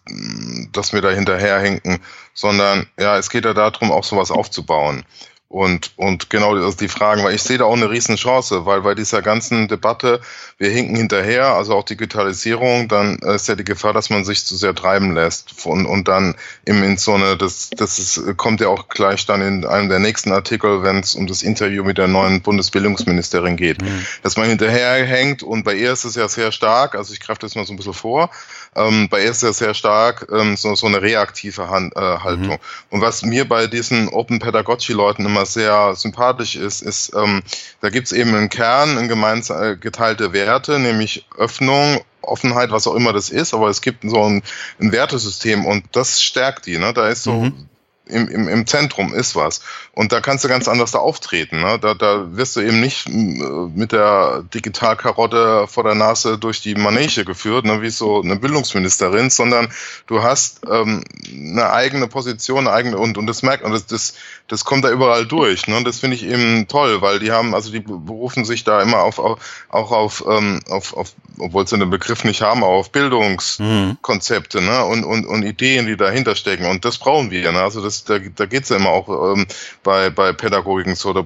[0.72, 1.99] dass wir da hinterherhinken,
[2.36, 5.03] sondern ja, es geht ja darum, auch sowas aufzubauen.
[5.52, 8.84] Und, und genau also die Fragen, weil ich sehe da auch eine riesen Chance, weil
[8.84, 10.22] bei dieser ganzen Debatte,
[10.57, 14.56] wir hinken hinterher, also auch Digitalisierung, dann ist ja die Gefahr, dass man sich zu
[14.56, 15.65] sehr treiben lässt.
[15.65, 19.41] Und, und dann im, in so eine, das, das ist, kommt ja auch gleich dann
[19.41, 23.82] in einem der nächsten Artikel, wenn es um das Interview mit der neuen Bundesbildungsministerin geht,
[23.82, 24.06] mhm.
[24.23, 27.56] dass man hinterherhängt und bei ihr ist es ja sehr stark, also ich greife das
[27.56, 28.30] mal so ein bisschen vor,
[28.76, 32.53] ähm, bei ihr ist ja sehr stark ähm, so, so eine reaktive Hand, äh, Haltung.
[32.53, 32.57] Mhm.
[32.89, 37.41] Und was mir bei diesen Open Pedagogy-Leuten immer sehr sympathisch ist, ist, ähm,
[37.81, 42.95] da gibt's eben einen Kern, in gemeinsam äh, geteilte Werte, nämlich Öffnung, Offenheit, was auch
[42.95, 44.43] immer das ist, aber es gibt so ein,
[44.80, 46.77] ein Wertesystem und das stärkt die.
[46.77, 46.93] Ne?
[46.93, 47.68] Da ist so, mhm
[48.11, 49.61] im, im, im Zentrum ist was.
[49.93, 51.61] Und da kannst du ganz anders da auftreten.
[51.61, 51.79] Ne?
[51.79, 57.25] Da, da wirst du eben nicht mit der Digitalkarotte vor der Nase durch die Manege
[57.25, 57.81] geführt, ne?
[57.81, 59.71] wie so eine Bildungsministerin, sondern
[60.07, 64.13] du hast ähm, eine eigene Position, eine eigene und, und das merkt und das, das,
[64.47, 65.67] das kommt da überall durch.
[65.67, 65.77] Ne?
[65.77, 68.99] Und das finde ich eben toll, weil die haben, also die berufen sich da immer
[68.99, 69.39] auf, auf
[69.69, 74.67] auch auf, ähm, auf, auf obwohl sie den Begriff nicht haben, auf Bildungskonzepte mhm.
[74.67, 74.85] ne?
[74.85, 76.65] und, und, und Ideen, die dahinter stecken.
[76.65, 77.51] Und das brauchen wir.
[77.51, 77.61] Ne?
[77.61, 79.45] Also das, da, da geht es ja immer auch ähm,
[79.84, 81.14] bei, bei Pädagogiken so.
[81.14, 81.26] Da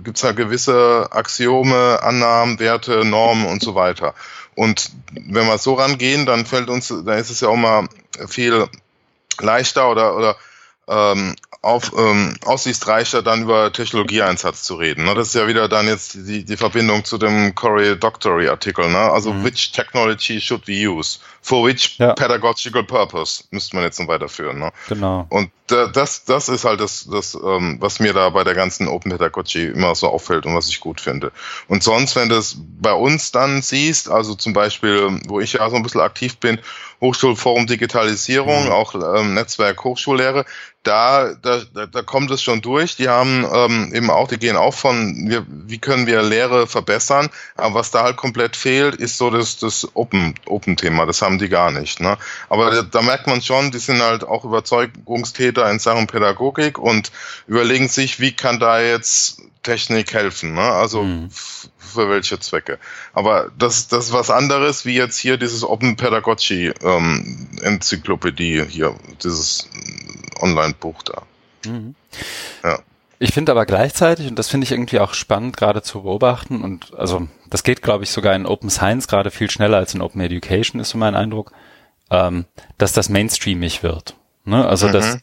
[0.00, 4.14] gibt es ja gewisse Axiome, Annahmen, Werte, Normen und so weiter.
[4.54, 7.88] Und wenn wir so rangehen, dann fällt uns, dann ist es ja auch mal
[8.28, 8.66] viel
[9.40, 10.36] leichter oder, oder
[10.90, 15.04] ähm, auf, ähm, aussichtsreicher, dann über Technologieeinsatz zu reden.
[15.04, 15.14] Ne?
[15.14, 18.88] Das ist ja wieder dann jetzt die, die Verbindung zu dem Corey Doctory Artikel.
[18.88, 18.98] Ne?
[18.98, 19.44] Also, mhm.
[19.44, 21.18] which technology should we use?
[21.42, 22.14] For which ja.
[22.14, 23.44] pedagogical purpose?
[23.50, 24.58] Müsste man jetzt noch weiterführen.
[24.58, 24.72] Ne?
[24.88, 25.26] Genau.
[25.28, 28.88] Und äh, das, das ist halt das, das ähm, was mir da bei der ganzen
[28.88, 31.30] Open Pedagogy immer so auffällt und was ich gut finde.
[31.68, 35.68] Und sonst, wenn du es bei uns dann siehst, also zum Beispiel, wo ich ja
[35.68, 36.58] so ein bisschen aktiv bin,
[37.00, 38.72] Hochschulforum Digitalisierung, mhm.
[38.72, 40.44] auch ähm, Netzwerk Hochschullehre,
[40.82, 42.96] da, da, da kommt es schon durch.
[42.96, 47.28] Die haben ähm, eben auch, die gehen auch von, wir, wie können wir Lehre verbessern,
[47.56, 51.04] aber was da halt komplett fehlt, ist so das, das Open, Open-Thema.
[51.04, 52.00] Das haben die gar nicht.
[52.00, 52.16] Ne?
[52.48, 57.12] Aber da, da merkt man schon, die sind halt auch Überzeugungstäter in Sachen Pädagogik und
[57.46, 60.62] überlegen sich, wie kann da jetzt Technik helfen, ne?
[60.62, 61.28] Also mhm.
[61.90, 62.78] Für welche Zwecke.
[63.12, 68.94] Aber das, das ist was anderes, wie jetzt hier dieses Open Pedagogy ähm, Enzyklopädie hier,
[69.22, 69.68] dieses
[70.40, 71.22] Online-Buch da.
[71.66, 71.94] Mhm.
[72.64, 72.78] Ja.
[73.18, 76.94] Ich finde aber gleichzeitig, und das finde ich irgendwie auch spannend gerade zu beobachten, und
[76.96, 80.22] also das geht, glaube ich, sogar in Open Science gerade viel schneller als in Open
[80.22, 81.52] Education, ist so mein Eindruck,
[82.10, 82.46] ähm,
[82.78, 84.16] dass das mainstreamig wird.
[84.44, 84.66] Ne?
[84.66, 84.92] Also mhm.
[84.92, 85.18] dass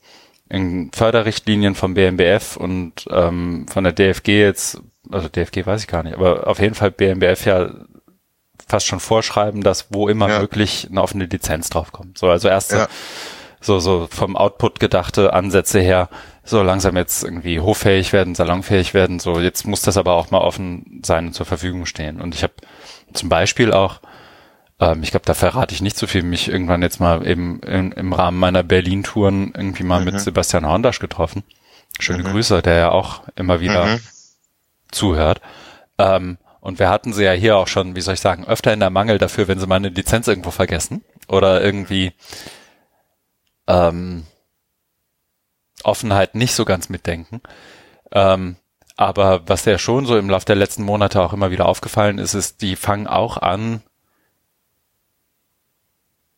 [0.50, 4.82] in Förderrichtlinien vom BMBF und ähm, von der DFG jetzt,
[5.12, 7.70] also DFG weiß ich gar nicht, aber auf jeden Fall BMBF ja
[8.68, 10.40] fast schon vorschreiben, dass wo immer ja.
[10.40, 12.18] möglich eine offene Lizenz draufkommt.
[12.18, 12.88] So, also erste, ja.
[13.62, 16.10] so, so vom Output gedachte Ansätze her,
[16.44, 20.42] so langsam jetzt irgendwie hoffähig werden, salonfähig werden, so jetzt muss das aber auch mal
[20.42, 22.20] offen sein und zur Verfügung stehen.
[22.20, 22.54] Und ich habe
[23.14, 24.02] zum Beispiel auch
[24.80, 26.24] ähm, ich glaube, da verrate ich nicht so viel.
[26.24, 30.06] Mich irgendwann jetzt mal eben in, im Rahmen meiner Berlin-Touren irgendwie mal mhm.
[30.06, 31.44] mit Sebastian Horndasch getroffen.
[32.00, 32.32] Schöne mhm.
[32.32, 34.00] Grüße, der ja auch immer wieder mhm.
[34.92, 35.42] Zuhört.
[35.98, 38.82] Ähm, Und wir hatten sie ja hier auch schon, wie soll ich sagen, öfter in
[38.82, 42.12] der Mangel dafür, wenn sie mal eine Lizenz irgendwo vergessen oder irgendwie
[43.68, 44.26] ähm,
[45.84, 47.42] Offenheit nicht so ganz mitdenken.
[48.12, 48.58] Ähm,
[48.98, 52.34] aber was ja schon so im Laufe der letzten Monate auch immer wieder aufgefallen ist,
[52.34, 53.82] ist, die fangen auch an,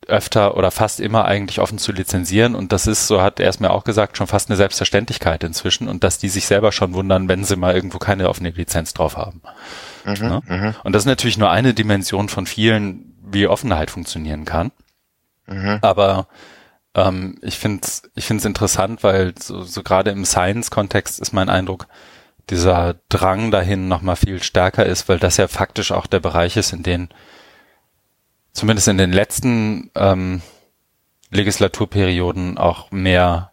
[0.06, 3.60] öfter oder fast immer eigentlich offen zu lizenzieren und das ist, so hat er es
[3.60, 7.28] mir auch gesagt, schon fast eine Selbstverständlichkeit inzwischen und dass die sich selber schon wundern,
[7.28, 9.42] wenn sie mal irgendwo keine offene Lizenz drauf haben.
[10.04, 10.42] Mhm, ne?
[10.46, 10.74] Mhm.
[10.84, 14.72] Und das ist natürlich nur eine Dimension von vielen, wie Offenheit funktionieren kann.
[15.46, 15.78] Mhm.
[15.82, 16.28] Aber
[16.94, 21.48] ähm, ich finde es ich find's interessant, weil so, so gerade im Science-Kontext ist mein
[21.48, 21.86] Eindruck,
[22.48, 26.72] dieser Drang dahin nochmal viel stärker ist, weil das ja faktisch auch der Bereich ist,
[26.72, 27.10] in den
[28.52, 30.42] zumindest in den letzten ähm,
[31.30, 33.52] Legislaturperioden auch mehr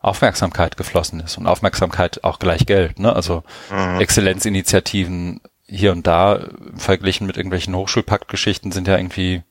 [0.00, 2.98] Aufmerksamkeit geflossen ist und Aufmerksamkeit auch gleich Geld.
[2.98, 3.14] Ne?
[3.14, 4.00] Also mhm.
[4.00, 6.40] Exzellenzinitiativen hier und da
[6.76, 9.42] verglichen mit irgendwelchen Hochschulpaktgeschichten sind ja irgendwie,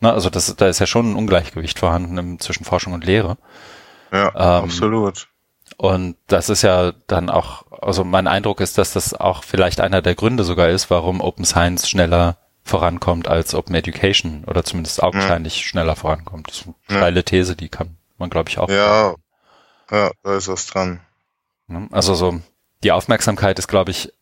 [0.00, 3.38] ne, also das, da ist ja schon ein Ungleichgewicht vorhanden zwischen Forschung und Lehre.
[4.12, 5.28] Ja, ähm, absolut.
[5.76, 10.02] Und das ist ja dann auch, also mein Eindruck ist, dass das auch vielleicht einer
[10.02, 12.36] der Gründe sogar ist, warum Open Science schneller
[12.68, 15.62] vorankommt als Open Education oder zumindest augenscheinlich ja.
[15.62, 16.48] schneller vorankommt.
[16.48, 18.68] Das ist eine steile These, die kann man, glaube ich, auch.
[18.68, 19.14] Ja,
[19.90, 21.00] ja, da ist was dran.
[21.90, 22.40] Also so,
[22.82, 24.12] die Aufmerksamkeit ist, glaube ich,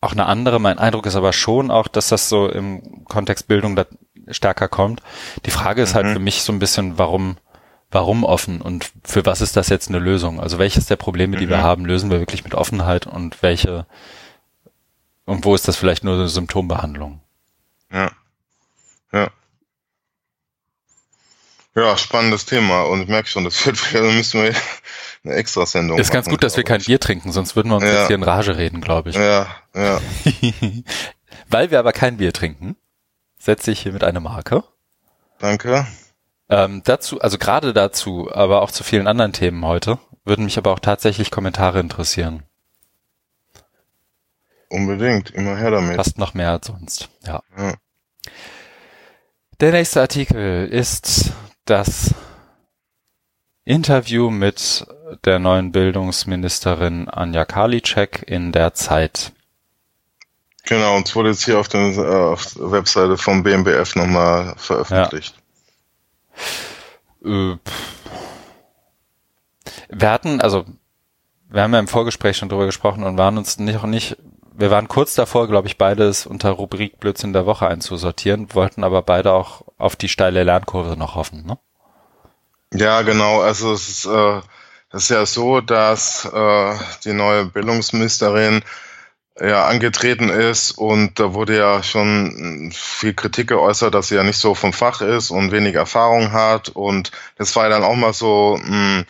[0.00, 0.60] auch eine andere.
[0.60, 3.86] Mein Eindruck ist aber schon auch, dass das so im Kontext Bildung da
[4.28, 5.02] stärker kommt.
[5.44, 6.08] Die Frage ist halt mhm.
[6.08, 7.38] halt für mich so ein bisschen, warum,
[7.90, 10.40] warum offen und für was ist das jetzt eine Lösung?
[10.40, 11.50] Also welches der Probleme, die mhm.
[11.50, 13.86] wir haben, lösen wir wirklich mit Offenheit und welche
[15.24, 17.20] und wo ist das vielleicht nur eine Symptombehandlung?
[17.92, 18.10] Ja.
[19.12, 19.30] Ja.
[21.74, 24.54] Ja, spannendes Thema und ich merke schon, das wird, da müssen wir
[25.24, 27.92] eine Extrasendung Ist ganz gut, dass wir kein Bier trinken, sonst würden wir uns ja.
[27.92, 29.16] jetzt hier in Rage reden, glaube ich.
[29.16, 30.00] Ja, ja.
[31.48, 32.76] Weil wir aber kein Bier trinken,
[33.38, 34.64] setze ich hier mit einer Marke.
[35.38, 35.86] Danke.
[36.48, 40.72] Ähm, dazu, also gerade dazu, aber auch zu vielen anderen Themen heute, würden mich aber
[40.72, 42.44] auch tatsächlich Kommentare interessieren.
[44.68, 45.96] Unbedingt, immer her damit.
[45.96, 47.42] Fast noch mehr als sonst, ja.
[47.56, 47.74] ja.
[49.60, 51.32] Der nächste Artikel ist
[51.64, 52.14] das
[53.64, 54.86] Interview mit
[55.24, 59.32] der neuen Bildungsministerin Anja Karliczek in der Zeit.
[60.64, 64.54] Genau, und es wurde jetzt hier auf, den, äh, auf der Webseite vom BMBF nochmal
[64.56, 65.34] veröffentlicht.
[67.24, 67.52] Ja.
[67.52, 67.58] Äh,
[69.88, 70.64] wir hatten, also
[71.48, 74.16] wir haben ja im Vorgespräch schon drüber gesprochen und waren uns nicht, auch nicht
[74.58, 79.02] wir waren kurz davor, glaube ich, beides unter Rubrik Blödsinn der Woche einzusortieren, wollten aber
[79.02, 81.58] beide auch auf die steile Lernkurve noch hoffen, ne?
[82.74, 83.40] Ja, genau.
[83.40, 84.40] Also es ist, äh,
[84.92, 86.74] ist ja so, dass äh,
[87.04, 88.62] die neue Bildungsministerin
[89.38, 94.38] ja angetreten ist und da wurde ja schon viel Kritik geäußert, dass sie ja nicht
[94.38, 98.14] so vom Fach ist und wenig Erfahrung hat und das war ja dann auch mal
[98.14, 99.04] so mh, hm,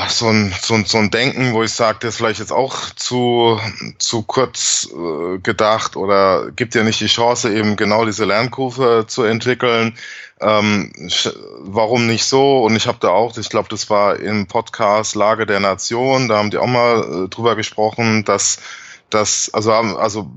[0.00, 2.52] ach, so, ein, so, ein, so ein Denken, wo ich sage, das ist vielleicht jetzt
[2.52, 3.60] auch zu,
[3.98, 9.24] zu kurz äh, gedacht oder gibt ja nicht die Chance, eben genau diese Lernkurve zu
[9.24, 9.96] entwickeln.
[10.40, 10.90] Ähm,
[11.58, 12.64] warum nicht so?
[12.64, 16.38] Und ich habe da auch, ich glaube, das war im Podcast Lage der Nation, da
[16.38, 18.58] haben die auch mal äh, drüber gesprochen, dass
[19.10, 20.30] dass also also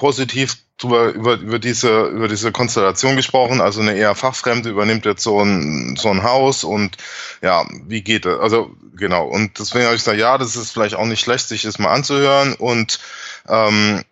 [0.00, 3.60] positiv drüber, über, über, diese, über diese Konstellation gesprochen.
[3.60, 6.96] Also eine eher Fachfremde übernimmt jetzt so ein, so ein Haus und
[7.42, 8.40] ja, wie geht das?
[8.40, 9.26] Also genau.
[9.26, 11.92] Und deswegen habe ich gesagt, ja, das ist vielleicht auch nicht schlecht, sich das mal
[11.92, 12.98] anzuhören und
[13.46, 14.02] ähm,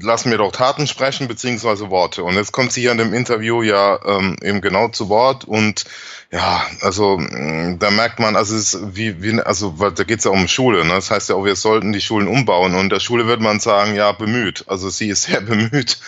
[0.00, 2.22] lassen wir doch Taten sprechen, beziehungsweise Worte.
[2.22, 5.84] Und jetzt kommt sie hier in dem Interview ja ähm, eben genau zu Wort und
[6.32, 10.20] ja, also mm, da merkt man, also es ist wie, wie also weil da geht
[10.20, 10.94] es ja um Schule, ne?
[10.94, 13.94] Das heißt ja auch, wir sollten die Schulen umbauen und der Schule wird man sagen,
[13.94, 14.64] ja, bemüht.
[14.66, 15.98] Also sie ist sehr bemüht.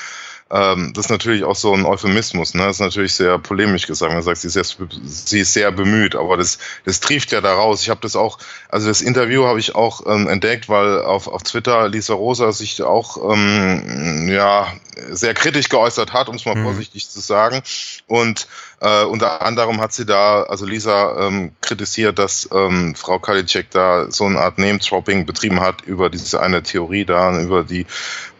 [0.54, 2.62] Ähm, das ist natürlich auch so ein Euphemismus, ne?
[2.62, 4.12] Das ist natürlich sehr polemisch gesagt.
[4.12, 4.64] Man sagt, sie ist sehr,
[5.02, 7.82] sie ist sehr bemüht, aber das, das trieft ja daraus.
[7.82, 11.42] Ich habe das auch, also das Interview habe ich auch ähm, entdeckt, weil auf, auf
[11.42, 14.72] Twitter Lisa Rosa sich auch ähm, ja
[15.10, 16.62] sehr kritisch geäußert hat, um es mal mhm.
[16.62, 17.60] vorsichtig zu sagen.
[18.06, 18.46] Und
[18.80, 24.08] äh, unter anderem hat sie da, also Lisa ähm, kritisiert, dass ähm, Frau Kalicek da
[24.08, 27.86] so eine Art Name-Dropping betrieben hat über diese eine Theorie da, über die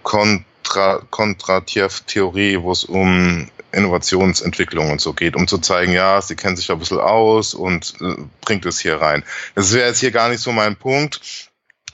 [0.05, 6.59] Kon Kontratjew-Theorie, wo es um Innovationsentwicklung und so geht, um zu zeigen, ja, sie kennt
[6.59, 9.24] sich ein bisschen aus und äh, bringt es hier rein.
[9.55, 11.51] Das wäre jetzt hier gar nicht so mein Punkt.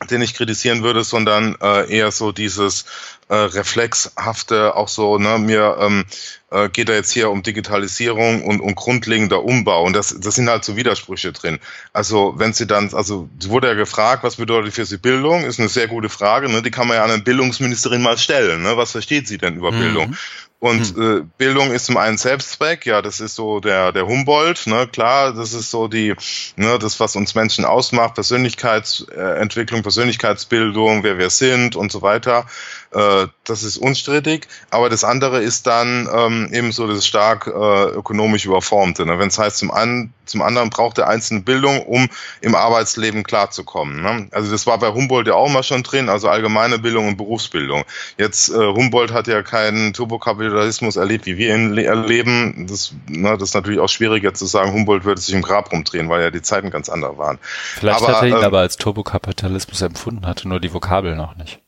[0.08, 2.86] Den ich kritisieren würde, sondern äh, eher so dieses
[3.28, 6.04] äh, reflexhafte, auch so, ne, mir ähm,
[6.50, 9.84] äh, geht da jetzt hier um Digitalisierung und, und grundlegender Umbau.
[9.84, 11.58] Und das, das sind halt so Widersprüche drin.
[11.92, 15.44] Also wenn Sie dann, also wurde ja gefragt, was bedeutet für Sie Bildung?
[15.44, 16.48] Ist eine sehr gute Frage.
[16.48, 16.62] Ne?
[16.62, 18.62] Die kann man ja an eine Bildungsministerin mal stellen.
[18.62, 18.76] Ne?
[18.76, 19.78] Was versteht sie denn über mhm.
[19.78, 20.16] Bildung?
[20.60, 21.20] Und hm.
[21.20, 25.32] äh, Bildung ist zum einen Selbstzweck, ja, das ist so der der Humboldt, ne, klar,
[25.32, 26.14] das ist so die,
[26.56, 32.44] ne, das was uns Menschen ausmacht, Persönlichkeitsentwicklung, Persönlichkeitsbildung, wer wir sind und so weiter.
[32.92, 34.48] Äh, das ist unstrittig.
[34.70, 39.06] Aber das andere ist dann ähm, eben so das stark äh, ökonomisch überformte.
[39.06, 39.18] Ne?
[39.18, 42.08] Wenn es heißt, zum, einen, zum anderen braucht der Einzelne Bildung, um
[42.40, 44.02] im Arbeitsleben klarzukommen.
[44.02, 44.28] Ne?
[44.32, 47.84] Also das war bei Humboldt ja auch mal schon drin, also allgemeine Bildung und Berufsbildung.
[48.18, 52.66] Jetzt äh, Humboldt hat ja keinen Turbokapitalismus erlebt, wie wir ihn erleben.
[52.68, 56.08] Das, ne, das ist natürlich auch schwieriger zu sagen, Humboldt würde sich im Grab rumdrehen,
[56.08, 57.38] weil ja die Zeiten ganz andere waren.
[57.42, 61.36] Vielleicht aber, hat er ihn ähm, aber als Turbokapitalismus empfunden, hatte nur die Vokabel noch
[61.36, 61.60] nicht.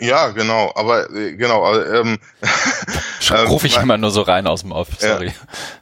[0.00, 1.74] Ja, genau, aber äh, genau.
[1.74, 2.18] Ähm,
[3.30, 5.28] ähm, Rufe ich immer nur so rein aus dem Off, sorry.
[5.28, 5.32] Ja,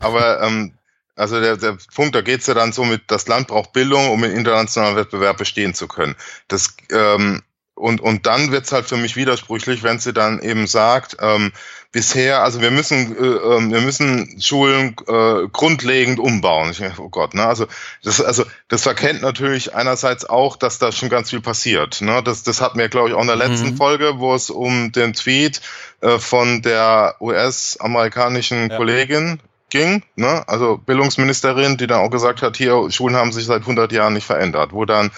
[0.00, 0.72] aber ähm,
[1.16, 4.24] also der, der Punkt, da geht's ja dann so mit, das Land braucht Bildung, um
[4.24, 6.16] im internationalen Wettbewerb bestehen zu können.
[6.48, 7.42] Das ähm,
[7.74, 11.52] und, und dann wird's halt für mich widersprüchlich, wenn sie dann eben sagt, ähm,
[11.92, 16.70] bisher, also wir müssen, äh, ähm, wir müssen Schulen äh, grundlegend umbauen.
[16.70, 17.44] Ich, oh Gott, ne?
[17.44, 17.66] Also
[18.04, 22.00] das, also das verkennt natürlich einerseits auch, dass da schon ganz viel passiert.
[22.00, 22.22] Ne?
[22.22, 23.76] Das, das hatten wir, glaube ich, auch in der letzten mhm.
[23.76, 25.60] Folge, wo es um den Tweet
[26.00, 28.76] äh, von der US-amerikanischen ja.
[28.76, 29.40] Kollegin
[29.70, 30.44] ging, ne?
[30.46, 34.26] also Bildungsministerin, die dann auch gesagt hat, hier, Schulen haben sich seit 100 Jahren nicht
[34.26, 35.10] verändert, wo dann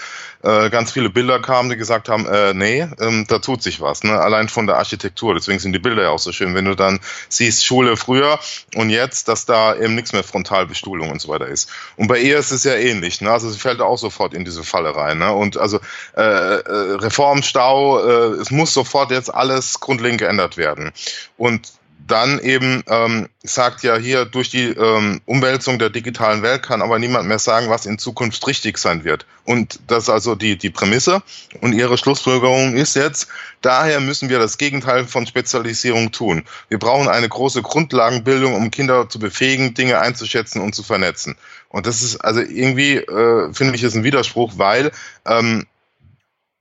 [0.43, 4.03] äh, ganz viele Bilder kamen, die gesagt haben, äh, nee, ähm, da tut sich was,
[4.03, 4.19] ne?
[4.19, 6.99] allein von der Architektur, deswegen sind die Bilder ja auch so schön, wenn du dann
[7.29, 8.39] siehst, Schule früher
[8.75, 11.69] und jetzt, dass da eben nichts mehr Frontalbestuhlung und so weiter ist.
[11.95, 13.31] Und bei ihr ist es ja ähnlich, ne?
[13.31, 15.33] also sie fällt auch sofort in diese Falle rein ne?
[15.33, 15.79] und also
[16.15, 20.91] äh, äh, Reformstau, äh, es muss sofort jetzt alles grundlegend geändert werden
[21.37, 21.71] und
[22.05, 26.99] dann eben ähm, sagt ja hier, durch die ähm, Umwälzung der digitalen Welt kann aber
[26.99, 29.25] niemand mehr sagen, was in Zukunft richtig sein wird.
[29.45, 31.21] Und das ist also die, die Prämisse.
[31.61, 33.27] Und ihre Schlussfolgerung ist jetzt,
[33.61, 36.43] daher müssen wir das Gegenteil von Spezialisierung tun.
[36.67, 41.35] Wir brauchen eine große Grundlagenbildung, um Kinder zu befähigen, Dinge einzuschätzen und zu vernetzen.
[41.69, 44.91] Und das ist also irgendwie, äh, finde ich, ist ein Widerspruch, weil
[45.25, 45.65] ähm,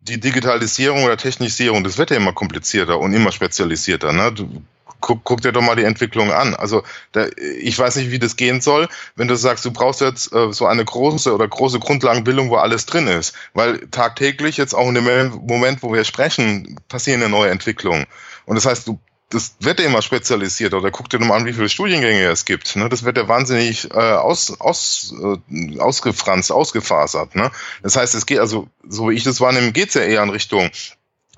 [0.01, 4.13] die Digitalisierung oder Technisierung, das wird ja immer komplizierter und immer spezialisierter.
[4.13, 4.33] Ne?
[4.33, 4.63] Du
[5.03, 6.55] guck, guck dir doch mal die Entwicklung an.
[6.55, 7.27] Also da,
[7.61, 10.67] ich weiß nicht, wie das gehen soll, wenn du sagst, du brauchst jetzt äh, so
[10.67, 13.35] eine große oder große Grundlagenbildung, wo alles drin ist.
[13.53, 18.07] Weil tagtäglich, jetzt auch in dem Moment, wo wir sprechen, passieren ja neue Entwicklungen.
[18.47, 18.99] Und das heißt, du
[19.33, 22.45] das wird ja immer spezialisiert oder guck dir doch mal an, wie viele Studiengänge es
[22.45, 22.77] gibt.
[22.77, 22.91] Ne?
[22.91, 25.15] Das wird ja wahnsinnig äh, aus, aus,
[25.51, 27.35] äh, ausgefranst, ausgefasert.
[27.35, 27.51] Ne?
[27.83, 30.29] Das heißt, es geht also, so wie ich das wahrnehme, geht es ja eher in
[30.29, 30.71] Richtung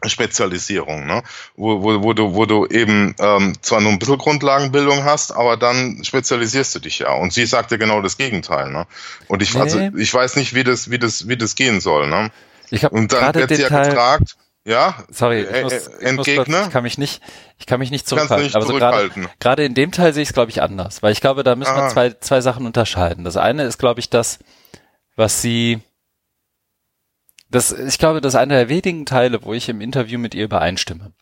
[0.08, 1.22] Spezialisierung, ne?
[1.56, 5.56] wo, wo, wo, du, wo du eben ähm, zwar nur ein bisschen Grundlagenbildung hast, aber
[5.56, 7.12] dann spezialisierst du dich ja.
[7.12, 8.70] Und sie sagte genau das Gegenteil.
[8.70, 8.86] Ne?
[9.28, 9.86] Und ich, also, nee.
[9.86, 12.08] also, ich weiß nicht, wie das, wie das, wie das gehen soll.
[12.08, 12.30] Ne?
[12.70, 14.36] Ich Und dann wird sie ja Teil gefragt,
[14.66, 17.20] ja, sorry, ich, muss, ich, muss kurz, ich kann mich nicht,
[17.58, 18.46] ich kann mich nicht zurückhalten.
[18.46, 21.12] Nicht aber so gerade, gerade in dem Teil sehe ich es, glaube ich, anders, weil
[21.12, 21.82] ich glaube, da müssen Aha.
[21.82, 23.24] wir zwei, zwei Sachen unterscheiden.
[23.24, 24.38] Das eine ist, glaube ich, das,
[25.16, 25.80] was sie
[27.54, 30.44] das, ich glaube, das ist einer der wenigen Teile, wo ich im Interview mit ihr
[30.44, 31.12] übereinstimme.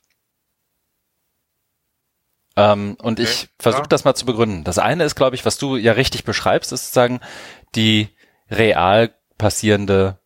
[2.57, 4.65] Ähm, und okay, ich versuche das mal zu begründen.
[4.65, 7.21] Das eine ist, glaube ich, was du ja richtig beschreibst, ist sozusagen
[7.75, 8.09] die
[8.51, 10.21] real passierende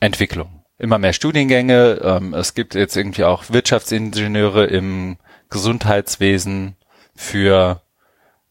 [0.00, 0.64] Entwicklung.
[0.76, 2.00] Immer mehr Studiengänge.
[2.02, 5.18] Ähm, es gibt jetzt irgendwie auch Wirtschaftsingenieure im
[5.50, 6.76] Gesundheitswesen
[7.14, 7.80] für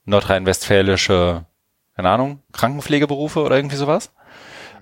[0.06, 1.46] nordrhein-westfälische,
[1.98, 4.14] keine Ahnung, Krankenpflegeberufe oder irgendwie sowas.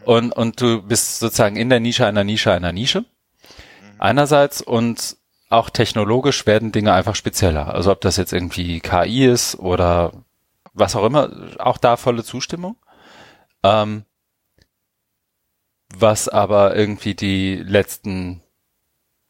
[0.06, 3.06] Und, und du bist sozusagen in der Nische einer Nische einer Nische.
[4.00, 5.18] Einerseits und
[5.50, 7.74] auch technologisch werden Dinge einfach spezieller.
[7.74, 10.14] Also ob das jetzt irgendwie KI ist oder
[10.74, 11.30] was auch immer,
[11.60, 12.78] auch da volle Zustimmung.
[13.64, 14.06] Ähm,
[15.94, 18.42] was aber irgendwie die letzten,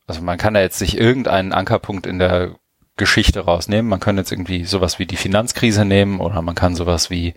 [0.05, 2.55] also man kann da jetzt sich irgendeinen Ankerpunkt in der
[2.97, 3.89] Geschichte rausnehmen.
[3.89, 7.33] Man kann jetzt irgendwie sowas wie die Finanzkrise nehmen oder man kann sowas wie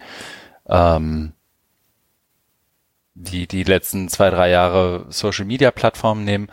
[0.69, 1.33] ähm,
[3.15, 6.49] die, die letzten zwei, drei Jahre Social Media Plattformen nehmen.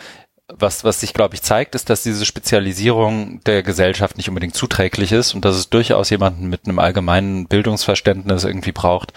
[0.47, 5.11] Was, was sich, glaube ich, zeigt, ist, dass diese Spezialisierung der Gesellschaft nicht unbedingt zuträglich
[5.13, 9.13] ist und dass es durchaus jemanden mit einem allgemeinen Bildungsverständnis irgendwie braucht,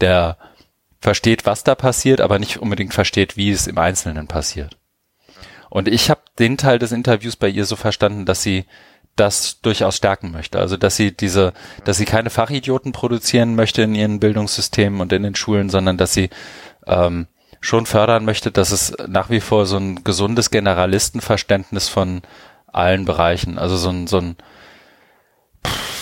[0.00, 0.38] der
[1.00, 4.76] versteht, was da passiert, aber nicht unbedingt versteht, wie es im Einzelnen passiert.
[5.70, 8.66] Und ich habe den Teil des Interviews bei ihr so verstanden, dass sie
[9.16, 10.58] das durchaus stärken möchte.
[10.58, 11.52] Also dass sie diese,
[11.84, 16.12] dass sie keine Fachidioten produzieren möchte in ihren Bildungssystemen und in den Schulen, sondern dass
[16.12, 16.30] sie
[16.86, 17.26] ähm,
[17.60, 22.22] schon fördern möchte, dass es nach wie vor so ein gesundes Generalistenverständnis von
[22.66, 24.36] allen Bereichen, also so ein, so ein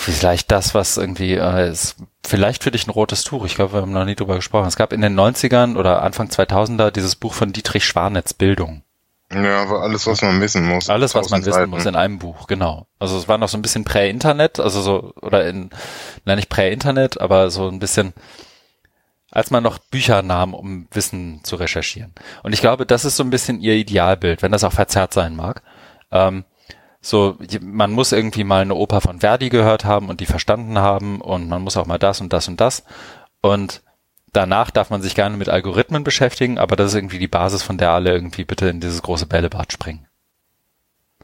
[0.01, 3.45] vielleicht das, was irgendwie äh, ist, vielleicht für dich ein rotes Tuch.
[3.45, 4.67] Ich glaube, wir haben noch nie drüber gesprochen.
[4.67, 8.83] Es gab in den 90ern oder Anfang 2000er dieses Buch von Dietrich Schwarnetz, Bildung.
[9.33, 10.89] Ja, aber alles, was man wissen muss.
[10.89, 11.69] Alles, was man wissen Seiten.
[11.69, 12.87] muss in einem Buch, genau.
[12.99, 15.69] Also es war noch so ein bisschen Prä-Internet, also so, oder in,
[16.25, 18.13] nein, nicht Prä-Internet, aber so ein bisschen,
[19.31, 22.13] als man noch Bücher nahm, um Wissen zu recherchieren.
[22.43, 25.35] Und ich glaube, das ist so ein bisschen ihr Idealbild, wenn das auch verzerrt sein
[25.35, 25.63] mag.
[26.11, 26.43] Ähm,
[26.99, 31.19] so, man muss irgendwie mal eine Oper von Verdi gehört haben und die verstanden haben
[31.19, 32.83] und man muss auch mal das und das und das.
[33.41, 33.81] Und
[34.33, 37.77] danach darf man sich gerne mit Algorithmen beschäftigen, aber das ist irgendwie die Basis, von
[37.77, 40.07] der alle irgendwie bitte in dieses große Bällebad springen.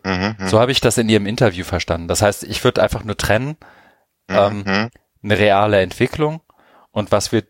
[0.04, 0.48] Mhm, mhm.
[0.48, 2.08] so habe ich das in ihrem Interview verstanden.
[2.08, 3.58] Das heißt, ich würde einfach nur trennen,
[4.28, 4.90] mhm, ähm, mhm.
[5.24, 6.42] eine reale Entwicklung
[6.92, 7.44] und was wir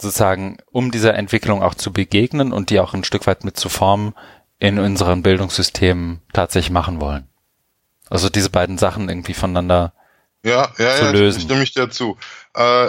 [0.00, 3.68] sozusagen, um dieser Entwicklung auch zu begegnen und die auch ein Stück weit mit zu
[3.68, 4.14] formen,
[4.58, 7.26] in unseren Bildungssystemen tatsächlich machen wollen.
[8.10, 9.92] Also diese beiden Sachen irgendwie voneinander
[10.42, 11.42] ja, ja, zu ja, lösen.
[11.42, 12.16] stimme ich dir zu.
[12.54, 12.88] Äh,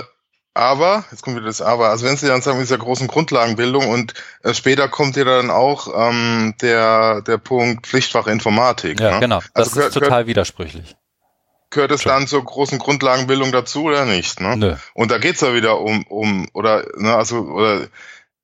[0.54, 3.88] aber, jetzt kommt wieder das Aber, also wenn Sie dann sagen, mit dieser großen Grundlagenbildung
[3.88, 4.14] und
[4.44, 9.00] äh, später kommt ja dann auch ähm, der, der Punkt Pflichtfach Informatik.
[9.00, 9.20] Ja, ne?
[9.22, 9.40] genau.
[9.54, 10.98] Das also gehört, ist total gehört, widersprüchlich.
[11.72, 14.40] Gehört es dann zur großen Grundlagenbildung dazu oder nicht?
[14.42, 14.58] Ne?
[14.58, 14.76] Nö.
[14.94, 17.88] Und da geht's ja wieder um, um oder, ne, also, oder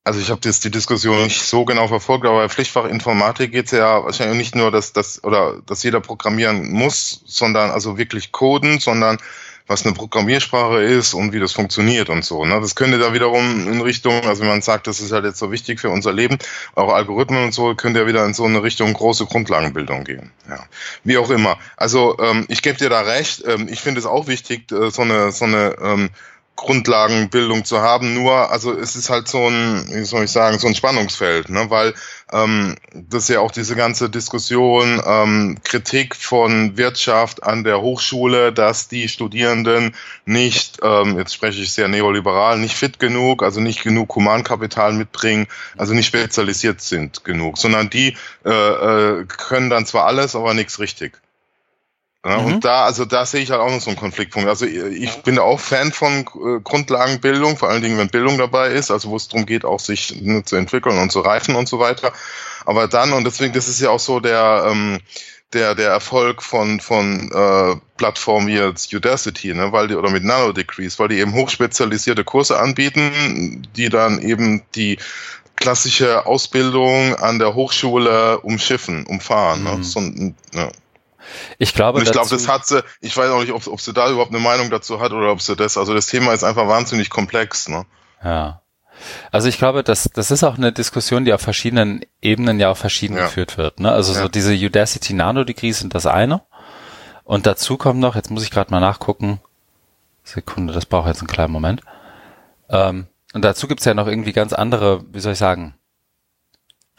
[0.06, 3.72] also ich habe jetzt die Diskussion nicht so genau verfolgt, aber bei Pflichtfach Informatik geht's
[3.72, 8.80] ja wahrscheinlich nicht nur, dass das oder dass jeder programmieren muss, sondern also wirklich coden,
[8.80, 9.18] sondern
[9.68, 12.46] was eine Programmiersprache ist und wie das funktioniert und so.
[12.46, 12.60] Ne?
[12.60, 15.52] Das könnte da wiederum in Richtung, also wenn man sagt, das ist halt jetzt so
[15.52, 16.38] wichtig für unser Leben,
[16.76, 20.32] auch Algorithmen und so, könnte ja wieder in so eine Richtung große Grundlagenbildung gehen.
[20.50, 20.66] Ja.
[21.04, 21.58] Wie auch immer.
[21.76, 23.44] Also ähm, ich gebe dir da recht.
[23.46, 26.10] Ähm, ich finde es auch wichtig, äh, so eine so eine ähm,
[26.58, 28.16] Grundlagenbildung zu haben.
[28.16, 31.70] Nur, also es ist halt so ein, wie soll ich sagen, so ein Spannungsfeld, ne?
[31.70, 31.94] weil
[32.34, 38.52] ähm, das ist ja auch diese ganze Diskussion, ähm, Kritik von Wirtschaft an der Hochschule,
[38.52, 43.84] dass die Studierenden nicht, ähm, jetzt spreche ich sehr neoliberal, nicht fit genug, also nicht
[43.84, 45.48] genug Humankapital mitbringen,
[45.78, 50.80] also nicht spezialisiert sind genug, sondern die äh, äh, können dann zwar alles, aber nichts
[50.80, 51.22] richtig.
[52.28, 52.46] Ja, mhm.
[52.46, 54.50] Und da, also da sehe ich halt auch noch so einen Konfliktpunkt.
[54.50, 58.92] Also ich bin auch Fan von äh, Grundlagenbildung, vor allen Dingen, wenn Bildung dabei ist,
[58.92, 61.80] also wo es darum geht, auch sich ne, zu entwickeln und zu reifen und so
[61.80, 62.12] weiter.
[62.66, 65.00] Aber dann, und deswegen, das ist ja auch so der, ähm,
[65.54, 70.26] der, der Erfolg von, von äh, Plattformen wie jetzt Udacity, ne, weil die, oder mit
[70.26, 74.98] Nano Degrees, weil die eben hochspezialisierte Kurse anbieten, die dann eben die
[75.56, 79.64] klassische Ausbildung an der Hochschule umschiffen, umfahren.
[79.64, 79.72] Ne?
[79.72, 79.78] Mhm.
[79.78, 79.84] Ne?
[79.84, 80.00] So,
[80.54, 80.70] ja.
[81.58, 83.94] Ich glaube, und ich glaube, das hat sie, ich weiß auch nicht, ob, ob sie
[83.94, 86.68] da überhaupt eine Meinung dazu hat oder ob sie das, also das Thema ist einfach
[86.68, 87.86] wahnsinnig komplex, ne?
[88.24, 88.62] Ja.
[89.32, 92.78] Also ich glaube, das, das ist auch eine Diskussion, die auf verschiedenen Ebenen ja auch
[92.78, 93.26] verschieden ja.
[93.26, 93.80] geführt wird.
[93.80, 93.92] Ne?
[93.92, 94.24] Also ja.
[94.24, 96.42] so diese Udacity Nano Degrees sind das eine.
[97.24, 99.40] Und dazu kommt noch, jetzt muss ich gerade mal nachgucken.
[100.24, 101.82] Sekunde, das braucht jetzt einen kleinen Moment.
[102.70, 105.76] Ähm, und dazu gibt's ja noch irgendwie ganz andere, wie soll ich sagen,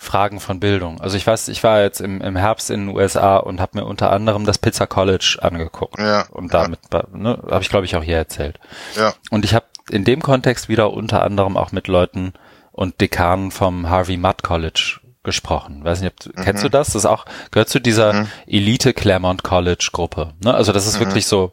[0.01, 1.01] Fragen von Bildung.
[1.01, 3.85] Also ich weiß, ich war jetzt im, im Herbst in den USA und habe mir
[3.85, 5.99] unter anderem das Pizza College angeguckt.
[5.99, 7.03] Ja, und damit ja.
[7.13, 8.61] ne, habe ich, glaube ich, auch hier erzählt.
[8.95, 9.13] Ja.
[9.31, 12.33] Und ich habe in dem Kontext wieder unter anderem auch mit Leuten
[12.71, 15.83] und Dekanen vom Harvey Mudd College gesprochen.
[15.83, 16.45] Weiß nicht, ob, mhm.
[16.45, 16.89] kennst du das?
[16.89, 18.29] Das ist auch, gehört zu dieser mhm.
[18.47, 20.33] Elite Claremont College Gruppe.
[20.41, 20.55] Ne?
[20.55, 21.07] Also das ist mhm.
[21.07, 21.53] wirklich so,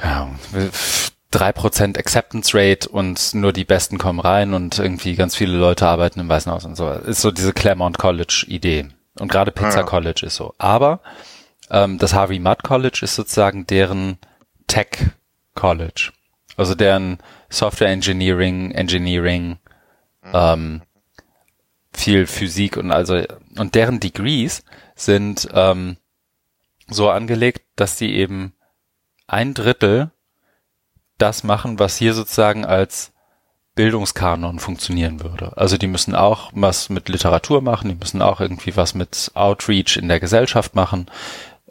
[0.00, 0.30] ja,
[1.32, 5.86] drei Prozent Acceptance Rate und nur die Besten kommen rein und irgendwie ganz viele Leute
[5.86, 6.88] arbeiten im Weißen Haus und so.
[6.90, 8.88] Ist so diese Claremont College Idee.
[9.18, 9.82] Und gerade Pizza ja.
[9.82, 10.54] College ist so.
[10.58, 11.00] Aber
[11.70, 14.18] ähm, das Harvey Mudd College ist sozusagen deren
[14.66, 14.88] Tech
[15.54, 16.12] College.
[16.56, 17.18] Also deren
[17.48, 19.58] Software Engineering, Engineering,
[20.22, 20.30] mhm.
[20.32, 20.82] ähm,
[21.92, 23.22] viel Physik und also
[23.58, 24.64] und deren Degrees
[24.94, 25.96] sind ähm,
[26.88, 28.54] so angelegt, dass die eben
[29.26, 30.10] ein Drittel
[31.22, 33.12] das machen, was hier sozusagen als
[33.74, 35.56] Bildungskanon funktionieren würde.
[35.56, 39.96] Also die müssen auch was mit Literatur machen, die müssen auch irgendwie was mit Outreach
[39.96, 41.06] in der Gesellschaft machen,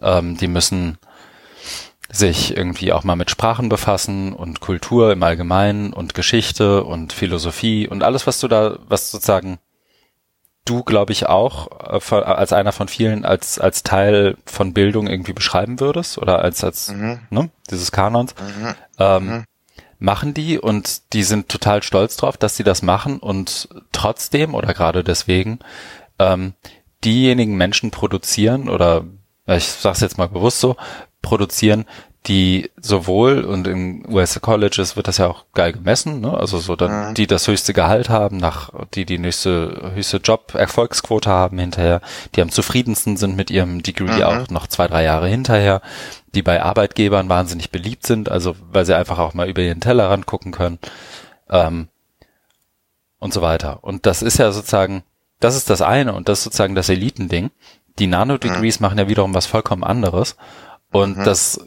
[0.01, 0.97] ähm, die müssen
[2.09, 7.87] sich irgendwie auch mal mit Sprachen befassen und Kultur im Allgemeinen und Geschichte und Philosophie
[7.87, 9.59] und alles, was du da, was sozusagen
[10.65, 11.69] du, glaube ich, auch
[12.11, 16.63] äh, als einer von vielen als als Teil von Bildung irgendwie beschreiben würdest oder als
[16.63, 17.19] als mhm.
[17.29, 18.75] ne, dieses Kanons, mhm.
[18.99, 19.43] Ähm, mhm.
[19.99, 24.73] machen die und die sind total stolz drauf, dass sie das machen und trotzdem oder
[24.73, 25.59] gerade deswegen
[26.19, 26.53] ähm,
[27.03, 29.05] diejenigen Menschen produzieren oder
[29.47, 30.75] ich sag's jetzt mal bewusst so
[31.21, 31.85] produzieren,
[32.27, 36.37] die sowohl und in US Colleges wird das ja auch geil gemessen, ne?
[36.37, 37.13] also so dann mhm.
[37.15, 41.99] die das höchste Gehalt haben, nach die die nächste höchste Job Erfolgsquote haben hinterher,
[42.35, 44.23] die am zufriedensten sind mit ihrem Degree mhm.
[44.23, 45.81] auch noch zwei drei Jahre hinterher,
[46.35, 50.27] die bei Arbeitgebern wahnsinnig beliebt sind, also weil sie einfach auch mal über ihren Tellerrand
[50.27, 50.77] gucken können
[51.49, 51.87] ähm,
[53.17, 53.79] und so weiter.
[53.81, 55.01] Und das ist ja sozusagen,
[55.39, 57.49] das ist das eine und das ist sozusagen das Elitending.
[57.97, 58.85] Die Nano-Degrees mhm.
[58.85, 60.37] machen ja wiederum was vollkommen anderes.
[60.91, 61.23] Und mhm.
[61.23, 61.59] das,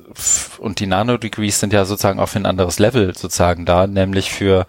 [0.58, 4.66] und die Nano-Degrees sind ja sozusagen auf ein anderes Level sozusagen da, nämlich für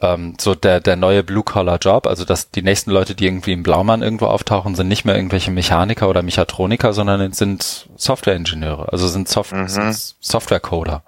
[0.00, 4.02] ähm, so der, der neue Blue-Collar-Job, also dass die nächsten Leute, die irgendwie im Blaumann
[4.02, 9.52] irgendwo auftauchen, sind nicht mehr irgendwelche Mechaniker oder Mechatroniker, sondern sind Software-Ingenieure, also sind, Soft
[9.52, 9.66] mhm.
[9.66, 11.02] sind Software-Coder.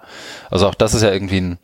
[0.49, 1.57] Also auch das ist ja irgendwie ein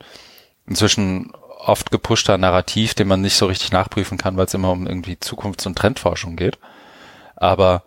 [0.68, 4.88] inzwischen oft gepushter Narrativ, den man nicht so richtig nachprüfen kann, weil es immer um
[4.88, 6.58] irgendwie Zukunfts- und Trendforschung geht.
[7.36, 7.84] Aber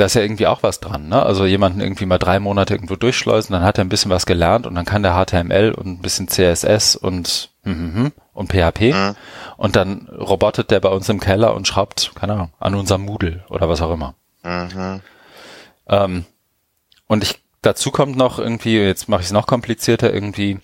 [0.00, 1.22] da ist ja irgendwie auch was dran, ne?
[1.22, 4.66] Also jemanden irgendwie mal drei Monate irgendwo durchschleusen, dann hat er ein bisschen was gelernt
[4.66, 8.94] und dann kann der HTML und ein bisschen CSS und hm, hm, hm, und PHP
[8.94, 9.16] mhm.
[9.58, 13.44] und dann robotet der bei uns im Keller und schraubt, keine Ahnung, an unserem Moodle
[13.50, 14.14] oder was auch immer.
[14.42, 15.02] Mhm.
[15.86, 16.24] Ähm,
[17.06, 20.60] und ich dazu kommt noch irgendwie, jetzt mache ich es noch komplizierter, irgendwie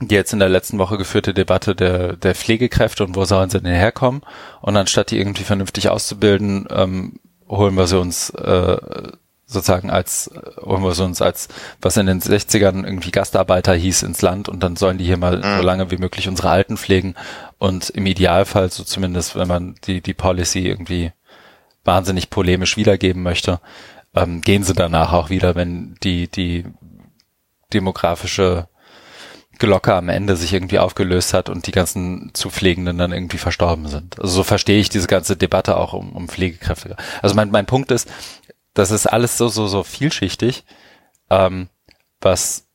[0.00, 3.60] die jetzt in der letzten Woche geführte Debatte der, der Pflegekräfte und wo sollen sie
[3.60, 4.22] denn herkommen?
[4.60, 8.76] Und anstatt die irgendwie vernünftig auszubilden, ähm, holen wir sie uns äh,
[9.46, 11.48] sozusagen als, holen wir sie uns als,
[11.80, 15.38] was in den 60ern irgendwie Gastarbeiter hieß, ins Land und dann sollen die hier mal
[15.38, 15.58] mhm.
[15.58, 17.14] so lange wie möglich unsere Alten pflegen
[17.58, 21.12] und im Idealfall, so zumindest wenn man die, die Policy irgendwie
[21.84, 23.60] wahnsinnig polemisch wiedergeben möchte,
[24.14, 26.64] ähm, gehen sie danach auch wieder, wenn die, die
[27.72, 28.68] demografische
[29.58, 34.20] Glocke am Ende sich irgendwie aufgelöst hat und die ganzen Zupflegenden dann irgendwie verstorben sind.
[34.20, 36.96] Also so verstehe ich diese ganze Debatte auch um, um Pflegekräfte.
[37.22, 38.08] Also mein, mein Punkt ist,
[38.74, 40.64] das ist alles so, so, so vielschichtig,
[41.30, 41.68] ähm,
[42.20, 42.66] was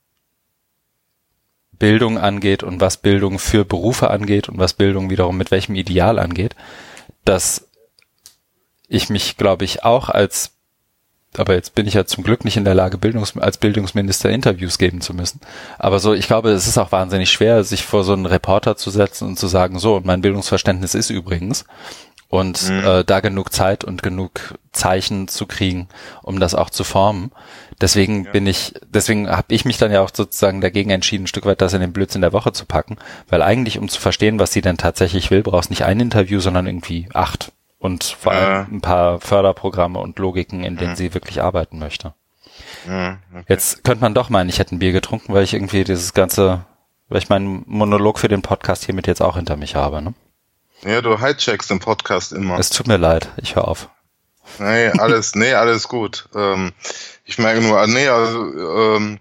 [1.71, 6.19] Bildung angeht und was Bildung für Berufe angeht und was Bildung wiederum mit welchem Ideal
[6.19, 6.55] angeht,
[7.25, 7.69] dass
[8.87, 10.57] ich mich, glaube ich, auch als
[11.37, 14.77] aber jetzt bin ich ja zum Glück nicht in der Lage, Bildungs als Bildungsminister Interviews
[14.77, 15.39] geben zu müssen.
[15.79, 18.89] Aber so, ich glaube, es ist auch wahnsinnig schwer, sich vor so einen Reporter zu
[18.89, 21.63] setzen und zu sagen, so, mein Bildungsverständnis ist übrigens.
[22.27, 22.85] Und mhm.
[22.85, 25.89] äh, da genug Zeit und genug Zeichen zu kriegen,
[26.21, 27.31] um das auch zu formen.
[27.81, 28.31] Deswegen ja.
[28.31, 31.61] bin ich, deswegen habe ich mich dann ja auch sozusagen dagegen entschieden, ein Stück weit
[31.61, 32.97] das in den Blödsinn der Woche zu packen.
[33.27, 36.67] Weil eigentlich, um zu verstehen, was sie denn tatsächlich will, brauchst nicht ein Interview, sondern
[36.67, 37.51] irgendwie acht
[37.81, 42.13] und vor allem ein paar Förderprogramme und Logiken, in denen sie wirklich arbeiten möchte.
[42.85, 43.17] Okay.
[43.47, 46.63] Jetzt könnte man doch meinen, ich hätte ein Bier getrunken, weil ich irgendwie dieses ganze,
[47.09, 50.13] weil ich meinen Monolog für den Podcast hiermit jetzt auch hinter mich habe, ne?
[50.83, 52.57] Ja, du hijackst den Podcast immer.
[52.59, 53.89] Es tut mir leid, ich höre auf.
[54.59, 56.27] Nee, alles, nee, alles gut.
[56.35, 56.73] Ähm,
[57.25, 59.19] ich merke nur, nee, also, ähm,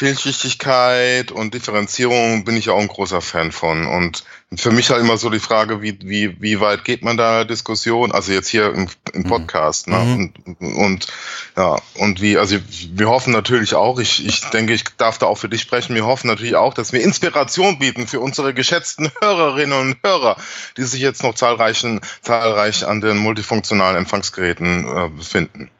[0.00, 3.84] Vielschichtigkeit und Differenzierung bin ich auch ein großer Fan von.
[3.84, 4.24] Und
[4.56, 8.10] für mich halt immer so die Frage, wie, wie, wie weit geht man da Diskussion?
[8.10, 9.28] Also jetzt hier im, im mhm.
[9.28, 9.98] Podcast, ne?
[9.98, 10.32] Mhm.
[10.58, 11.06] Und, und,
[11.54, 12.56] ja, und wie, also
[12.94, 16.06] wir hoffen natürlich auch, ich, ich denke, ich darf da auch für dich sprechen, wir
[16.06, 20.38] hoffen natürlich auch, dass wir Inspiration bieten für unsere geschätzten Hörerinnen und Hörer,
[20.78, 25.70] die sich jetzt noch zahlreichen, zahlreich an den multifunktionalen Empfangsgeräten äh, befinden.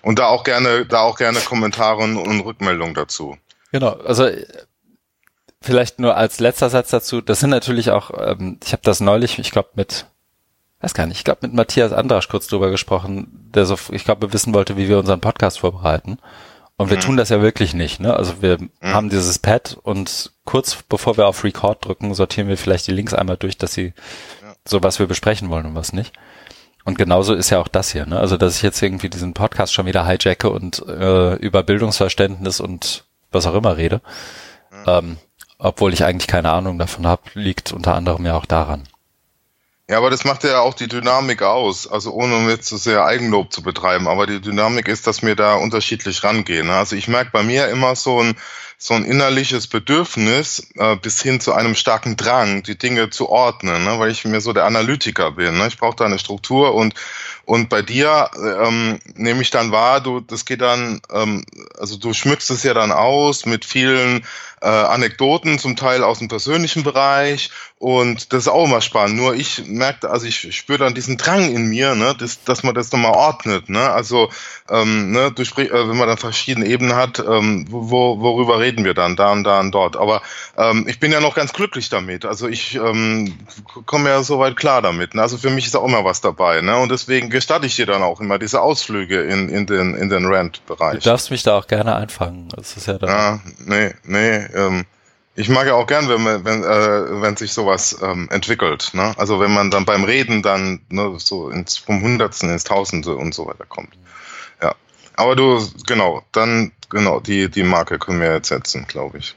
[0.00, 3.36] Und da auch gerne, da auch gerne Kommentare und Rückmeldungen dazu.
[3.72, 4.28] Genau, also
[5.62, 9.38] vielleicht nur als letzter Satz dazu, das sind natürlich auch, ähm, ich habe das neulich,
[9.38, 10.06] ich glaube mit,
[10.80, 14.32] weiß gar nicht, ich glaube mit Matthias Andrasch kurz drüber gesprochen, der so, ich glaube,
[14.32, 16.18] wissen wollte, wie wir unseren Podcast vorbereiten.
[16.76, 17.02] Und wir mhm.
[17.02, 18.14] tun das ja wirklich nicht, ne?
[18.14, 18.70] Also wir mhm.
[18.82, 23.14] haben dieses Pad und kurz bevor wir auf Record drücken, sortieren wir vielleicht die Links
[23.14, 23.92] einmal durch, dass sie
[24.42, 24.54] ja.
[24.66, 26.12] so was wir besprechen wollen und was nicht.
[26.84, 28.18] Und genauso ist ja auch das hier, ne?
[28.18, 33.04] Also dass ich jetzt irgendwie diesen Podcast schon wieder hijacke und äh, über Bildungsverständnis und
[33.32, 34.00] was auch immer rede.
[34.70, 34.84] Mhm.
[34.86, 35.16] Ähm,
[35.58, 38.84] obwohl ich eigentlich keine Ahnung davon habe, liegt unter anderem ja auch daran.
[39.88, 41.86] Ja, aber das macht ja auch die Dynamik aus.
[41.86, 44.08] Also ohne jetzt zu so sehr Eigenlob zu betreiben.
[44.08, 46.70] Aber die Dynamik ist, dass wir da unterschiedlich rangehen.
[46.70, 48.34] Also ich merke bei mir immer so ein,
[48.78, 53.84] so ein innerliches Bedürfnis äh, bis hin zu einem starken Drang, die Dinge zu ordnen,
[53.84, 53.98] ne?
[53.98, 55.58] weil ich mir so der Analytiker bin.
[55.58, 55.66] Ne?
[55.68, 56.94] Ich brauche da eine Struktur und
[57.44, 61.44] und bei dir ähm, nehme ich dann wahr, du, das geht dann, ähm,
[61.78, 64.24] also du schmückst es ja dann aus mit vielen
[64.62, 67.50] äh, Anekdoten, zum Teil aus dem persönlichen Bereich
[67.82, 69.16] und das ist auch immer spannend.
[69.16, 72.76] Nur ich merkte, also ich spüre dann diesen Drang in mir, ne, dass, dass man
[72.76, 73.68] das nochmal ordnet.
[73.68, 73.90] Ne?
[73.90, 74.30] Also
[74.70, 78.84] ähm, ne, du sprich, äh, wenn man dann verschiedene Ebenen hat, ähm, wo, worüber reden
[78.84, 79.16] wir dann?
[79.16, 79.96] Da und da und dort.
[79.96, 80.22] Aber
[80.56, 82.24] ähm, ich bin ja noch ganz glücklich damit.
[82.24, 83.36] Also ich ähm,
[83.84, 85.16] komme ja soweit klar damit.
[85.16, 85.22] Ne?
[85.22, 86.60] Also für mich ist auch immer was dabei.
[86.60, 86.76] Ne?
[86.76, 90.26] Und deswegen gestatte ich dir dann auch immer diese Ausflüge in, in den, in den
[90.26, 91.02] Rant-Bereich.
[91.02, 92.46] Du darfst mich da auch gerne einfangen.
[92.54, 93.10] Das ist ja dann.
[93.10, 94.46] Ja, nee, nee.
[94.54, 94.84] Ähm,
[95.34, 98.90] ich mag ja auch gern, wenn man, wenn, äh, wenn sich sowas ähm, entwickelt.
[98.92, 99.14] Ne?
[99.16, 103.34] Also wenn man dann beim Reden dann ne, so ins vom Hundertsten ins Tausende und
[103.34, 103.94] so weiter kommt.
[104.60, 104.74] Ja.
[105.16, 109.34] Aber du, genau, dann, genau, die, die Marke können wir jetzt setzen, glaube ich.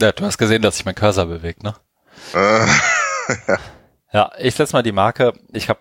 [0.00, 1.74] Ja, du hast gesehen, dass sich mein Cursor bewegt, ne?
[2.34, 2.66] Äh,
[4.12, 5.34] Ja, ich setze mal die Marke.
[5.52, 5.80] Ich habe,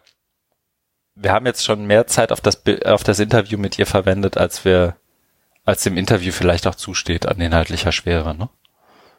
[1.16, 4.66] wir haben jetzt schon mehr Zeit auf das auf das Interview mit ihr verwendet, als
[4.66, 4.98] wir,
[5.64, 8.50] als dem Interview vielleicht auch zusteht an inhaltlicher Schwere, ne?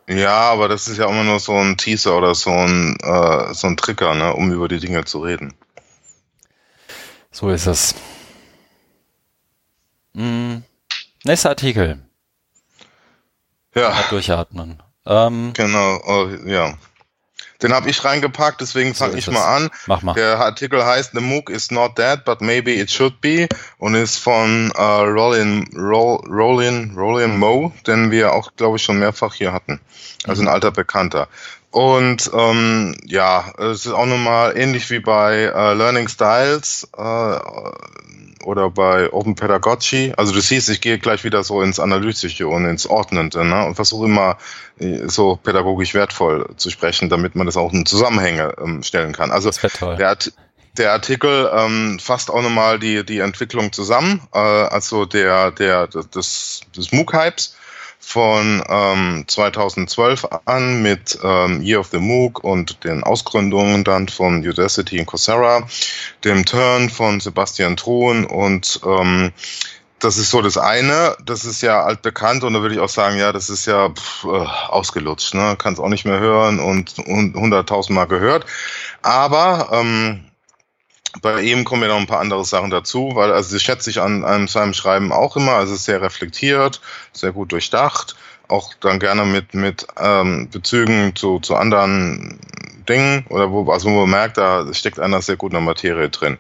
[0.09, 3.67] Ja, aber das ist ja immer nur so ein Teaser oder so ein, äh, so
[3.67, 5.55] ein Trigger, ne, um über die Dinge zu reden.
[7.31, 7.95] So ist es.
[10.15, 10.65] Hm,
[11.25, 12.01] nächster Artikel.
[13.75, 14.83] Ja, Mal durchatmen.
[15.07, 16.75] Ähm, genau, oh, ja.
[17.61, 19.69] Den habe ich reingepackt, deswegen So fange ist ich mal an.
[19.87, 20.13] mach mal.
[20.15, 23.49] Der Artikel heißt The MOOC is not dead, but maybe it should be
[23.79, 28.99] und ist von äh, Rollin, Roll, Rollin, Rollin Moe, den wir auch, glaube ich, schon
[29.01, 29.81] mehrfach hier hatten.
[30.27, 30.49] Also Mhm.
[30.49, 31.27] ein alter Bekannter.
[31.71, 37.39] Und ähm, ja, es ist auch nochmal ähnlich wie bei äh, Learning Styles äh,
[38.45, 40.13] oder bei Open Pedagogy.
[40.17, 43.67] Also du siehst, ich gehe gleich wieder so ins Analytische und ins Ordnende ne?
[43.67, 44.39] und versuche immer
[45.07, 49.31] so pädagogisch wertvoll zu sprechen, damit man das auch in Zusammenhänge ähm, stellen kann.
[49.31, 49.51] Also
[49.99, 50.33] der, Art-
[50.77, 56.61] der Artikel ähm, fasst auch nochmal die, die Entwicklung zusammen, äh, also der, der, des,
[56.77, 57.57] des MOOC-Hypes
[58.01, 64.47] von ähm, 2012 an mit ähm, Year of the MOOC und den Ausgründungen dann von
[64.47, 65.67] Udacity und Coursera,
[66.25, 69.33] dem Turn von Sebastian Thron und ähm,
[70.01, 73.19] das ist so das eine, das ist ja altbekannt und da würde ich auch sagen,
[73.19, 74.29] ja, das ist ja pff, äh,
[74.69, 75.57] ausgelutscht, ne?
[75.59, 78.47] kann es auch nicht mehr hören und hunderttausendmal gehört.
[79.03, 80.25] Aber ähm,
[81.21, 84.01] bei ihm kommen ja noch ein paar andere Sachen dazu, weil also das schätze ich
[84.01, 86.81] an, an seinem Schreiben auch immer, also sehr reflektiert,
[87.13, 88.15] sehr gut durchdacht,
[88.47, 92.39] auch dann gerne mit mit ähm, Bezügen zu, zu anderen
[92.89, 96.09] Dingen oder wo also wo man merkt, da steckt einer sehr gut in der Materie
[96.09, 96.39] drin.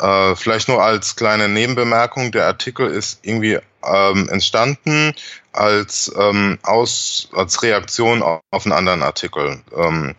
[0.00, 5.14] Äh, vielleicht nur als kleine Nebenbemerkung, der Artikel ist irgendwie ähm, entstanden
[5.52, 9.62] als ähm, aus als Reaktion auf, auf einen anderen Artikel.
[9.76, 10.14] Ähm,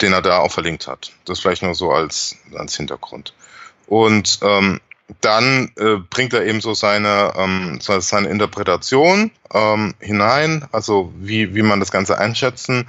[0.00, 1.12] den er da auch verlinkt hat.
[1.24, 3.34] Das vielleicht nur so als, als Hintergrund.
[3.86, 4.80] Und ähm,
[5.20, 11.62] dann äh, bringt er eben so seine, ähm, seine Interpretation ähm, hinein, also wie, wie
[11.62, 12.88] man das Ganze einschätzen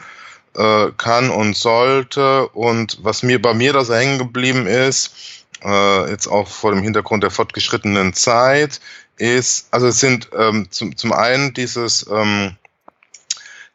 [0.56, 2.48] äh, kann und sollte.
[2.50, 6.84] Und was mir bei mir da so hängen geblieben ist, äh, jetzt auch vor dem
[6.84, 8.80] Hintergrund der fortgeschrittenen Zeit,
[9.18, 12.56] ist, also es sind ähm, zum, zum einen dieses, ähm,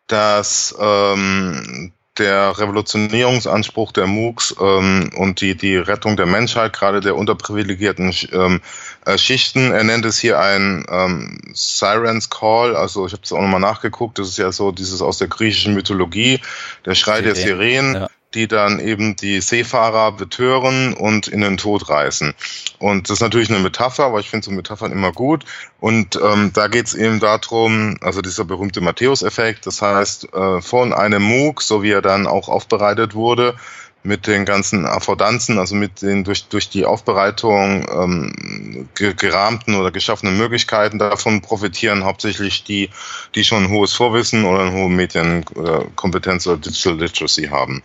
[0.06, 7.16] dass ähm, der Revolutionierungsanspruch der MOOCs ähm, und die, die Rettung der Menschheit, gerade der
[7.16, 8.60] unterprivilegierten ähm,
[9.06, 9.72] äh, Schichten.
[9.72, 14.18] Er nennt es hier ein ähm, Sirens Call, also ich habe es auch nochmal nachgeguckt,
[14.18, 16.40] das ist ja so dieses aus der griechischen Mythologie,
[16.84, 18.08] der Schrei der Sirenen, Ja.
[18.34, 22.34] Die dann eben die Seefahrer betören und in den Tod reißen.
[22.78, 25.44] Und das ist natürlich eine Metapher, aber ich finde so Metaphern immer gut.
[25.80, 30.92] Und ähm, da geht es eben darum, also dieser berühmte Matthäus-Effekt, das heißt, äh, von
[30.92, 33.56] einem MOOC, so wie er dann auch aufbereitet wurde,
[34.04, 39.90] mit den ganzen Affordanzen, also mit den durch, durch die Aufbereitung ähm, ge gerahmten oder
[39.90, 42.90] geschaffenen Möglichkeiten, davon profitieren hauptsächlich die,
[43.34, 47.82] die schon ein hohes Vorwissen oder eine hohe Medienkompetenz oder Digital Literacy haben.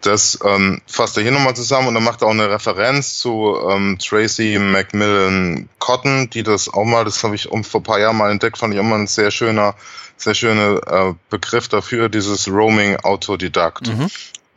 [0.00, 3.56] Das ähm, fasst er hier nochmal zusammen und dann macht er auch eine Referenz zu
[3.68, 7.98] ähm, Tracy Macmillan Cotton, die das auch mal, das habe ich um, vor ein paar
[7.98, 9.74] Jahren mal entdeckt, fand ich auch mal ein sehr schöner,
[10.16, 13.88] sehr schöner äh, Begriff dafür, dieses Roaming Autodidakt.
[13.88, 14.08] Mhm.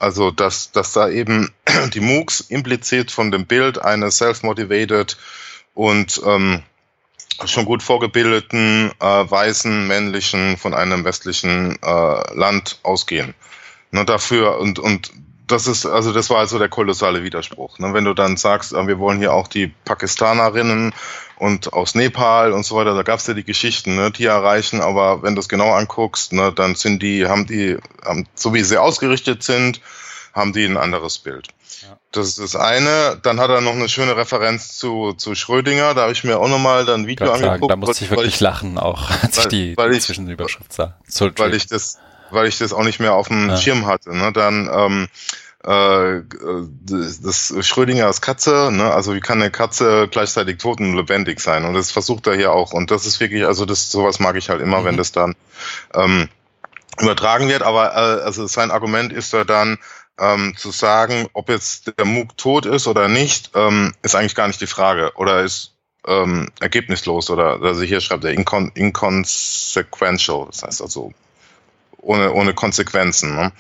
[0.02, 1.52] Also, dass, dass da eben
[1.94, 5.15] die MOOCs implizit von dem Bild eines self-motivated
[5.76, 6.64] und ähm,
[7.45, 13.36] schon gut vorgebildeten, äh, weißen, männlichen, von einem westlichen äh, Land ausgehen.
[13.91, 15.11] Ne, dafür und, und
[15.45, 17.78] das ist, also das war also der kolossale Widerspruch.
[17.78, 17.94] Ne?
[17.94, 20.94] Wenn du dann sagst, äh, wir wollen hier auch die Pakistanerinnen
[21.41, 25.23] und aus Nepal und so weiter, da gab's ja die Geschichten, ne, die erreichen, aber
[25.23, 28.77] wenn du es genau anguckst, ne, dann sind die, haben die, haben, so wie sie
[28.80, 29.81] ausgerichtet sind,
[30.34, 31.47] haben die ein anderes Bild.
[31.81, 31.97] Ja.
[32.11, 33.19] Das ist das eine.
[33.23, 35.95] Dann hat er noch eine schöne Referenz zu, zu Schrödinger.
[35.95, 37.72] Da habe ich mir auch nochmal dann ein Video Grad sagen, angeguckt.
[37.72, 40.99] da musste ich wirklich lachen, auch als weil- ich die weil ich- Zwischenüberschrift sah.
[41.07, 41.97] So, weil ich das,
[42.30, 43.57] weil ich das auch nicht mehr auf dem ja.
[43.57, 44.15] Schirm hatte.
[44.15, 44.31] Ne?
[44.31, 45.07] Dann ähm,
[45.63, 46.21] äh,
[47.21, 48.93] das Schrödingers Katze, ne?
[48.93, 51.65] also wie kann eine Katze gleichzeitig tot und lebendig sein?
[51.65, 52.73] Und das versucht er hier auch.
[52.73, 54.85] Und das ist wirklich, also das sowas mag ich halt immer, mhm.
[54.85, 55.35] wenn das dann
[55.93, 56.29] ähm,
[56.99, 57.61] übertragen wird.
[57.61, 59.77] Aber äh, also sein Argument ist ja dann,
[60.19, 64.47] ähm, zu sagen, ob jetzt der MOOC tot ist oder nicht, ähm, ist eigentlich gar
[64.47, 65.11] nicht die Frage.
[65.15, 65.73] Oder ist
[66.07, 71.13] ähm, ergebnislos oder also hier schreibt er incon inconsequential, das heißt also
[72.02, 73.36] ohne, ohne Konsequenzen.
[73.36, 73.52] Ne?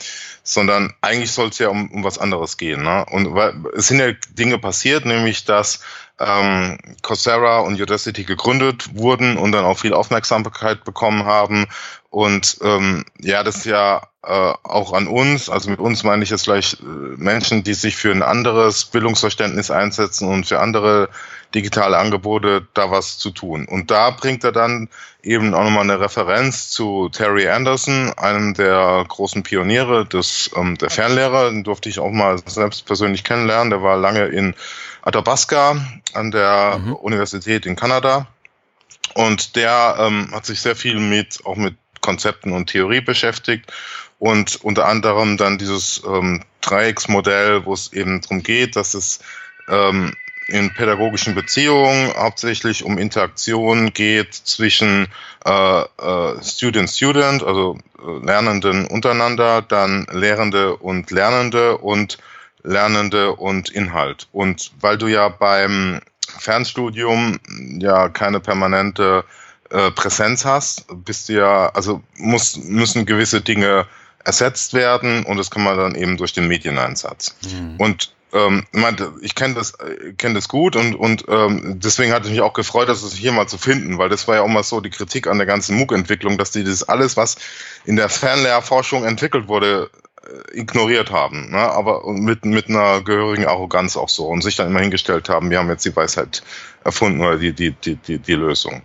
[0.43, 2.83] sondern eigentlich soll es ja um, um was anderes gehen.
[2.83, 3.05] Ne?
[3.11, 5.81] Und weil, es sind ja Dinge passiert, nämlich dass
[6.19, 11.67] ähm, Coursera und Udacity gegründet wurden und dann auch viel Aufmerksamkeit bekommen haben.
[12.09, 16.29] Und ähm, ja, das ist ja äh, auch an uns, also mit uns meine ich
[16.29, 21.09] jetzt gleich äh, Menschen, die sich für ein anderes Bildungsverständnis einsetzen und für andere
[21.53, 23.65] digitale Angebote da was zu tun.
[23.65, 24.89] Und da bringt er dann
[25.23, 30.89] eben auch nochmal eine Referenz zu Terry Anderson, einem der großen Pioniere des ähm, der
[30.89, 31.49] Fernlehrer.
[31.49, 33.69] Den durfte ich auch mal selbst persönlich kennenlernen.
[33.69, 34.55] Der war lange in
[35.01, 35.75] Athabasca
[36.13, 36.93] an der mhm.
[36.93, 38.27] Universität in Kanada.
[39.13, 43.71] Und der ähm, hat sich sehr viel mit, auch mit Konzepten und Theorie beschäftigt
[44.19, 49.19] und unter anderem dann dieses ähm, Dreiecksmodell, wo es eben darum geht, dass es
[49.67, 50.15] ähm,
[50.51, 55.07] in pädagogischen Beziehungen hauptsächlich um Interaktion geht zwischen
[55.45, 62.17] äh, äh, Student-Student, also äh, Lernenden untereinander, dann Lehrende und Lernende und
[62.63, 64.27] Lernende und Inhalt.
[64.31, 66.01] Und weil du ja beim
[66.37, 67.39] Fernstudium
[67.79, 69.23] ja keine permanente
[69.69, 73.87] äh, Präsenz hast, bist du ja, also muss, müssen gewisse Dinge
[74.23, 77.35] ersetzt werden und das kann man dann eben durch den Medieneinsatz.
[77.43, 77.75] Mhm.
[77.77, 78.65] Und ähm,
[79.21, 82.53] ich kenne das, äh, kenne das gut und, und ähm, deswegen hatte ich mich auch
[82.53, 84.89] gefreut, dass es hier mal zu finden, weil das war ja auch mal so die
[84.89, 87.35] Kritik an der ganzen MOOC-Entwicklung, dass die das alles, was
[87.85, 89.89] in der Fernlehrforschung entwickelt wurde,
[90.23, 91.59] äh, ignoriert haben, ne?
[91.59, 95.59] aber mit, mit einer gehörigen Arroganz auch so und sich dann immer hingestellt haben, wir
[95.59, 96.43] haben jetzt die Weisheit
[96.83, 98.81] erfunden oder die, die, die, die, die Lösung.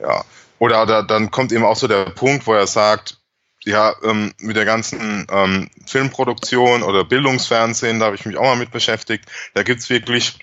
[0.00, 0.24] Ja.
[0.58, 3.18] Oder da, dann kommt eben auch so der Punkt, wo er sagt,
[3.64, 8.56] ja, ähm, mit der ganzen ähm, Filmproduktion oder Bildungsfernsehen, da habe ich mich auch mal
[8.56, 9.24] mit beschäftigt.
[9.54, 10.38] Da gibt's wirklich,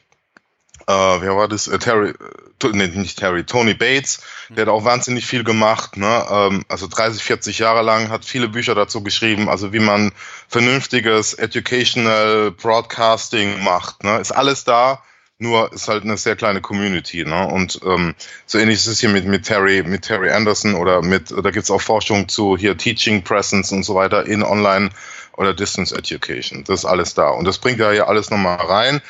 [0.87, 1.67] äh, wer war das?
[1.67, 6.25] Äh, Terry, äh, nee, nicht Terry, Tony Bates, der hat auch wahnsinnig viel gemacht, ne?
[6.29, 10.13] ähm, also 30, 40 Jahre lang, hat viele Bücher dazu geschrieben, also wie man
[10.47, 14.03] vernünftiges Educational Broadcasting macht.
[14.03, 14.19] Ne?
[14.19, 15.03] Ist alles da
[15.39, 17.47] nur ist halt eine sehr kleine Community, ne?
[17.47, 18.13] Und ähm,
[18.45, 21.71] so ähnlich ist es hier mit, mit Terry, mit Terry Anderson oder mit, da gibt's
[21.71, 24.89] auch Forschung zu hier Teaching Presence und so weiter in Online
[25.37, 26.65] oder Distance Education.
[26.65, 27.29] Das ist alles da.
[27.29, 29.01] Und das bringt ja hier alles nochmal rein.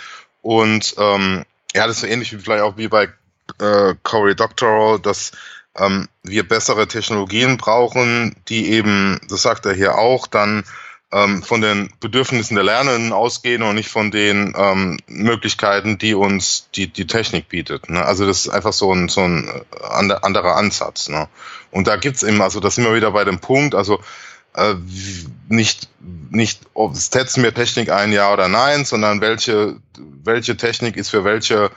[0.43, 1.43] Und ähm,
[1.75, 3.09] ja, das ist so ähnlich wie vielleicht auch wie bei
[3.59, 5.31] äh, Corey Doctoral, dass
[5.75, 10.63] ähm, wir bessere Technologien brauchen, die eben, das sagt er hier auch, dann
[11.11, 16.69] ähm, von den Bedürfnissen der Lernenden ausgehen und nicht von den ähm, Möglichkeiten, die uns
[16.75, 17.89] die, die Technik bietet.
[17.89, 18.05] Ne?
[18.05, 21.09] Also das ist einfach so ein, so ein äh, anderer Ansatz.
[21.09, 21.27] Ne?
[21.71, 23.99] Und da gibt's eben, also da sind wir wieder bei dem Punkt, also
[24.53, 24.75] äh,
[25.47, 25.89] nicht,
[26.29, 31.23] nicht, ob setzen wir Technik ein, ja oder nein, sondern welche, welche Technik ist für
[31.23, 31.71] welche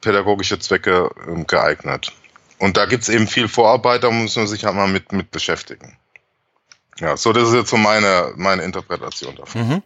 [0.00, 2.12] pädagogische Zwecke ähm, geeignet.
[2.58, 5.97] Und da gibt's eben viel Vorarbeit, da muss man sich halt mal mit, mit beschäftigen.
[7.00, 9.68] Ja, so das ist jetzt so meine, meine Interpretation davon.
[9.68, 9.82] Mhm.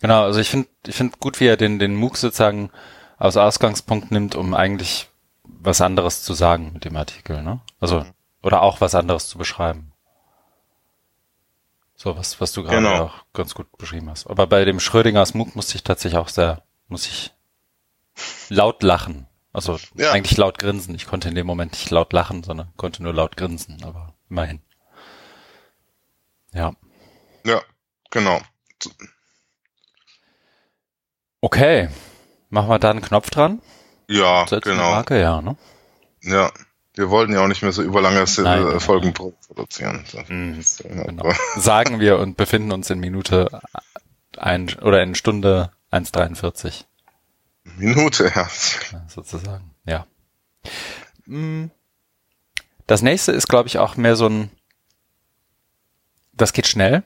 [0.00, 2.70] Genau, also ich finde ich finde gut, wie er den, den MOOC sozusagen
[3.18, 5.08] als Ausgangspunkt nimmt, um eigentlich
[5.44, 7.60] was anderes zu sagen mit dem Artikel, ne?
[7.78, 8.12] Also, mhm.
[8.42, 9.92] oder auch was anderes zu beschreiben.
[11.94, 13.04] So, was, was du gerade genau.
[13.04, 14.26] auch ganz gut beschrieben hast.
[14.26, 17.32] Aber bei dem Schrödingers MOOC musste ich tatsächlich auch sehr, muss ich
[18.48, 19.26] laut lachen.
[19.52, 20.12] Also ja.
[20.12, 20.94] eigentlich laut grinsen.
[20.94, 24.62] Ich konnte in dem Moment nicht laut lachen, sondern konnte nur laut grinsen, aber immerhin.
[26.52, 26.72] Ja.
[27.44, 27.62] Ja,
[28.10, 28.40] genau.
[31.40, 31.88] Okay.
[32.48, 33.62] Machen wir da einen Knopf dran?
[34.08, 34.90] Ja, Setzen genau.
[34.90, 35.56] Marke, ja, ne?
[36.22, 36.50] Ja.
[36.94, 39.32] Wir wollten ja auch nicht mehr so überlange nein, Folgen nein.
[39.46, 40.04] produzieren.
[40.28, 41.32] Mhm, genau.
[41.56, 43.60] Sagen wir und befinden uns in Minute
[44.36, 46.84] ein oder in Stunde 1,43.
[47.76, 48.48] Minute, ja.
[49.06, 50.06] Sozusagen, ja.
[51.26, 51.70] Mm.
[52.86, 54.50] Das nächste ist, glaube ich, auch mehr so ein
[56.40, 57.02] das geht schnell,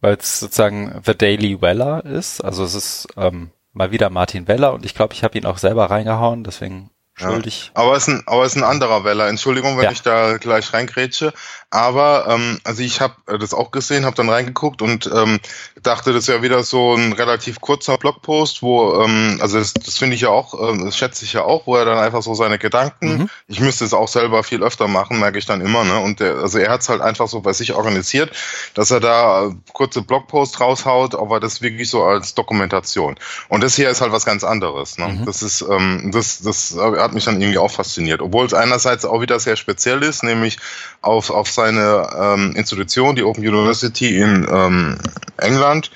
[0.00, 2.40] weil es sozusagen The Daily Weller ist.
[2.42, 5.58] Also es ist ähm, mal wieder Martin Weller und ich glaube, ich habe ihn auch
[5.58, 7.72] selber reingehauen, deswegen schuldig.
[7.74, 9.28] Ja, aber es ist ein, aber es ist ein anderer Weller.
[9.28, 9.92] Entschuldigung, wenn ja.
[9.92, 11.32] ich da gleich reingrätsche.
[11.74, 15.40] Aber ähm, also ich habe äh, das auch gesehen, habe dann reingeguckt und ähm,
[15.82, 19.98] dachte, das ist ja wieder so ein relativ kurzer Blogpost, wo ähm, also das, das
[19.98, 22.32] finde ich ja auch, äh, das schätze ich ja auch, wo er dann einfach so
[22.34, 23.18] seine Gedanken.
[23.18, 23.30] Mhm.
[23.48, 25.82] Ich müsste es auch selber viel öfter machen, merke ich dann immer.
[25.82, 25.98] Ne?
[25.98, 28.30] Und der, also er hat es halt einfach so bei sich organisiert,
[28.74, 33.16] dass er da kurze Blogposts raushaut, aber das wirklich so als Dokumentation.
[33.48, 34.96] Und das hier ist halt was ganz anderes.
[34.96, 35.08] Ne?
[35.08, 35.24] Mhm.
[35.24, 39.20] Das ist ähm, das das hat mich dann irgendwie auch fasziniert, obwohl es einerseits auch
[39.20, 40.58] wieder sehr speziell ist, nämlich
[41.02, 44.98] auf auf sein seine ähm, Institution, die Open University in ähm,
[45.38, 45.90] England,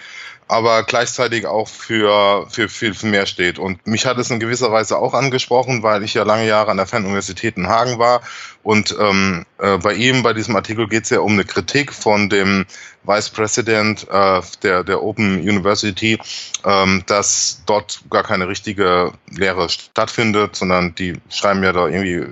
[0.51, 3.59] aber gleichzeitig auch für, für viel mehr steht.
[3.59, 6.79] Und mich hat es in gewisser Weise auch angesprochen, weil ich ja lange Jahre an
[6.79, 8.23] der Fernuniversität in Hagen war.
[8.63, 12.31] Und ähm, äh, bei ihm, bei diesem Artikel geht es ja um eine Kritik von
[12.31, 12.65] dem
[13.05, 16.19] Vice President äh, der, der Open University,
[16.65, 22.25] ähm, dass dort gar keine richtige Lehre stattfindet, sondern die schreiben ja da irgendwie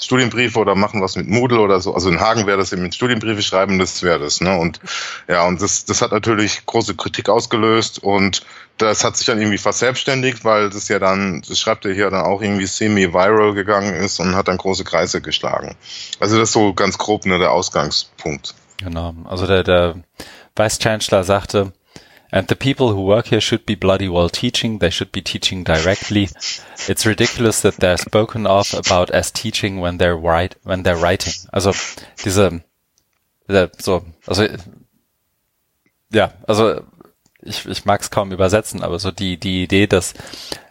[0.00, 1.94] Studienbriefe oder machen was mit Moodle oder so.
[1.94, 4.40] Also in Hagen wäre das eben Studienbriefe schreiben, das wäre das.
[4.40, 4.58] Ne?
[4.58, 4.80] Und
[5.28, 8.42] ja, und das, das hat natürlich große Kritik ausgelöst und
[8.78, 12.24] das hat sich dann irgendwie verselbstständigt, weil das ja dann, das schreibt er hier dann
[12.24, 15.76] auch irgendwie semi-viral gegangen ist und hat dann große Kreise geschlagen.
[16.18, 18.54] Also das ist so ganz grob ne, der Ausgangspunkt.
[18.78, 19.14] Genau.
[19.24, 19.96] Also der, der
[20.56, 21.72] Vice Chancellor sagte,
[22.32, 24.78] And the people who work here should be bloody well teaching.
[24.78, 26.28] They should be teaching directly.
[26.88, 31.32] It's ridiculous that they're spoken of about as teaching when they're write, when they're writing.
[31.52, 31.72] Also,
[32.24, 32.62] diese,
[33.78, 34.46] so, also,
[36.12, 36.82] ja, also,
[37.42, 40.14] ich, ich mag es kaum übersetzen, aber so die, die Idee, dass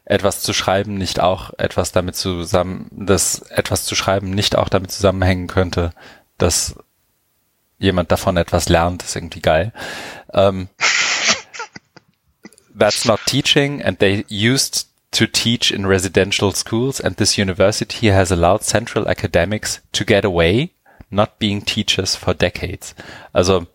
[0.05, 4.91] etwas zu schreiben nicht auch etwas damit zusammen, dass etwas zu schreiben nicht auch damit
[4.91, 5.91] zusammenhängen könnte,
[6.37, 6.75] dass
[7.77, 9.71] jemand davon etwas lernt, ist irgendwie geil.
[10.33, 10.67] Ähm,
[12.79, 18.31] that's not teaching and they used to teach in residential schools and this university has
[18.31, 20.71] allowed central academics to get away
[21.09, 22.95] not being teachers for decades.
[23.33, 23.65] Also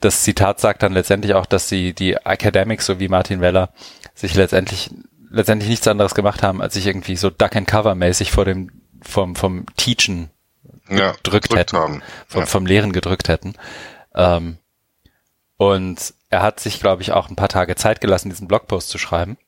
[0.00, 3.70] das Zitat sagt dann letztendlich auch, dass sie die Academics, so wie Martin Weller,
[4.14, 4.90] sich letztendlich
[5.30, 8.70] letztendlich nichts anderes gemacht haben, als sich irgendwie so Duck and Cover mäßig vor dem
[9.02, 10.30] vom vom Teachen
[10.88, 12.02] ja, gedrückt hätten, haben.
[12.26, 12.46] Vom, ja.
[12.46, 13.54] vom Lehren gedrückt hätten.
[14.14, 14.58] Ähm,
[15.56, 18.98] und er hat sich, glaube ich, auch ein paar Tage Zeit gelassen, diesen Blogpost zu
[18.98, 19.38] schreiben.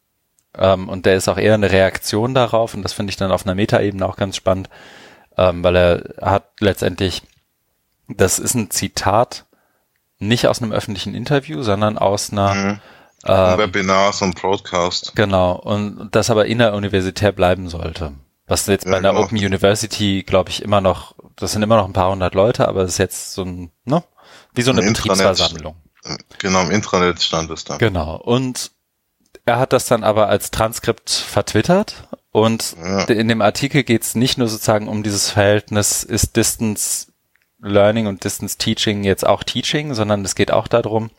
[0.56, 3.44] Ähm, und der ist auch eher eine Reaktion darauf und das finde ich dann auf
[3.44, 4.70] einer Metaebene auch ganz spannend,
[5.36, 7.22] ähm, weil er hat letztendlich,
[8.08, 9.46] das ist ein Zitat
[10.18, 12.80] nicht aus einem öffentlichen Interview, sondern aus einer mhm.
[13.26, 15.14] ähm, Webinar, so ein Broadcast.
[15.16, 18.12] Genau, und das aber inneruniversitär bleiben sollte.
[18.46, 19.24] Was jetzt ja, bei einer genau.
[19.24, 22.82] Open University, glaube ich, immer noch, das sind immer noch ein paar hundert Leute, aber
[22.82, 24.04] es ist jetzt so ein, ne?
[24.54, 25.74] Wie so eine ein Betriebsversammlung.
[26.38, 27.78] Genau, im Intranet stand es dann.
[27.78, 28.16] Genau.
[28.16, 28.70] Und
[29.44, 33.04] er hat das dann aber als Transkript vertwittert und ja.
[33.04, 37.12] in dem Artikel geht es nicht nur sozusagen um dieses Verhältnis, ist Distance
[37.60, 41.10] Learning und Distance Teaching jetzt auch Teaching, sondern es geht auch darum,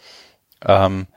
[0.65, 1.07] ähm,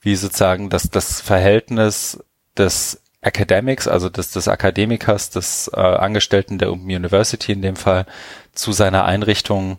[0.00, 2.22] wie sozusagen das, das Verhältnis
[2.56, 8.06] des Academics, also des, des Akademikers, des äh, Angestellten der Open University in dem Fall,
[8.52, 9.78] zu seiner Einrichtung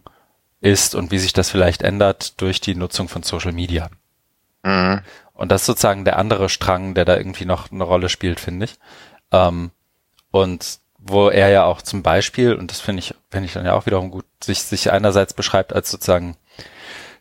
[0.61, 3.89] ist und wie sich das vielleicht ändert durch die Nutzung von Social Media.
[4.63, 5.01] Mhm.
[5.33, 8.65] Und das ist sozusagen der andere Strang, der da irgendwie noch eine Rolle spielt, finde
[8.65, 8.75] ich.
[9.31, 9.71] Ähm,
[10.31, 13.73] und wo er ja auch zum Beispiel, und das finde ich, finde ich dann ja
[13.73, 16.35] auch wiederum gut, sich, sich einerseits beschreibt als sozusagen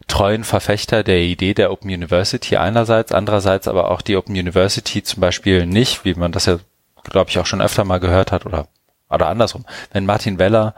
[0.09, 5.21] treuen Verfechter der Idee der Open University einerseits, andererseits aber auch die Open University zum
[5.21, 6.59] Beispiel nicht, wie man das ja,
[7.05, 8.67] glaube ich, auch schon öfter mal gehört hat oder,
[9.11, 9.65] oder andersrum.
[9.93, 10.75] Wenn Martin Weller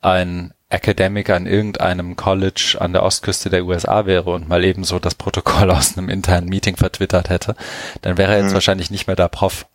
[0.00, 4.98] ein Academic an irgendeinem College an der Ostküste der USA wäre und mal eben so
[4.98, 7.56] das Protokoll aus einem internen Meeting vertwittert hätte,
[8.02, 8.54] dann wäre er jetzt mhm.
[8.54, 9.66] wahrscheinlich nicht mehr der Prof.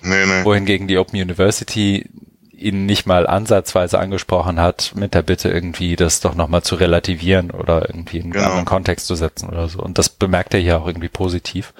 [0.00, 0.44] Nee, nee.
[0.44, 2.08] Wohingegen die Open University
[2.52, 7.50] ihn nicht mal ansatzweise angesprochen hat, mit der Bitte irgendwie das doch nochmal zu relativieren
[7.50, 8.46] oder irgendwie in einen genau.
[8.46, 9.80] anderen Kontext zu setzen oder so.
[9.80, 11.72] Und das bemerkt er hier auch irgendwie positiv.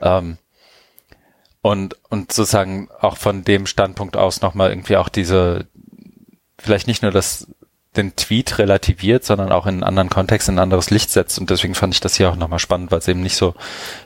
[0.00, 0.38] Ähm,
[1.62, 5.66] und, und sozusagen auch von dem Standpunkt aus nochmal irgendwie auch diese,
[6.58, 7.48] vielleicht nicht nur das
[7.96, 11.38] den Tweet relativiert, sondern auch in einen anderen Kontext, in ein anderes Licht setzt.
[11.38, 13.54] Und deswegen fand ich das hier auch nochmal spannend, weil es eben nicht so,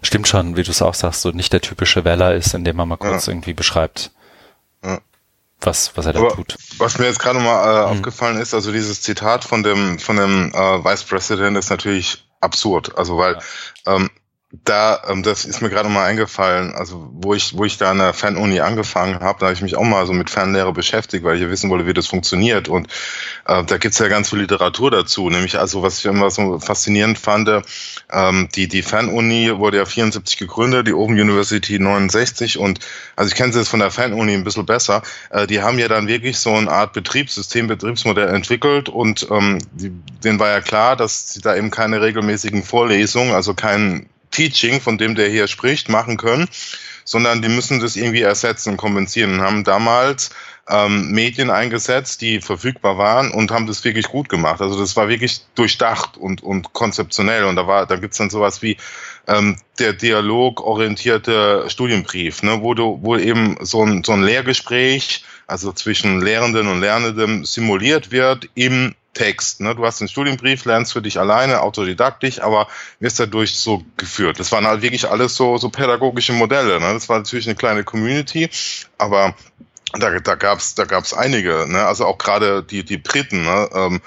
[0.03, 2.89] stimmt schon, wie du es auch sagst, so nicht der typische Weller ist, indem man
[2.89, 3.33] mal kurz ja.
[3.33, 4.11] irgendwie beschreibt,
[4.85, 4.99] ja.
[5.61, 6.57] was, was er da Aber tut.
[6.79, 7.93] Was mir jetzt gerade mal äh, mhm.
[7.93, 12.97] aufgefallen ist, also dieses Zitat von dem, von dem äh, Vice President ist natürlich absurd.
[12.99, 13.39] Also weil
[13.87, 13.97] ja.
[13.97, 14.11] ähm,
[14.51, 17.99] da, ähm, das ist mir gerade mal eingefallen, also wo ich, wo ich da an
[17.99, 21.37] der Fernuni angefangen habe, da habe ich mich auch mal so mit Fernlehre beschäftigt, weil
[21.37, 22.69] ich ja wissen wollte, wie das funktioniert.
[22.69, 22.89] Und
[23.47, 25.29] äh, da gibt's ja ganz viel Literatur dazu.
[25.29, 27.51] Nämlich, also was ich immer so faszinierend fand,
[28.11, 32.81] ähm, die, die Fernuni wurde ja 74 gegründet, die Open University 69 und
[33.17, 35.03] also ich kenne sie jetzt von der Fernuni ein bisschen besser.
[35.29, 39.91] Äh, die haben ja dann wirklich so eine Art Betriebssystem, Betriebsmodell entwickelt und ähm, die,
[40.25, 44.99] denen war ja klar, dass sie da eben keine regelmäßigen Vorlesungen, also kein Teaching, von
[44.99, 46.49] dem der hier spricht, machen können,
[47.05, 50.31] sondern die müssen das irgendwie ersetzen, kompensieren und haben damals
[50.69, 54.61] ähm, Medien eingesetzt, die verfügbar waren und haben das wirklich gut gemacht.
[54.61, 57.45] Also das war wirklich durchdacht und, und konzeptionell.
[57.45, 58.77] Und da war, da gibt's dann sowas wie
[59.27, 65.73] ähm, der dialogorientierte Studienbrief, ne, wo du, wo eben so ein, so ein Lehrgespräch, also
[65.73, 69.61] zwischen Lehrenden und Lernenden simuliert wird im Text.
[69.61, 69.75] Ne?
[69.75, 72.69] Du hast den Studienbrief, lernst für dich alleine, autodidaktisch, aber
[73.01, 74.39] wirst dadurch so geführt.
[74.39, 76.81] Das waren halt wirklich alles so, so pädagogische Modelle.
[76.81, 76.93] Ne?
[76.93, 78.49] Das war natürlich eine kleine Community,
[78.97, 79.35] aber
[79.93, 81.85] da, da gab's da gab's einige, ne?
[81.87, 83.69] also auch gerade die, die Briten, ne?
[83.75, 84.01] ähm,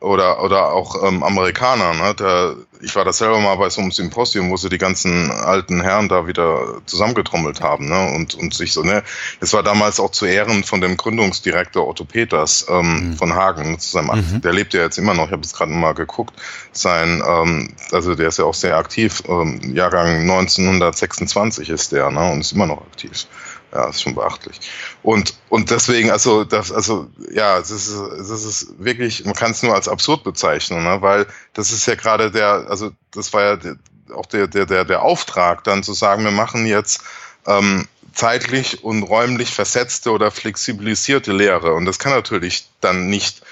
[0.00, 1.94] oder, oder auch ähm, Amerikaner.
[1.94, 2.14] Ne?
[2.14, 5.80] Der, ich war da selber mal bei so einem Symposium, wo sie die ganzen alten
[5.80, 7.88] Herren da wieder zusammengetrommelt haben.
[7.88, 8.12] Ne?
[8.14, 9.02] Und, und sich so, ne,
[9.40, 13.16] das war damals auch zu Ehren von dem Gründungsdirektor Otto Peters ähm, mhm.
[13.16, 13.78] von Hagen.
[13.78, 14.40] Zu seinem, mhm.
[14.40, 16.34] Der lebt ja jetzt immer noch, ich habe jetzt gerade mal geguckt.
[16.72, 22.30] Sein, ähm, also der ist ja auch sehr aktiv, ähm, Jahrgang 1926 ist der, ne?
[22.30, 23.26] Und ist immer noch aktiv.
[23.72, 24.60] Ja, ist schon beachtlich.
[25.02, 29.62] Und, und deswegen, also, das, also, ja, das ist, das ist wirklich, man kann es
[29.62, 31.02] nur als absurd bezeichnen, ne?
[31.02, 33.76] weil das ist ja gerade der, also, das war ja der,
[34.14, 37.02] auch der, der, der, der Auftrag, dann zu sagen, wir machen jetzt
[37.46, 41.74] ähm, zeitlich und räumlich versetzte oder flexibilisierte Lehre.
[41.74, 43.42] Und das kann natürlich dann nicht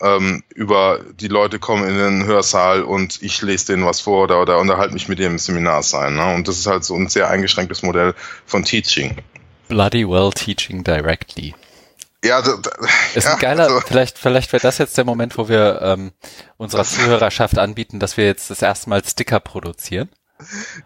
[0.00, 4.42] ähm, über die Leute kommen in den Hörsaal und ich lese denen was vor oder,
[4.42, 6.16] oder unterhalte mich mit dem Seminar sein.
[6.16, 6.34] Ne?
[6.34, 8.14] Und das ist halt so ein sehr eingeschränktes Modell
[8.46, 9.16] von Teaching.
[9.72, 11.54] Bloody well teaching directly.
[12.22, 12.70] Ja, da, da,
[13.14, 13.80] ist ein geiler, also.
[13.80, 16.12] vielleicht, vielleicht wäre das jetzt der Moment, wo wir ähm,
[16.58, 20.10] unserer Zuhörerschaft anbieten, dass wir jetzt das erste Mal Sticker produzieren.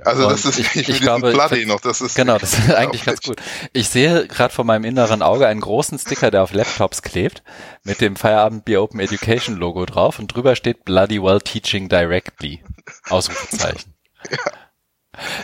[0.05, 2.73] Also und das ist ich, ich, ich glaube, Bloody noch, das ist genau, das ist
[2.73, 3.43] eigentlich ganz gut.
[3.73, 7.43] Ich sehe gerade vor meinem inneren Auge einen großen Sticker, der auf Laptops klebt,
[7.83, 12.63] mit dem Feierabend Be Open Education Logo drauf und drüber steht Bloody well teaching directly.
[13.09, 13.95] Ausrufezeichen.
[14.31, 14.39] ja.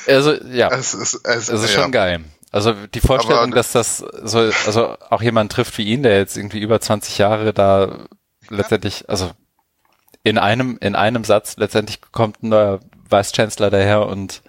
[0.07, 1.83] Also ja, es ist, es, es ist ja.
[1.83, 2.23] schon geil.
[2.53, 6.37] Also die Vorstellung, Aber, dass das so, also auch jemand trifft wie ihn, der jetzt
[6.37, 8.07] irgendwie über 20 Jahre da
[8.51, 9.31] letztendlich, also
[10.23, 14.43] in einem, in einem Satz letztendlich kommt ein neuer Vice Chancellor daher und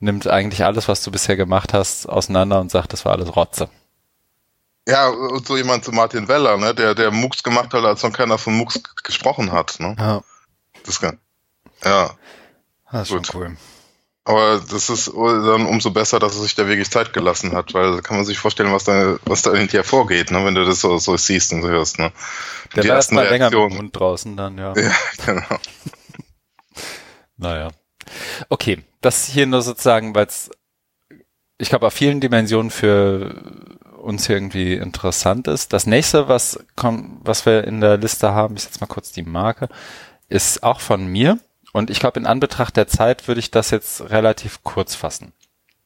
[0.00, 3.68] nimmt eigentlich alles, was du bisher gemacht hast, auseinander und sagt, das war alles Rotze.
[4.88, 8.12] Ja, und so jemand zu Martin Weller, ne, der, der MOOCs gemacht hat, als noch
[8.12, 9.94] keiner von MOOCs gesprochen hat, ne?
[9.98, 10.22] Ja.
[10.84, 11.18] Das kann,
[11.84, 12.10] ja.
[12.90, 13.26] Das ist Gut.
[13.26, 13.56] schon cool.
[14.28, 17.92] Aber das ist dann umso besser, dass er sich da wirklich Zeit gelassen hat, weil
[17.92, 20.66] da kann man sich vorstellen, was da, was da in dir vorgeht, ne, wenn du
[20.66, 21.98] das so, so siehst und so hörst.
[21.98, 22.12] Ne.
[22.76, 24.74] Der die war erst mal länger mit dem Hund draußen dann, ja.
[24.76, 24.92] Ja,
[25.24, 25.60] genau.
[27.38, 27.68] naja.
[28.50, 30.50] Okay, das hier nur sozusagen, weil es,
[31.56, 33.34] ich glaube, auf vielen Dimensionen für
[33.96, 35.72] uns irgendwie interessant ist.
[35.72, 39.22] Das nächste, was kommt, was wir in der Liste haben, ich setze mal kurz die
[39.22, 39.70] Marke,
[40.28, 41.38] ist auch von mir
[41.78, 45.32] und ich glaube, in Anbetracht der Zeit würde ich das jetzt relativ kurz fassen.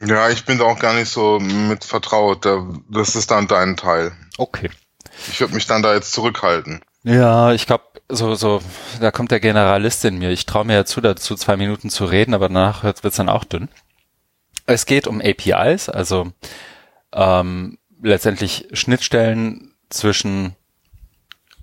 [0.04, 2.46] Ja, ich bin da auch gar nicht so mit vertraut.
[2.90, 4.12] Das ist dann dein Teil.
[4.36, 4.70] Okay.
[5.30, 6.80] Ich würde mich dann da jetzt zurückhalten.
[7.04, 8.60] Ja, ich glaube, so, so,
[9.00, 10.30] da kommt der Generalist in mir.
[10.30, 13.28] Ich traue mir ja zu, dazu zwei Minuten zu reden, aber danach wird es dann
[13.28, 13.68] auch dünn.
[14.66, 16.32] Es geht um APIs, also
[17.12, 20.56] ähm, letztendlich Schnittstellen zwischen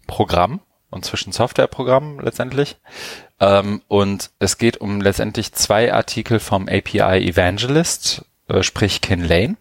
[0.07, 2.78] Programm und zwischen Softwareprogrammen letztendlich.
[3.40, 9.56] Ähm, und es geht um letztendlich zwei Artikel vom API Evangelist, äh, sprich Kin Lane.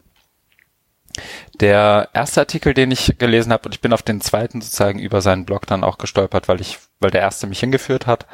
[1.61, 5.21] Der erste Artikel, den ich gelesen habe, und ich bin auf den zweiten sozusagen über
[5.21, 8.27] seinen Blog dann auch gestolpert, weil ich, weil der erste mich hingeführt hat.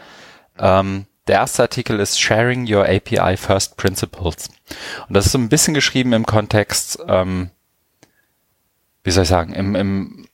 [0.59, 4.51] Ähm, der erste Artikel ist Sharing Your API First Principles.
[5.09, 7.51] Und das ist so ein bisschen geschrieben im Kontext, ähm,
[9.03, 10.27] wie soll ich sagen, im, im,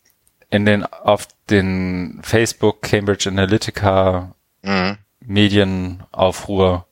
[0.51, 4.99] in den, auf den Facebook Cambridge Analytica mhm.
[5.21, 6.87] Medienaufruhr.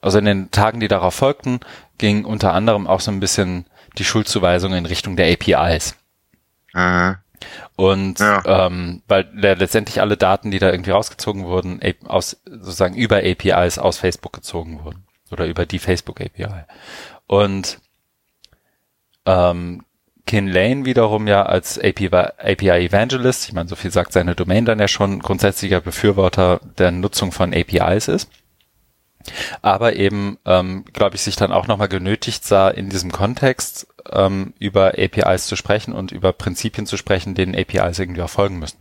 [0.00, 1.60] Also in den Tagen, die darauf folgten,
[1.98, 3.66] ging unter anderem auch so ein bisschen
[3.98, 5.96] die Schuldzuweisung in Richtung der APIs.
[6.72, 7.16] Mhm.
[7.76, 8.66] Und ja.
[8.66, 13.98] ähm, weil letztendlich alle Daten, die da irgendwie rausgezogen wurden, aus sozusagen über APIs aus
[13.98, 16.64] Facebook gezogen wurden oder über die Facebook API.
[17.26, 17.80] Und
[19.26, 19.84] ähm,
[20.30, 24.64] Kin Lane wiederum ja als API, API Evangelist, ich meine, so viel sagt seine Domain
[24.64, 28.30] dann ja schon, grundsätzlicher Befürworter der Nutzung von APIs ist.
[29.60, 34.54] aber eben, ähm, glaube ich, sich dann auch nochmal genötigt sah, in diesem Kontext ähm,
[34.60, 38.78] über APIs zu sprechen und über Prinzipien zu sprechen, denen APIs irgendwie auch folgen müssen.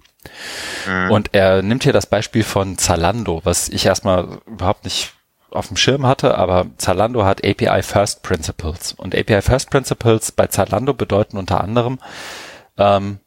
[0.88, 1.10] Mhm.
[1.10, 5.14] Und er nimmt hier das Beispiel von Zalando, was ich erstmal überhaupt nicht
[5.52, 8.94] auf dem Schirm hatte, aber Zalando hat API First Principles.
[8.94, 12.00] Und API First Principles bei Zalando bedeuten unter anderem,
[12.78, 13.20] ähm,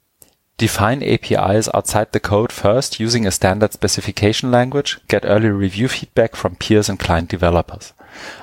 [0.61, 6.36] define APIs outside the code first using a standard specification language, get early review feedback
[6.36, 7.94] from peers and client developers.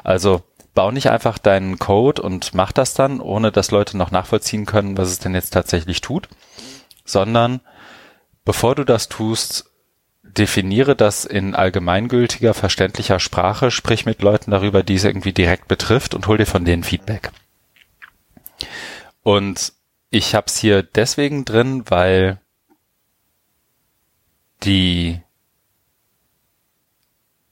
[0.04, 0.42] Also
[0.74, 4.98] bau nicht einfach deinen Code und mach das dann, ohne dass Leute noch nachvollziehen können,
[4.98, 6.28] was es denn jetzt tatsächlich tut,
[7.06, 7.62] sondern
[8.46, 9.69] bevor du das tust,
[10.38, 16.14] definiere das in allgemeingültiger, verständlicher Sprache, sprich mit Leuten darüber, die es irgendwie direkt betrifft
[16.14, 17.32] und hol dir von denen Feedback.
[19.24, 19.74] Und
[20.10, 22.40] ich habe es hier deswegen drin, weil
[24.64, 25.22] die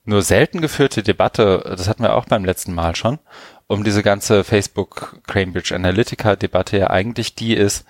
[0.04, 3.20] nur selten geführte Debatte, das hatten wir auch beim letzten Mal schon,
[3.68, 7.86] um diese ganze Facebook Cambridge Analytica Debatte ja eigentlich die ist,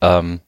[0.00, 0.40] ähm,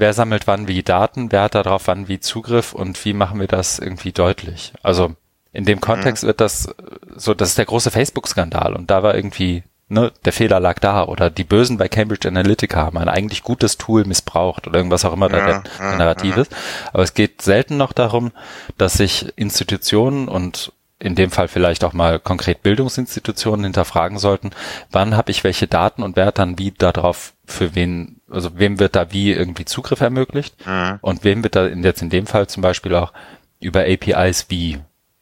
[0.00, 3.46] wer sammelt wann wie Daten, wer hat darauf wann wie Zugriff und wie machen wir
[3.46, 4.72] das irgendwie deutlich.
[4.82, 5.14] Also
[5.52, 6.28] in dem Kontext mhm.
[6.28, 6.74] wird das
[7.16, 11.04] so, das ist der große Facebook-Skandal und da war irgendwie, ne, der Fehler lag da
[11.04, 15.12] oder die Bösen bei Cambridge Analytica haben ein eigentlich gutes Tool missbraucht oder irgendwas auch
[15.12, 16.54] immer ja, da der, Narrativ ist.
[16.92, 18.32] Aber es geht selten noch darum,
[18.78, 24.50] dass sich Institutionen und in dem Fall vielleicht auch mal konkret Bildungsinstitutionen hinterfragen sollten,
[24.90, 28.78] wann habe ich welche Daten und wer hat dann wie darauf für wen, also wem
[28.78, 30.98] wird da wie irgendwie Zugriff ermöglicht mhm.
[31.02, 33.12] und wem wird da in, jetzt in dem Fall zum Beispiel auch
[33.60, 34.78] über APIs wie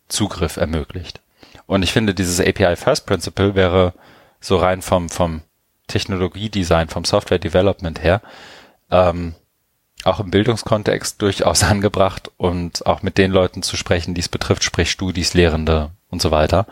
[0.08, 1.20] Zugriff ermöglicht.
[1.66, 3.92] Und ich finde, dieses API First Principle wäre
[4.40, 5.42] so rein vom, vom
[5.86, 8.22] Technologiedesign, vom Software Development her,
[8.90, 9.34] ähm,
[10.04, 14.64] auch im Bildungskontext durchaus angebracht und auch mit den Leuten zu sprechen, die es betrifft,
[14.64, 16.66] sprich Studis, Lehrende und so weiter,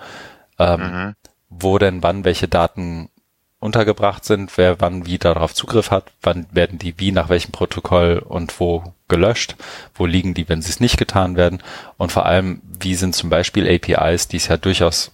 [0.58, 1.14] ähm, mhm.
[1.48, 3.10] wo denn wann welche Daten
[3.58, 8.18] untergebracht sind, wer wann wie darauf Zugriff hat, wann werden die wie nach welchem Protokoll
[8.18, 9.56] und wo gelöscht,
[9.94, 11.62] wo liegen die, wenn sie es nicht getan werden
[11.96, 15.12] und vor allem, wie sind zum Beispiel APIs, die es ja durchaus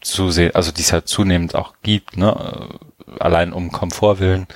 [0.00, 2.68] zusehen, also die es ja zunehmend auch gibt, ne,
[3.18, 4.46] allein um Komfort willen,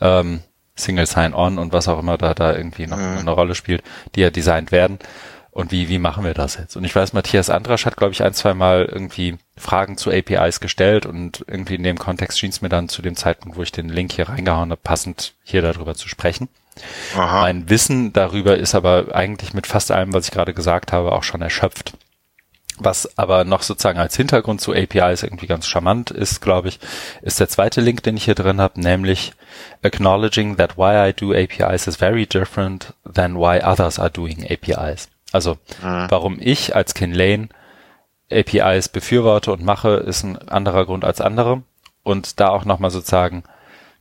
[0.00, 0.40] ähm,
[0.74, 3.18] Single Sign-On und was auch immer da, da irgendwie noch mhm.
[3.18, 3.82] eine Rolle spielt,
[4.14, 4.98] die ja designt werden.
[5.50, 6.76] Und wie, wie machen wir das jetzt?
[6.76, 10.60] Und ich weiß, Matthias Andrasch hat, glaube ich, ein, zwei Mal irgendwie Fragen zu APIs
[10.60, 13.72] gestellt und irgendwie in dem Kontext schien es mir dann zu dem Zeitpunkt, wo ich
[13.72, 16.48] den Link hier reingehauen habe, passend hier darüber zu sprechen.
[17.16, 17.42] Aha.
[17.42, 21.22] Mein Wissen darüber ist aber eigentlich mit fast allem, was ich gerade gesagt habe, auch
[21.22, 21.94] schon erschöpft.
[22.80, 26.78] Was aber noch sozusagen als Hintergrund zu APIs irgendwie ganz charmant ist, glaube ich,
[27.22, 29.32] ist der zweite Link, den ich hier drin habe, nämlich
[29.82, 35.08] acknowledging that why I do APIs is very different than why others are doing APIs.
[35.32, 36.06] Also mhm.
[36.08, 37.48] warum ich als Ken Lane
[38.30, 41.62] APIs befürworte und mache, ist ein anderer Grund als andere.
[42.02, 43.42] Und da auch nochmal sozusagen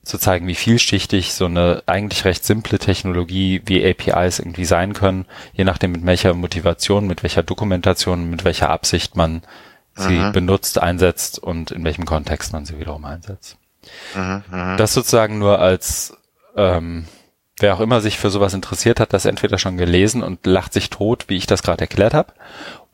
[0.04, 5.26] zu zeigen, wie vielschichtig so eine eigentlich recht simple Technologie wie APIs irgendwie sein können,
[5.54, 9.42] je nachdem mit welcher Motivation, mit welcher Dokumentation, mit welcher Absicht man
[9.96, 10.32] sie mhm.
[10.32, 13.58] benutzt, einsetzt und in welchem Kontext man sie wiederum einsetzt.
[14.16, 14.78] Mhm, mhm.
[14.78, 16.16] das sozusagen nur als
[16.56, 17.06] ähm,
[17.60, 20.90] wer auch immer sich für sowas interessiert hat, das entweder schon gelesen und lacht sich
[20.90, 22.34] tot, wie ich das gerade erklärt habe,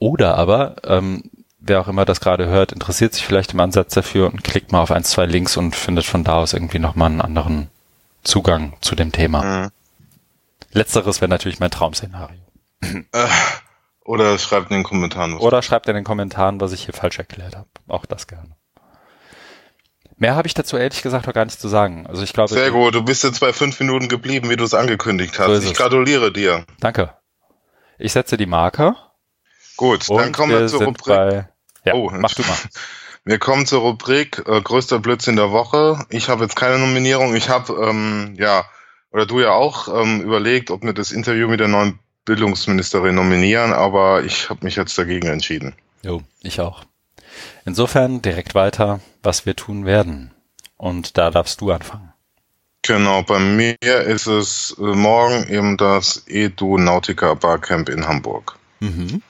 [0.04, 1.24] oder aber ähm,
[1.60, 4.82] wer auch immer das gerade hört, interessiert sich vielleicht im Ansatz dafür und klickt mal
[4.82, 7.70] auf ein, zwei Links und findet von da aus irgendwie nochmal einen anderen
[8.22, 9.44] Zugang zu dem Thema.
[9.44, 9.70] Mhm.
[10.74, 12.42] Letzteres wäre natürlich mein Traumszenario.
[12.82, 13.28] Äh,
[14.04, 15.36] oder schreibt in den Kommentaren.
[15.36, 17.70] Was oder schreibt in den Kommentaren, was ich hier falsch erklärt habe.
[17.88, 18.58] Auch das gerne.
[20.18, 22.08] Mehr habe ich dazu ehrlich gesagt auch gar nicht zu sagen.
[22.08, 22.54] Also ich glaube.
[22.54, 25.62] Sehr gut, du bist jetzt bei fünf Minuten geblieben, wie du es angekündigt hast.
[25.62, 26.66] So ich gratuliere dir.
[26.82, 27.14] Danke.
[27.98, 29.03] Ich setze die Marker.
[29.84, 31.06] Gut, dann kommen wir, wir zur Rubrik.
[31.08, 31.50] Bei,
[31.84, 32.56] ja, oh, mach du mal.
[33.26, 36.06] Wir kommen zur Rubrik äh, größter Blödsinn der Woche.
[36.08, 37.36] Ich habe jetzt keine Nominierung.
[37.36, 38.64] Ich habe, ähm, ja,
[39.12, 43.74] oder du ja auch, ähm, überlegt, ob wir das Interview mit der neuen Bildungsministerin nominieren,
[43.74, 45.76] aber ich habe mich jetzt dagegen entschieden.
[46.02, 46.86] Jo, ich auch.
[47.66, 50.32] Insofern direkt weiter, was wir tun werden.
[50.78, 52.14] Und da darfst du anfangen.
[52.84, 58.58] Genau, bei mir ist es äh, morgen eben das Edu Nautica Barcamp in Hamburg.
[58.80, 59.22] Mhm.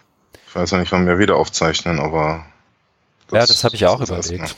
[0.54, 2.46] Ich weiß ja nicht, wann wir wieder aufzeichnen, aber.
[3.28, 4.56] Das ja, das habe ich auch überlegt.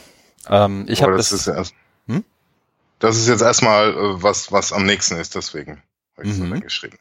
[0.48, 1.30] Ähm, ich habe das.
[1.30, 1.74] Das ist, erst,
[2.06, 2.22] hm?
[2.98, 5.82] das ist jetzt erstmal äh, was, was am nächsten ist, deswegen
[6.16, 6.60] habe ich mhm.
[6.60, 6.98] geschrieben.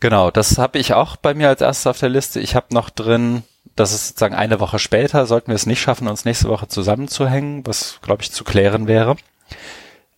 [0.00, 2.40] Genau, das habe ich auch bei mir als erstes auf der Liste.
[2.40, 3.42] Ich habe noch drin
[3.76, 7.66] das ist sozusagen eine Woche später, sollten wir es nicht schaffen, uns nächste Woche zusammenzuhängen,
[7.66, 9.16] was, glaube ich, zu klären wäre,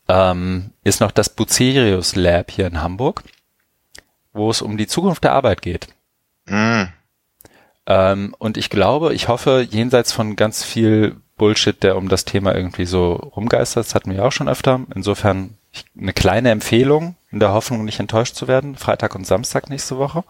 [0.08, 3.22] ähm, ist noch das Bucerius Lab hier in Hamburg,
[4.32, 5.88] wo es um die Zukunft der Arbeit geht.
[6.46, 6.92] Mhm.
[7.86, 12.54] Ähm, und ich glaube, ich hoffe, jenseits von ganz viel Bullshit, der um das Thema
[12.54, 14.80] irgendwie so rumgeistert, das hatten wir ja auch schon öfter.
[14.94, 15.54] Insofern
[15.98, 18.76] eine kleine Empfehlung, in der Hoffnung, nicht enttäuscht zu werden.
[18.76, 20.24] Freitag und Samstag nächste Woche.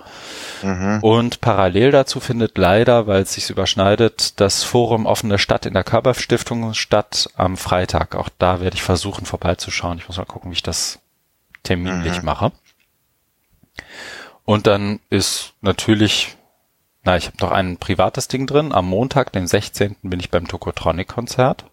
[0.63, 0.99] Mhm.
[1.03, 5.85] Und parallel dazu findet leider, weil es sich überschneidet, das Forum Offene Stadt in der
[5.85, 8.17] Körperstiftung statt am Freitag.
[8.17, 9.99] Auch da werde ich versuchen vorbeizuschauen.
[9.99, 10.99] Ich muss mal gucken, wie ich das
[11.63, 12.25] terminlich mhm.
[12.25, 12.53] mache.
[14.45, 16.36] Und dann ist natürlich,
[17.07, 18.73] na, ich habe noch ein privates Ding drin.
[18.73, 19.95] Am Montag, den 16.
[20.03, 21.65] bin ich beim Tokotronic-Konzert.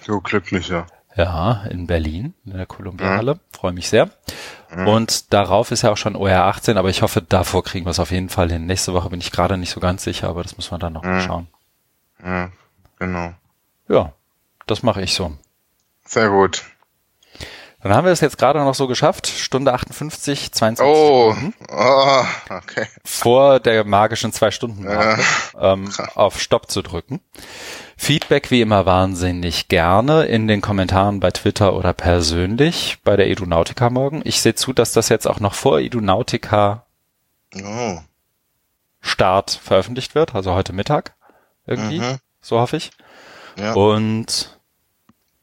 [0.00, 0.86] So glücklich, ja.
[1.14, 3.34] Ja, in Berlin, in der Columbia-Halle.
[3.34, 3.40] Mhm.
[3.52, 4.08] Freue mich sehr.
[4.74, 4.88] Mhm.
[4.88, 7.98] Und darauf ist ja auch schon OR 18, aber ich hoffe, davor kriegen wir es
[7.98, 8.64] auf jeden Fall hin.
[8.64, 11.02] Nächste Woche bin ich gerade nicht so ganz sicher, aber das muss man dann noch
[11.02, 11.10] mhm.
[11.10, 11.48] mal schauen.
[12.24, 12.50] Ja,
[12.98, 13.34] genau.
[13.86, 14.12] Ja,
[14.66, 15.36] das mache ich so.
[16.06, 16.64] Sehr gut.
[17.82, 19.26] Dann haben wir es jetzt gerade noch so geschafft.
[19.26, 21.54] Stunde 58, 22 oh, Stunden.
[21.70, 22.86] Oh, okay.
[23.04, 25.18] Vor der magischen zwei Stunden ja.
[25.58, 27.20] ähm, auf Stopp zu drücken.
[27.96, 33.88] Feedback wie immer wahnsinnig gerne in den Kommentaren bei Twitter oder persönlich bei der Edunautica
[33.88, 34.20] morgen.
[34.24, 36.84] Ich sehe zu, dass das jetzt auch noch vor Edunautica
[37.62, 37.98] oh.
[39.00, 41.14] Start veröffentlicht wird, also heute Mittag
[41.66, 42.18] irgendwie, mhm.
[42.40, 42.90] so hoffe ich.
[43.56, 43.72] Ja.
[43.72, 44.59] Und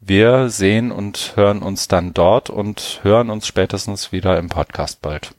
[0.08, 5.36] wir sehen und hören uns dann dort und hören uns spätestens wieder im Podcast bald.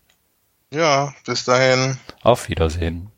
[0.70, 1.98] Ja, bis dahin.
[2.22, 3.10] Auf Wiedersehen.